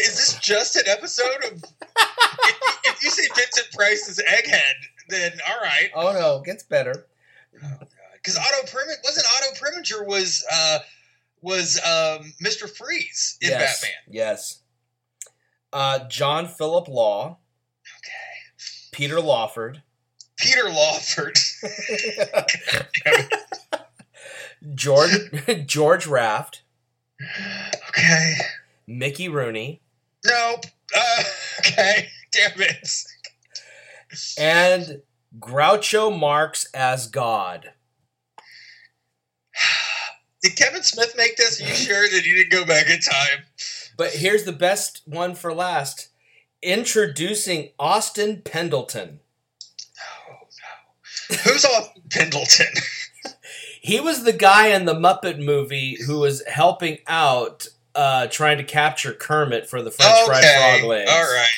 Is 0.00 0.16
this 0.16 0.38
just 0.40 0.76
an 0.76 0.84
episode 0.88 1.44
of? 1.44 1.62
if, 1.62 1.62
you, 1.62 2.70
if 2.86 3.02
you 3.02 3.10
say 3.10 3.28
Vincent 3.34 3.68
Price's 3.72 4.20
Egghead, 4.28 5.08
then 5.08 5.32
all 5.48 5.60
right. 5.60 5.90
Oh 5.94 6.12
no, 6.12 6.38
it 6.38 6.44
gets 6.44 6.64
better. 6.64 7.06
Because 7.52 8.36
Otto 8.36 8.66
Preminger 8.66 8.96
wasn't 9.04 9.26
Otto 9.36 9.54
Preminger 9.54 10.06
was 10.06 10.44
uh, 10.52 10.78
was 11.42 11.80
um, 11.84 12.32
Mister 12.40 12.66
Freeze 12.66 13.38
in 13.40 13.50
yes, 13.50 13.80
Batman. 13.80 14.14
Yes. 14.14 14.60
Uh, 15.72 16.08
John 16.08 16.48
Philip 16.48 16.88
Law. 16.88 17.38
Okay. 17.98 18.90
Peter 18.92 19.20
Lawford. 19.20 19.82
Peter 20.36 20.68
Lawford. 20.70 21.38
George 24.74 25.10
George 25.66 26.06
Raft. 26.06 26.62
Okay. 27.88 28.34
Mickey 28.86 29.28
Rooney. 29.28 29.82
Nope. 30.24 30.66
Uh, 30.94 31.22
okay. 31.60 32.08
Damn 32.32 32.60
it. 32.60 32.88
And 34.38 35.02
Groucho 35.38 36.16
Marx 36.16 36.66
as 36.74 37.06
God. 37.06 37.72
Did 40.42 40.56
Kevin 40.56 40.82
Smith 40.82 41.14
make 41.16 41.36
this? 41.36 41.60
Are 41.60 41.66
you 41.66 41.74
sure 41.74 42.08
that 42.08 42.24
you 42.24 42.36
didn't 42.36 42.52
go 42.52 42.66
back 42.66 42.88
in 42.88 43.00
time? 43.00 43.44
But 43.96 44.12
here's 44.12 44.44
the 44.44 44.52
best 44.52 45.02
one 45.06 45.34
for 45.34 45.54
last. 45.54 46.08
Introducing 46.62 47.70
Austin 47.78 48.42
Pendleton. 48.42 49.20
Oh 50.28 50.46
no. 51.30 51.36
Who's 51.36 51.64
Austin 51.64 52.02
Pendleton? 52.10 52.72
he 53.80 54.00
was 54.00 54.24
the 54.24 54.32
guy 54.32 54.68
in 54.68 54.84
the 54.86 54.94
Muppet 54.94 55.44
movie 55.44 55.98
who 56.06 56.20
was 56.20 56.42
helping 56.46 56.98
out 57.06 57.68
uh, 57.94 58.26
trying 58.28 58.58
to 58.58 58.64
capture 58.64 59.12
Kermit 59.12 59.68
for 59.68 59.82
the 59.82 59.90
French 59.90 60.12
okay. 60.12 60.26
fried 60.26 60.80
frog 60.80 60.88
legs. 60.88 61.10
All 61.10 61.22
right. 61.22 61.48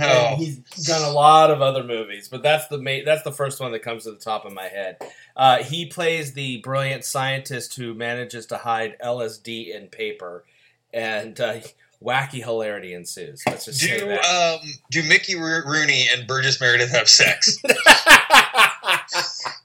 Oh. 0.00 0.28
And 0.28 0.38
he's 0.38 0.58
done 0.86 1.02
a 1.02 1.12
lot 1.12 1.50
of 1.50 1.60
other 1.62 1.82
movies, 1.82 2.28
but 2.28 2.42
that's 2.42 2.68
the 2.68 2.78
ma- 2.78 3.04
that's 3.04 3.22
the 3.22 3.32
first 3.32 3.60
one 3.60 3.72
that 3.72 3.80
comes 3.80 4.04
to 4.04 4.12
the 4.12 4.18
top 4.18 4.44
of 4.44 4.52
my 4.52 4.68
head. 4.68 4.98
Uh, 5.36 5.62
he 5.62 5.86
plays 5.86 6.32
the 6.32 6.58
brilliant 6.58 7.04
scientist 7.04 7.74
who 7.74 7.94
manages 7.94 8.46
to 8.46 8.58
hide 8.58 8.96
LSD 9.04 9.74
in 9.74 9.88
paper, 9.88 10.44
and 10.92 11.40
uh, 11.40 11.60
wacky 12.02 12.42
hilarity 12.44 12.94
ensues. 12.94 13.42
Let's 13.46 13.64
just 13.64 13.80
say 13.80 13.98
do 13.98 14.06
that. 14.06 14.24
um 14.24 14.68
do 14.90 15.02
Mickey 15.02 15.34
Ro- 15.34 15.62
Rooney 15.66 16.06
and 16.12 16.26
Burgess 16.26 16.60
Meredith 16.60 16.90
have 16.92 17.08
sex? 17.08 17.58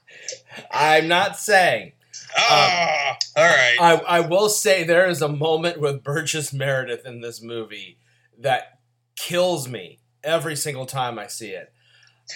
I'm 0.72 1.08
not 1.08 1.38
saying. 1.38 1.92
Ah, 2.36 3.16
all 3.36 3.44
right. 3.44 3.76
I, 3.80 3.94
I 3.94 4.20
will 4.20 4.48
say 4.48 4.84
there 4.84 5.08
is 5.08 5.22
a 5.22 5.28
moment 5.28 5.78
with 5.80 6.02
Burgess 6.02 6.52
Meredith 6.52 7.04
in 7.06 7.20
this 7.20 7.42
movie 7.42 7.98
that 8.38 8.78
kills 9.16 9.68
me 9.68 9.98
every 10.24 10.56
single 10.56 10.86
time 10.86 11.18
I 11.18 11.26
see 11.26 11.50
it. 11.50 11.72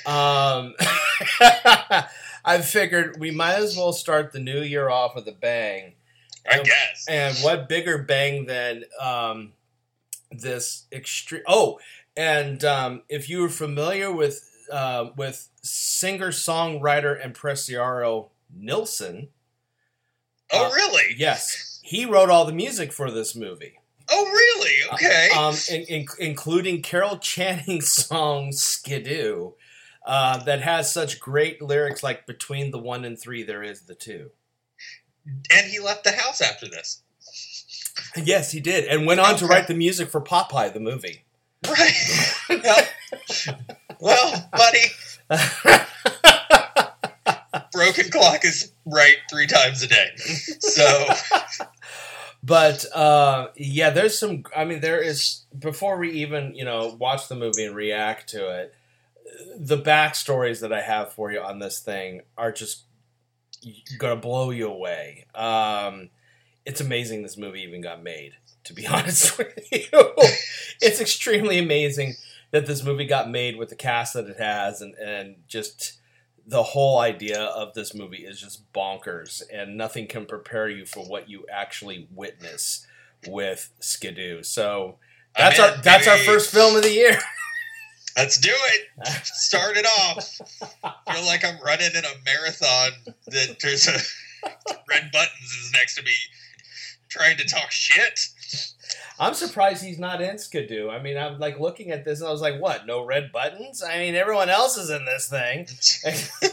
Um, 0.07 0.75
I 2.45 2.61
figured 2.63 3.17
we 3.19 3.31
might 3.31 3.55
as 3.57 3.77
well 3.77 3.93
start 3.93 4.33
the 4.33 4.39
new 4.39 4.61
year 4.63 4.89
off 4.89 5.15
with 5.15 5.27
a 5.29 5.33
bang. 5.33 5.95
I 6.51 6.57
And- 6.59 6.65
guess. 6.67 7.07
And 7.09 7.37
what 7.39 7.69
bigger 7.69 7.99
bang 7.99 8.47
than 8.47 8.85
um, 9.01 9.53
this 10.31 10.87
extreme? 10.93 11.43
Oh, 11.47 11.79
and 12.17 12.65
um, 12.65 13.03
if 13.09 13.29
you 13.29 13.41
were 13.41 13.49
familiar 13.49 14.13
with 14.13 14.47
uh, 14.73 15.11
with 15.17 15.49
singer 15.63 16.29
songwriter 16.31 17.23
impresario 17.25 18.31
Nilsson? 18.55 19.29
Yes, 21.21 21.81
he 21.83 22.05
wrote 22.07 22.31
all 22.31 22.45
the 22.45 22.53
music 22.53 22.93
for 22.93 23.11
this 23.11 23.37
movie. 23.37 23.79
Oh, 24.11 24.25
really? 24.25 24.95
Okay. 24.95 25.29
Um, 25.37 25.55
in, 25.71 25.83
in, 25.83 26.07
including 26.19 26.83
Carol 26.83 27.19
Channing's 27.21 27.93
song 27.93 28.53
"Skidoo," 28.53 29.53
uh, 30.05 30.43
that 30.45 30.63
has 30.63 30.93
such 30.93 31.21
great 31.21 31.63
lyrics 31.63 32.03
like 32.03 32.27
"Between 32.27 32.71
the 32.71 32.79
one 32.79 33.05
and 33.05 33.19
three, 33.19 33.43
there 33.43 33.63
is 33.63 33.83
the 33.83 33.95
two. 33.95 34.31
and 35.27 35.67
he 35.67 35.79
left 35.79 36.05
the 36.05 36.13
house 36.13 36.41
after 36.41 36.69
this. 36.69 37.03
Yes, 38.17 38.51
he 38.51 38.61
did, 38.61 38.87
and 38.87 39.07
went 39.07 39.21
on 39.21 39.37
to 39.37 39.47
write 39.47 39.69
the 39.69 39.75
music 39.75 40.09
for 40.09 40.21
Popeye 40.21 40.73
the 40.73 40.81
movie. 40.81 41.25
Right. 41.69 41.93
well, 42.49 42.89
well, 44.01 44.51
buddy, 44.53 44.87
broken 47.85 48.11
clock 48.11 48.45
is 48.45 48.73
right 48.85 49.17
three 49.31 49.47
times 49.47 49.83
a 49.83 49.89
day. 49.89 50.11
So 50.61 51.09
but 52.43 52.85
uh, 52.95 53.49
yeah, 53.57 53.91
there's 53.91 54.19
some. 54.19 54.45
I 54.57 54.65
mean, 54.65 54.81
there 54.81 55.01
is 55.01 55.45
before 55.59 55.99
we 55.99 56.11
even 56.13 56.55
you 56.55 56.65
know 56.65 56.97
watch 56.99 57.29
the 57.29 57.37
movie 57.37 57.65
and 57.65 57.77
react 57.77 58.29
to 58.31 58.49
it. 58.61 58.75
The 59.57 59.79
backstories 59.79 60.61
that 60.61 60.73
I 60.73 60.81
have 60.81 61.13
for 61.13 61.31
you 61.31 61.41
on 61.41 61.59
this 61.59 61.81
thing 61.81 62.23
are 62.37 62.53
just 62.53 62.85
gonna 63.99 64.17
blow 64.17 64.51
you 64.51 64.69
away. 64.69 65.27
Um, 65.35 66.11
it's 66.65 66.81
amazing 66.81 67.23
this 67.23 67.37
movie 67.37 67.63
even 67.63 67.83
got 67.83 68.03
made. 68.03 68.35
To 68.65 68.75
be 68.75 68.87
honest 68.87 69.37
with 69.39 69.59
you, 69.71 69.89
it's 70.81 71.01
extremely 71.01 71.59
amazing 71.59 72.15
that 72.53 72.67
this 72.67 72.83
movie 72.83 73.07
got 73.07 73.31
made 73.31 73.57
with 73.57 73.69
the 73.69 73.77
cast 73.77 74.15
that 74.15 74.29
it 74.29 74.39
has, 74.39 74.81
and 74.81 74.95
and 74.95 75.37
just 75.47 76.00
the 76.51 76.63
whole 76.65 76.99
idea 76.99 77.41
of 77.41 77.75
this 77.75 77.95
movie 77.95 78.25
is 78.25 78.41
just 78.41 78.71
bonkers, 78.73 79.41
and 79.53 79.77
nothing 79.77 80.09
can 80.09 80.27
prepare 80.27 80.69
you 80.69 80.85
for 80.85 81.05
what 81.05 81.31
you 81.31 81.47
actually 81.51 82.09
witness 82.13 82.87
with 83.29 83.71
Skidoo. 83.79 84.43
So 84.43 84.99
that's 85.37 85.61
our 85.61 85.77
that's 85.83 86.09
our 86.09 86.19
first 86.19 86.51
film 86.51 86.75
of 86.75 86.83
the 86.83 86.93
year. 86.93 87.19
let's 88.17 88.37
do 88.37 88.51
it. 88.53 89.07
Start 89.25 89.77
it 89.77 89.87
off. 89.87 90.37
feel 91.15 91.25
like 91.25 91.45
I'm 91.45 91.61
running 91.65 91.93
in 91.95 92.05
a 92.05 92.15
marathon 92.27 92.91
that 93.29 93.57
there's 93.63 93.87
a 93.87 93.99
Red 94.89 95.11
Buttons 95.13 95.51
is 95.53 95.71
next 95.73 95.95
to 95.97 96.03
me 96.03 96.13
trying 97.09 97.37
to 97.37 97.45
talk 97.45 97.71
shit. 97.71 98.19
I'm 99.19 99.35
surprised 99.35 99.85
he's 99.85 99.99
not 99.99 100.21
in 100.23 100.39
Skidoo. 100.39 100.89
I 100.91 101.01
mean, 101.03 101.17
I'm 101.19 101.39
like 101.39 101.61
looking 101.61 101.91
at 101.91 102.05
this 102.05 102.21
and 102.21 102.29
I 102.29 102.33
was 102.33 102.41
like, 102.41 102.61
what? 102.61 102.87
No 102.87 103.05
Red 103.05 103.33
Buttons? 103.33 103.83
I 103.83 103.99
mean, 103.99 104.15
everyone 104.15 104.49
else 104.49 104.77
is 104.79 104.91
in 104.91 105.05
this 105.05 105.29
thing. 105.29 105.67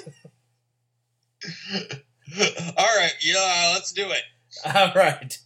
All 2.77 2.97
right, 2.97 3.13
yeah, 3.21 3.71
let's 3.73 3.91
do 3.91 4.09
it. 4.09 4.23
All 4.75 4.91
right. 4.95 5.37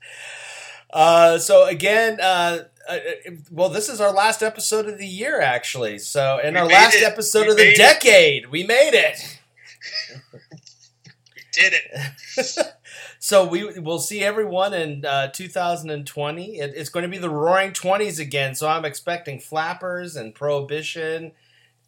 Uh, 0.91 1.37
so 1.37 1.65
again, 1.67 2.19
uh, 2.21 2.59
uh, 2.89 2.97
well, 3.51 3.69
this 3.69 3.87
is 3.87 4.01
our 4.01 4.11
last 4.11 4.41
episode 4.43 4.87
of 4.87 4.97
the 4.97 5.07
year, 5.07 5.39
actually. 5.39 5.99
So, 5.99 6.39
and 6.43 6.55
We 6.55 6.61
our 6.61 6.67
last 6.67 6.95
it. 6.95 7.03
episode 7.03 7.45
We 7.45 7.51
of 7.51 7.57
the 7.57 7.63
made 7.65 7.73
it. 7.73 7.77
decade, 7.77 8.49
we 8.49 8.63
made 8.63 8.93
it. 8.93 9.39
We 11.35 11.41
did 11.53 11.73
it. 11.73 12.73
So 13.23 13.45
we 13.45 13.79
will 13.79 13.99
see 13.99 14.23
everyone 14.23 14.73
in 14.73 15.05
uh, 15.05 15.27
2020. 15.27 16.57
It, 16.57 16.73
it's 16.75 16.89
going 16.89 17.03
to 17.03 17.07
be 17.07 17.19
the 17.19 17.29
Roaring 17.29 17.71
Twenties 17.71 18.17
again. 18.17 18.55
So 18.55 18.67
I'm 18.67 18.83
expecting 18.83 19.39
flappers 19.39 20.15
and 20.15 20.33
prohibition 20.33 21.33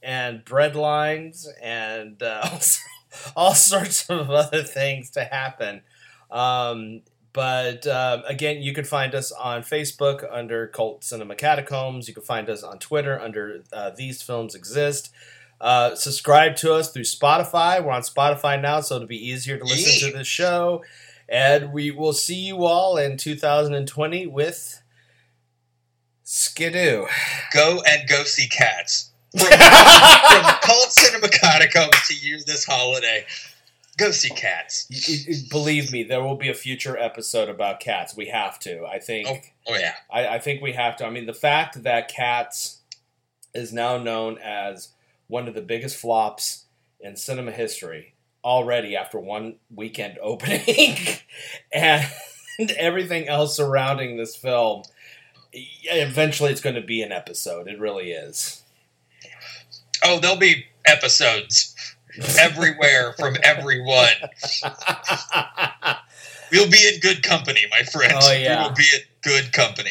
and 0.03 0.45
bread 0.45 0.75
lines 0.75 1.49
and 1.59 2.21
uh, 2.21 2.59
all 3.35 3.55
sorts 3.55 4.07
of 4.11 4.29
other 4.29 4.61
things 4.61 5.09
to 5.11 5.23
happen. 5.23 5.81
Um, 6.29 7.01
but 7.33 7.87
um, 7.87 8.21
again, 8.27 8.61
you 8.61 8.71
can 8.71 8.85
find 8.85 9.15
us 9.15 9.31
on 9.31 9.63
Facebook 9.63 10.23
under 10.31 10.67
Cult 10.67 11.03
Cinema 11.03 11.33
Catacombs. 11.33 12.07
You 12.07 12.13
can 12.13 12.21
find 12.21 12.47
us 12.47 12.61
on 12.61 12.77
Twitter 12.77 13.19
under 13.19 13.63
uh, 13.73 13.89
These 13.89 14.21
Films 14.21 14.53
Exist. 14.53 15.11
Uh, 15.59 15.95
subscribe 15.95 16.55
to 16.57 16.75
us 16.75 16.91
through 16.91 17.05
Spotify. 17.05 17.83
We're 17.83 17.91
on 17.91 18.03
Spotify 18.03 18.61
now, 18.61 18.81
so 18.81 18.97
it'll 18.97 19.07
be 19.07 19.29
easier 19.29 19.57
to 19.57 19.63
listen 19.63 19.93
Yee. 19.93 20.11
to 20.11 20.17
the 20.19 20.23
show. 20.23 20.83
And 21.33 21.73
we 21.73 21.89
will 21.89 22.13
see 22.13 22.35
you 22.35 22.63
all 22.63 22.95
in 22.95 23.17
2020 23.17 24.27
with 24.27 24.83
Skidoo. 26.23 27.07
Go 27.51 27.81
and 27.89 28.07
go 28.07 28.23
see 28.23 28.47
cats. 28.47 29.09
From, 29.35 29.49
from 29.49 30.53
Cult 30.61 30.91
Cinema 30.91 31.27
Catacombs 31.27 32.07
to 32.07 32.13
you 32.15 32.37
this 32.45 32.65
holiday. 32.65 33.25
Go 33.97 34.11
see 34.11 34.29
cats. 34.29 34.85
Believe 35.49 35.91
me, 35.91 36.03
there 36.03 36.23
will 36.23 36.35
be 36.35 36.49
a 36.49 36.53
future 36.53 36.95
episode 36.95 37.49
about 37.49 37.79
cats. 37.79 38.15
We 38.15 38.27
have 38.27 38.59
to. 38.59 38.85
I 38.85 38.99
think. 38.99 39.27
Oh, 39.27 39.39
oh 39.69 39.75
yeah. 39.75 39.95
I, 40.11 40.35
I 40.35 40.39
think 40.39 40.61
we 40.61 40.73
have 40.73 40.97
to. 40.97 41.07
I 41.07 41.09
mean, 41.09 41.25
the 41.25 41.33
fact 41.33 41.81
that 41.81 42.09
Cats 42.09 42.81
is 43.55 43.73
now 43.73 43.97
known 43.97 44.37
as 44.37 44.89
one 45.25 45.47
of 45.47 45.55
the 45.55 45.63
biggest 45.63 45.97
flops 45.97 46.65
in 46.99 47.15
cinema 47.15 47.51
history 47.51 48.12
already 48.43 48.95
after 48.95 49.19
one 49.19 49.55
weekend 49.73 50.17
opening, 50.21 50.97
and 51.73 52.05
everything 52.77 53.27
else 53.27 53.55
surrounding 53.55 54.17
this 54.17 54.35
film. 54.35 54.83
Eventually, 55.53 56.51
it's 56.51 56.61
going 56.61 56.75
to 56.75 56.81
be 56.81 57.01
an 57.01 57.11
episode. 57.11 57.67
It 57.67 57.79
really 57.79 58.11
is. 58.11 58.63
Oh, 60.03 60.19
there'll 60.19 60.37
be 60.37 60.65
episodes 60.85 61.75
everywhere 62.39 63.13
from 63.13 63.37
everyone. 63.43 64.13
We'll 66.53 66.69
be 66.69 66.87
in 66.93 66.99
good 66.99 67.23
company, 67.23 67.61
my 67.71 67.81
friend. 67.81 68.13
Oh, 68.15 68.31
yeah. 68.31 68.61
We 68.61 68.67
will 68.67 68.75
be 68.75 68.87
in 68.93 69.01
good 69.23 69.53
company. 69.53 69.89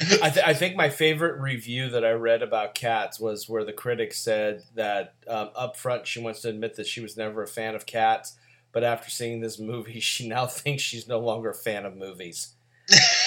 I, 0.00 0.30
th- 0.30 0.44
I 0.44 0.54
think 0.54 0.74
my 0.76 0.88
favorite 0.88 1.40
review 1.40 1.88
that 1.90 2.04
I 2.04 2.12
read 2.12 2.42
about 2.42 2.74
cats 2.74 3.20
was 3.20 3.48
where 3.48 3.64
the 3.64 3.72
critic 3.72 4.12
said 4.12 4.62
that 4.74 5.14
um, 5.28 5.50
up 5.54 5.76
front 5.76 6.06
she 6.06 6.20
wants 6.20 6.40
to 6.40 6.48
admit 6.48 6.74
that 6.76 6.86
she 6.86 7.00
was 7.00 7.16
never 7.16 7.42
a 7.42 7.46
fan 7.46 7.76
of 7.76 7.86
cats, 7.86 8.36
but 8.72 8.82
after 8.82 9.08
seeing 9.08 9.40
this 9.40 9.58
movie, 9.58 10.00
she 10.00 10.28
now 10.28 10.46
thinks 10.46 10.82
she's 10.82 11.06
no 11.06 11.20
longer 11.20 11.50
a 11.50 11.54
fan 11.54 11.86
of 11.86 11.96
movies. 11.96 12.54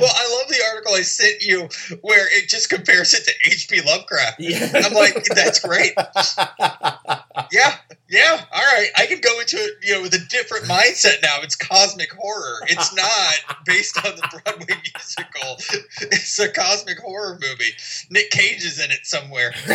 well, 0.00 0.12
I 0.14 0.38
love 0.38 0.48
the 0.48 0.62
article 0.70 0.94
I 0.94 1.02
sent 1.02 1.42
you 1.42 1.68
where 2.02 2.26
it 2.30 2.48
just 2.48 2.70
compares 2.70 3.14
it 3.14 3.24
to 3.24 3.32
H.P. 3.50 3.82
Lovecraft. 3.82 4.40
Yeah. 4.40 4.70
I'm 4.74 4.94
like, 4.94 5.24
that's 5.24 5.60
great. 5.60 5.92
Yeah, 7.52 7.76
yeah, 8.08 8.44
all 8.52 8.62
right. 8.62 8.88
I 8.96 9.06
can 9.06 9.20
go 9.20 9.38
into 9.38 9.56
it, 9.56 9.74
you 9.82 9.94
know, 9.94 10.02
with 10.02 10.14
a 10.14 10.24
different 10.30 10.64
mindset 10.64 11.22
now. 11.22 11.38
It's 11.42 11.54
cosmic 11.54 12.12
horror. 12.12 12.60
It's 12.66 12.94
not 12.94 13.64
based 13.66 13.96
on 14.04 14.16
the 14.16 14.40
Broadway 14.42 14.74
musical. 14.94 15.56
It's 16.00 16.38
a 16.38 16.48
cosmic 16.50 16.98
horror 16.98 17.38
movie. 17.40 17.72
Nick 18.10 18.30
Cage 18.30 18.64
is 18.64 18.82
in 18.82 18.90
it 18.90 19.00
somewhere. 19.04 19.52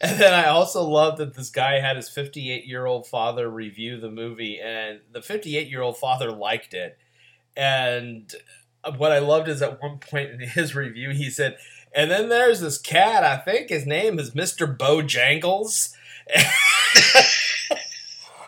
And 0.00 0.20
then 0.20 0.32
I 0.32 0.46
also 0.46 0.84
love 0.84 1.18
that 1.18 1.34
this 1.34 1.50
guy 1.50 1.80
had 1.80 1.96
his 1.96 2.08
58 2.08 2.64
year 2.66 2.86
old 2.86 3.06
father 3.08 3.50
review 3.50 3.98
the 3.98 4.10
movie, 4.10 4.60
and 4.60 5.00
the 5.10 5.20
58 5.20 5.68
year 5.68 5.82
old 5.82 5.98
father 5.98 6.30
liked 6.30 6.72
it. 6.72 6.96
And 7.56 8.32
what 8.96 9.12
I 9.12 9.18
loved 9.18 9.48
is 9.48 9.62
at 9.62 9.82
one 9.82 9.98
point 9.98 10.30
in 10.30 10.40
his 10.40 10.74
review, 10.74 11.10
he 11.10 11.30
said, 11.30 11.56
and 11.94 12.10
then 12.10 12.28
there's 12.28 12.60
this 12.60 12.78
cat, 12.78 13.24
I 13.24 13.36
think 13.36 13.70
his 13.70 13.86
name 13.86 14.18
is 14.18 14.32
Mr. 14.32 14.76
Bojangles. 14.76 15.94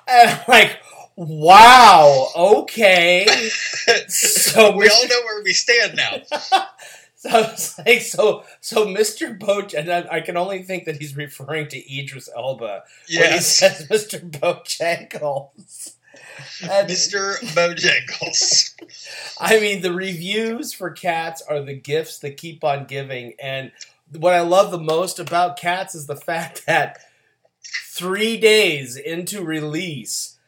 and 0.08 0.30
I'm 0.30 0.40
like, 0.46 0.78
wow, 1.16 2.28
okay. 2.36 3.26
So 4.08 4.70
we 4.76 4.88
all 4.88 5.08
know 5.08 5.20
where 5.24 5.42
we 5.42 5.52
stand 5.52 5.96
now. 5.96 6.18
So 7.20 7.28
I 7.28 7.40
was 7.42 7.78
like, 7.86 8.00
so, 8.00 8.44
so 8.62 8.86
Mr. 8.86 9.38
Boj, 9.38 9.74
and 9.74 9.90
I, 9.92 10.06
I 10.10 10.20
can 10.22 10.38
only 10.38 10.62
think 10.62 10.86
that 10.86 10.96
he's 10.96 11.14
referring 11.14 11.68
to 11.68 11.98
Idris 11.98 12.30
Elba 12.34 12.66
when 12.66 12.82
he 13.08 13.14
Yes, 13.14 13.58
says 13.58 13.86
Mr. 13.88 14.30
Bojangles. 14.30 15.96
Um, 16.62 16.86
Mr. 16.86 17.36
Bojangles. 17.54 18.74
I 19.40 19.60
mean, 19.60 19.82
the 19.82 19.92
reviews 19.92 20.72
for 20.72 20.90
cats 20.90 21.42
are 21.42 21.62
the 21.62 21.74
gifts 21.74 22.18
that 22.20 22.36
keep 22.36 22.64
on 22.64 22.84
giving. 22.86 23.34
And 23.42 23.72
what 24.18 24.34
I 24.34 24.40
love 24.40 24.70
the 24.70 24.78
most 24.78 25.18
about 25.18 25.56
cats 25.58 25.94
is 25.94 26.06
the 26.06 26.16
fact 26.16 26.64
that 26.66 26.98
three 27.62 28.36
days 28.38 28.96
into 28.96 29.44
release, 29.44 30.38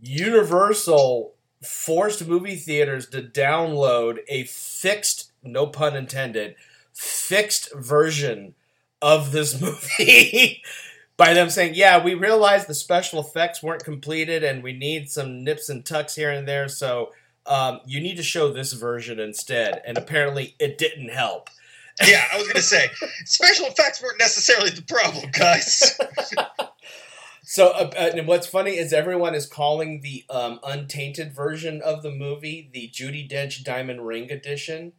Universal 0.00 1.34
forced 1.62 2.26
movie 2.26 2.56
theaters 2.56 3.06
to 3.08 3.22
download 3.22 4.18
a 4.28 4.44
fixed, 4.44 5.30
no 5.42 5.66
pun 5.66 5.94
intended, 5.94 6.56
fixed 6.92 7.72
version 7.74 8.54
of 9.00 9.32
this 9.32 9.60
movie. 9.98 10.62
By 11.22 11.34
them 11.34 11.50
saying, 11.50 11.74
yeah, 11.76 12.02
we 12.02 12.14
realized 12.14 12.66
the 12.66 12.74
special 12.74 13.20
effects 13.20 13.62
weren't 13.62 13.84
completed 13.84 14.42
and 14.42 14.60
we 14.60 14.72
need 14.72 15.08
some 15.08 15.44
nips 15.44 15.68
and 15.68 15.86
tucks 15.86 16.16
here 16.16 16.32
and 16.32 16.48
there, 16.48 16.66
so 16.66 17.12
um, 17.46 17.78
you 17.86 18.00
need 18.00 18.16
to 18.16 18.24
show 18.24 18.52
this 18.52 18.72
version 18.72 19.20
instead. 19.20 19.80
And 19.86 19.96
apparently 19.96 20.56
it 20.58 20.78
didn't 20.78 21.10
help. 21.10 21.48
Yeah, 22.04 22.24
I 22.32 22.38
was 22.38 22.48
going 22.48 22.56
to 22.56 22.62
say, 22.62 22.90
special 23.24 23.66
effects 23.66 24.02
weren't 24.02 24.18
necessarily 24.18 24.70
the 24.70 24.82
problem, 24.82 25.30
guys. 25.30 25.96
So, 27.44 27.68
uh, 27.68 27.90
uh, 27.94 28.10
and 28.16 28.26
what's 28.26 28.46
funny 28.46 28.78
is 28.78 28.92
everyone 28.94 29.34
is 29.34 29.46
calling 29.46 30.00
the 30.00 30.24
um, 30.30 30.58
untainted 30.64 31.34
version 31.34 31.82
of 31.82 32.02
the 32.02 32.10
movie 32.10 32.70
the 32.72 32.88
Judi 32.88 33.30
Dench 33.30 33.62
Diamond 33.62 34.06
Ring 34.06 34.30
edition. 34.30 34.92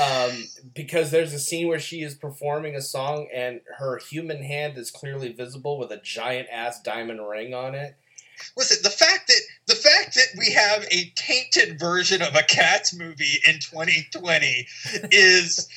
Um, 0.00 0.44
because 0.74 1.10
there's 1.10 1.32
a 1.32 1.40
scene 1.40 1.66
where 1.66 1.80
she 1.80 2.02
is 2.02 2.14
performing 2.14 2.76
a 2.76 2.80
song 2.80 3.28
and 3.34 3.60
her 3.78 3.98
human 3.98 4.42
hand 4.42 4.78
is 4.78 4.92
clearly 4.92 5.32
visible 5.32 5.76
with 5.78 5.90
a 5.90 5.96
giant 5.96 6.48
ass 6.52 6.80
diamond 6.82 7.26
ring 7.26 7.52
on 7.52 7.74
it. 7.74 7.96
listen, 8.56 8.78
the 8.84 8.90
fact 8.90 9.26
that 9.26 9.40
the 9.66 9.74
fact 9.74 10.14
that 10.14 10.28
we 10.38 10.52
have 10.52 10.84
a 10.92 11.10
tainted 11.16 11.80
version 11.80 12.22
of 12.22 12.36
a 12.36 12.44
Cats 12.44 12.94
movie 12.94 13.40
in 13.46 13.54
2020 13.54 14.68
is 15.10 15.68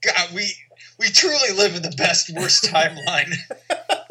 God, 0.00 0.34
we 0.34 0.54
we 0.98 1.08
truly 1.08 1.52
live 1.54 1.74
in 1.74 1.82
the 1.82 1.94
best 1.98 2.30
worst 2.34 2.64
timeline. 2.64 3.34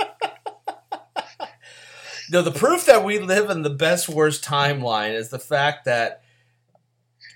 No, 2.31 2.41
the 2.41 2.51
proof 2.51 2.87
that 2.87 3.03
we 3.03 3.19
live 3.19 3.51
in 3.51 3.61
the 3.61 3.69
best 3.69 4.09
worst 4.09 4.43
timeline 4.43 5.13
is 5.13 5.29
the 5.29 5.37
fact 5.37 5.85
that 5.85 6.22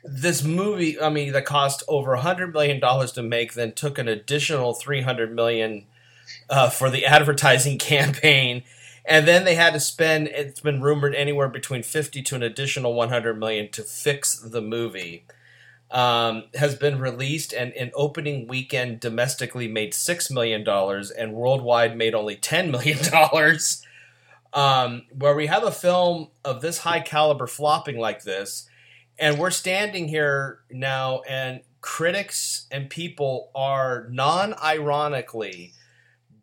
this 0.03 0.43
movie, 0.43 0.99
I 0.99 1.09
mean, 1.09 1.33
that 1.33 1.45
cost 1.45 1.83
over 1.87 2.13
a 2.13 2.21
hundred 2.21 2.53
million 2.53 2.79
dollars 2.79 3.11
to 3.13 3.23
make, 3.23 3.53
then 3.53 3.73
took 3.73 3.97
an 3.97 4.07
additional 4.07 4.73
three 4.73 5.01
hundred 5.01 5.33
million 5.33 5.85
uh, 6.49 6.69
for 6.69 6.89
the 6.89 7.05
advertising 7.07 7.77
campaign, 7.77 8.63
and 9.05 9.27
then 9.27 9.45
they 9.45 9.55
had 9.55 9.73
to 9.73 9.79
spend. 9.79 10.27
It's 10.27 10.59
been 10.59 10.81
rumored 10.81 11.15
anywhere 11.15 11.49
between 11.49 11.83
fifty 11.83 12.21
to 12.23 12.35
an 12.35 12.43
additional 12.43 12.93
one 12.93 13.09
hundred 13.09 13.39
million 13.39 13.69
to 13.71 13.83
fix 13.83 14.37
the 14.39 14.61
movie. 14.61 15.25
Um, 15.89 16.43
has 16.55 16.75
been 16.75 16.99
released 16.99 17.53
and 17.53 17.71
in 17.71 17.91
opening 17.95 18.45
weekend 18.45 18.99
domestically 18.99 19.69
made 19.69 19.93
six 19.93 20.29
million 20.29 20.65
dollars 20.65 21.11
and 21.11 21.31
worldwide 21.31 21.95
made 21.95 22.13
only 22.13 22.35
ten 22.35 22.71
million 22.71 22.97
dollars. 23.11 23.83
Um, 24.53 25.03
where 25.17 25.35
we 25.35 25.47
have 25.47 25.63
a 25.63 25.71
film 25.71 26.29
of 26.43 26.61
this 26.61 26.79
high 26.79 26.99
caliber 27.01 27.47
flopping 27.47 27.97
like 27.99 28.23
this, 28.23 28.66
and 29.19 29.37
we're 29.39 29.51
standing 29.51 30.07
here 30.07 30.59
now, 30.71 31.21
and 31.27 31.61
critics 31.81 32.67
and 32.71 32.89
people 32.89 33.51
are 33.55 34.07
non 34.09 34.53
ironically 34.63 35.73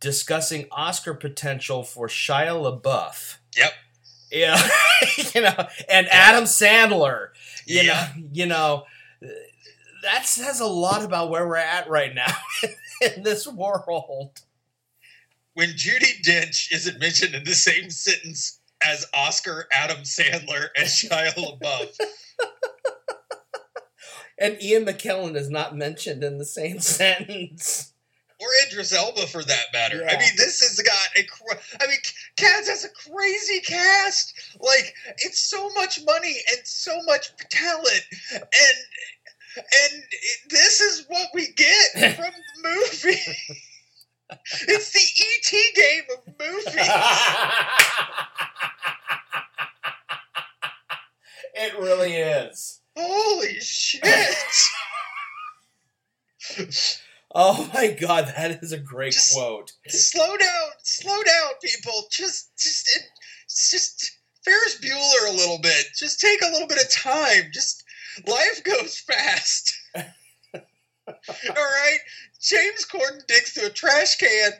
discussing 0.01 0.67
Oscar 0.71 1.15
potential 1.15 1.83
for 1.83 2.09
Shia 2.09 2.81
LaBeouf. 2.83 3.37
Yep. 3.57 3.73
Yeah, 4.33 4.71
you 5.35 5.41
know, 5.43 5.67
and 5.89 6.09
Adam 6.09 6.45
Sandler. 6.45 7.29
You 7.67 7.83
Yeah. 7.83 8.11
know, 8.17 8.25
you 8.33 8.47
know, 8.47 8.85
that 10.03 10.27
says 10.27 10.61
a 10.61 10.67
lot 10.67 11.05
about 11.05 11.31
where 11.31 11.47
we're 11.47 11.57
at 11.57 11.89
right 11.89 12.15
now 12.15 12.35
in 13.17 13.23
this 13.23 13.47
world. 13.47 14.41
When 15.55 15.71
Judi 15.71 16.21
Dench 16.23 16.73
isn't 16.73 16.99
mentioned 16.99 17.35
in 17.35 17.45
the 17.45 17.55
same 17.55 17.89
sentence 17.91 18.59
as 18.85 19.07
Oscar, 19.15 19.67
Adam 19.73 19.99
Sandler, 20.03 20.67
and 20.77 20.87
Shia 20.89 21.33
LaBeouf, 21.35 21.97
And 24.37 24.61
Ian 24.61 24.85
McKellen 24.85 25.37
is 25.37 25.49
not 25.49 25.77
mentioned 25.77 26.25
in 26.25 26.39
the 26.39 26.45
same 26.45 26.81
sentence. 27.01 27.93
or 28.41 28.49
Idris 28.67 28.93
Elba 28.93 29.27
for 29.29 29.45
that 29.45 29.67
matter. 29.73 29.99
Yeah. 30.01 30.09
I 30.11 30.19
mean, 30.19 30.33
this 30.37 30.61
has 30.61 30.81
got 30.85 31.09
a. 31.17 31.23
Cr- 31.25 31.61
I 31.81 31.87
mean, 31.87 31.99
Cats 32.37 32.69
has 32.69 32.85
a 32.85 32.89
crazy 33.11 33.61
cast. 33.61 34.35
Like, 34.61 34.93
it's 35.19 35.39
so 35.39 35.69
much 35.77 36.01
money 36.05 36.35
and 36.51 36.67
so 36.67 37.01
much 37.05 37.31
talent, 37.51 38.03
and 38.33 38.79
and 39.57 40.03
this 40.51 40.81
is 40.81 41.05
what 41.07 41.29
we 41.33 41.53
get 41.53 41.93
from 42.17 42.33
the 42.33 42.69
movie. 42.69 43.21
it's 44.69 44.91
the 44.91 45.07
ET 45.25 45.75
game 45.77 46.03
of 46.17 46.35
movies. 46.41 46.75
it 51.55 51.79
really 51.79 52.15
is. 52.15 52.81
Holy 52.97 53.59
shit! 53.61 54.15
Oh 57.35 57.69
my 57.75 57.89
god, 57.89 58.33
that 58.37 58.63
is 58.63 58.73
a 58.73 58.79
great 58.79 59.13
Just- 59.13 59.35
quote. 59.35 59.73
slow 59.89 60.37
down, 60.37 60.69
slow 60.83 61.21
down, 61.23 61.51
people. 61.63 62.07
Just, 62.11 62.51
just, 62.57 62.89
it, 62.97 63.03
just 63.49 64.19
Ferris 64.45 64.79
Bueller 64.81 65.29
a 65.31 65.33
little 65.37 65.59
bit. 65.61 65.87
Just 65.97 66.21
take 66.21 66.43
a 66.43 66.51
little 66.53 66.69
bit 66.69 66.81
of 66.81 66.91
time. 66.93 67.51
Just 67.53 67.83
life 68.27 68.63
goes 68.63 69.01
fast. 69.01 69.75
All 69.97 70.05
right, 71.55 71.99
James 72.41 72.87
Corden 72.87 73.27
digs 73.27 73.53
through 73.53 73.67
a 73.67 73.71
trash 73.71 74.17
can 74.17 74.53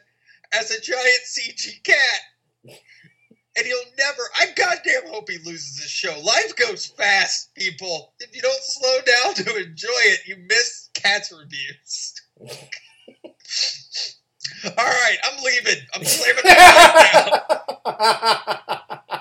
as 0.53 0.71
a 0.71 0.81
giant 0.81 1.21
CG 1.27 1.83
cat, 1.85 2.77
and 3.57 3.67
he'll 3.67 3.77
never. 3.99 4.23
I 4.41 4.47
goddamn 4.57 5.13
hope 5.13 5.31
he 5.31 5.39
loses 5.39 5.81
his 5.81 5.91
show. 5.91 6.19
Life 6.21 6.57
goes 6.57 6.87
fast, 6.87 7.55
people. 7.55 8.13
If 8.21 8.35
you 8.35 8.43
don't 8.43 8.63
slow 8.63 8.99
down 9.07 9.35
to 9.35 9.57
enjoy 9.57 9.89
it, 9.89 10.21
you 10.27 10.37
miss 10.49 10.91
cats 10.95 11.33
reviews. 11.33 12.15
All 14.65 14.73
right, 14.77 15.17
I'm 15.25 15.43
leaving. 15.43 15.83
I'm 15.95 16.05
slamming 16.05 16.45
down. 16.45 17.41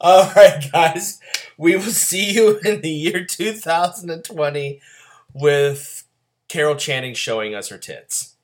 All 0.00 0.32
right, 0.36 0.64
guys. 0.72 1.20
We 1.56 1.76
will 1.76 1.82
see 1.82 2.32
you 2.32 2.58
in 2.64 2.80
the 2.80 2.90
year 2.90 3.24
2020 3.24 4.80
with 5.32 6.04
Carol 6.48 6.76
Channing 6.76 7.14
showing 7.14 7.54
us 7.54 7.68
her 7.68 7.78
tits. 7.78 8.34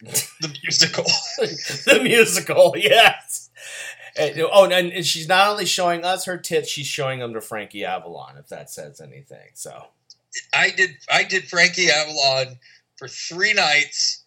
The 0.00 0.56
musical. 0.62 1.04
the 1.38 2.00
musical, 2.02 2.74
yes. 2.76 3.50
And- 4.18 4.38
oh, 4.52 4.64
and, 4.64 4.92
and 4.92 5.04
she's 5.06 5.28
not 5.28 5.48
only 5.48 5.66
showing 5.66 6.04
us 6.04 6.24
her 6.26 6.36
tits, 6.36 6.68
she's 6.68 6.86
showing 6.86 7.20
them 7.20 7.34
to 7.34 7.40
Frankie 7.40 7.84
Avalon, 7.84 8.36
if 8.38 8.48
that 8.48 8.70
says 8.70 9.00
anything. 9.00 9.48
So, 9.54 9.86
I 10.52 10.70
did. 10.70 10.90
I 11.10 11.24
did 11.24 11.48
Frankie 11.48 11.90
Avalon 11.90 12.58
for 12.96 13.08
three 13.08 13.52
nights 13.52 14.24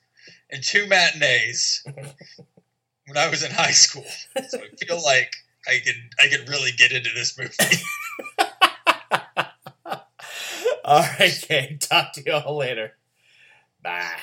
and 0.50 0.64
two 0.64 0.88
matinees 0.88 1.84
when 1.94 3.18
I 3.18 3.30
was 3.30 3.44
in 3.44 3.52
high 3.52 3.72
school. 3.72 4.06
So 4.48 4.60
I 4.60 4.86
feel 4.86 5.02
like 5.04 5.34
I 5.68 5.80
can. 5.84 5.96
I 6.20 6.28
can 6.28 6.46
really 6.48 6.72
get 6.72 6.92
into 6.92 7.10
this 7.14 7.38
movie. 7.38 7.54
all 10.84 11.02
right, 11.20 11.40
Kate. 11.42 11.82
Talk 11.82 12.14
to 12.14 12.24
you 12.26 12.34
all 12.34 12.58
later. 12.58 12.94
Bye. 13.84 14.18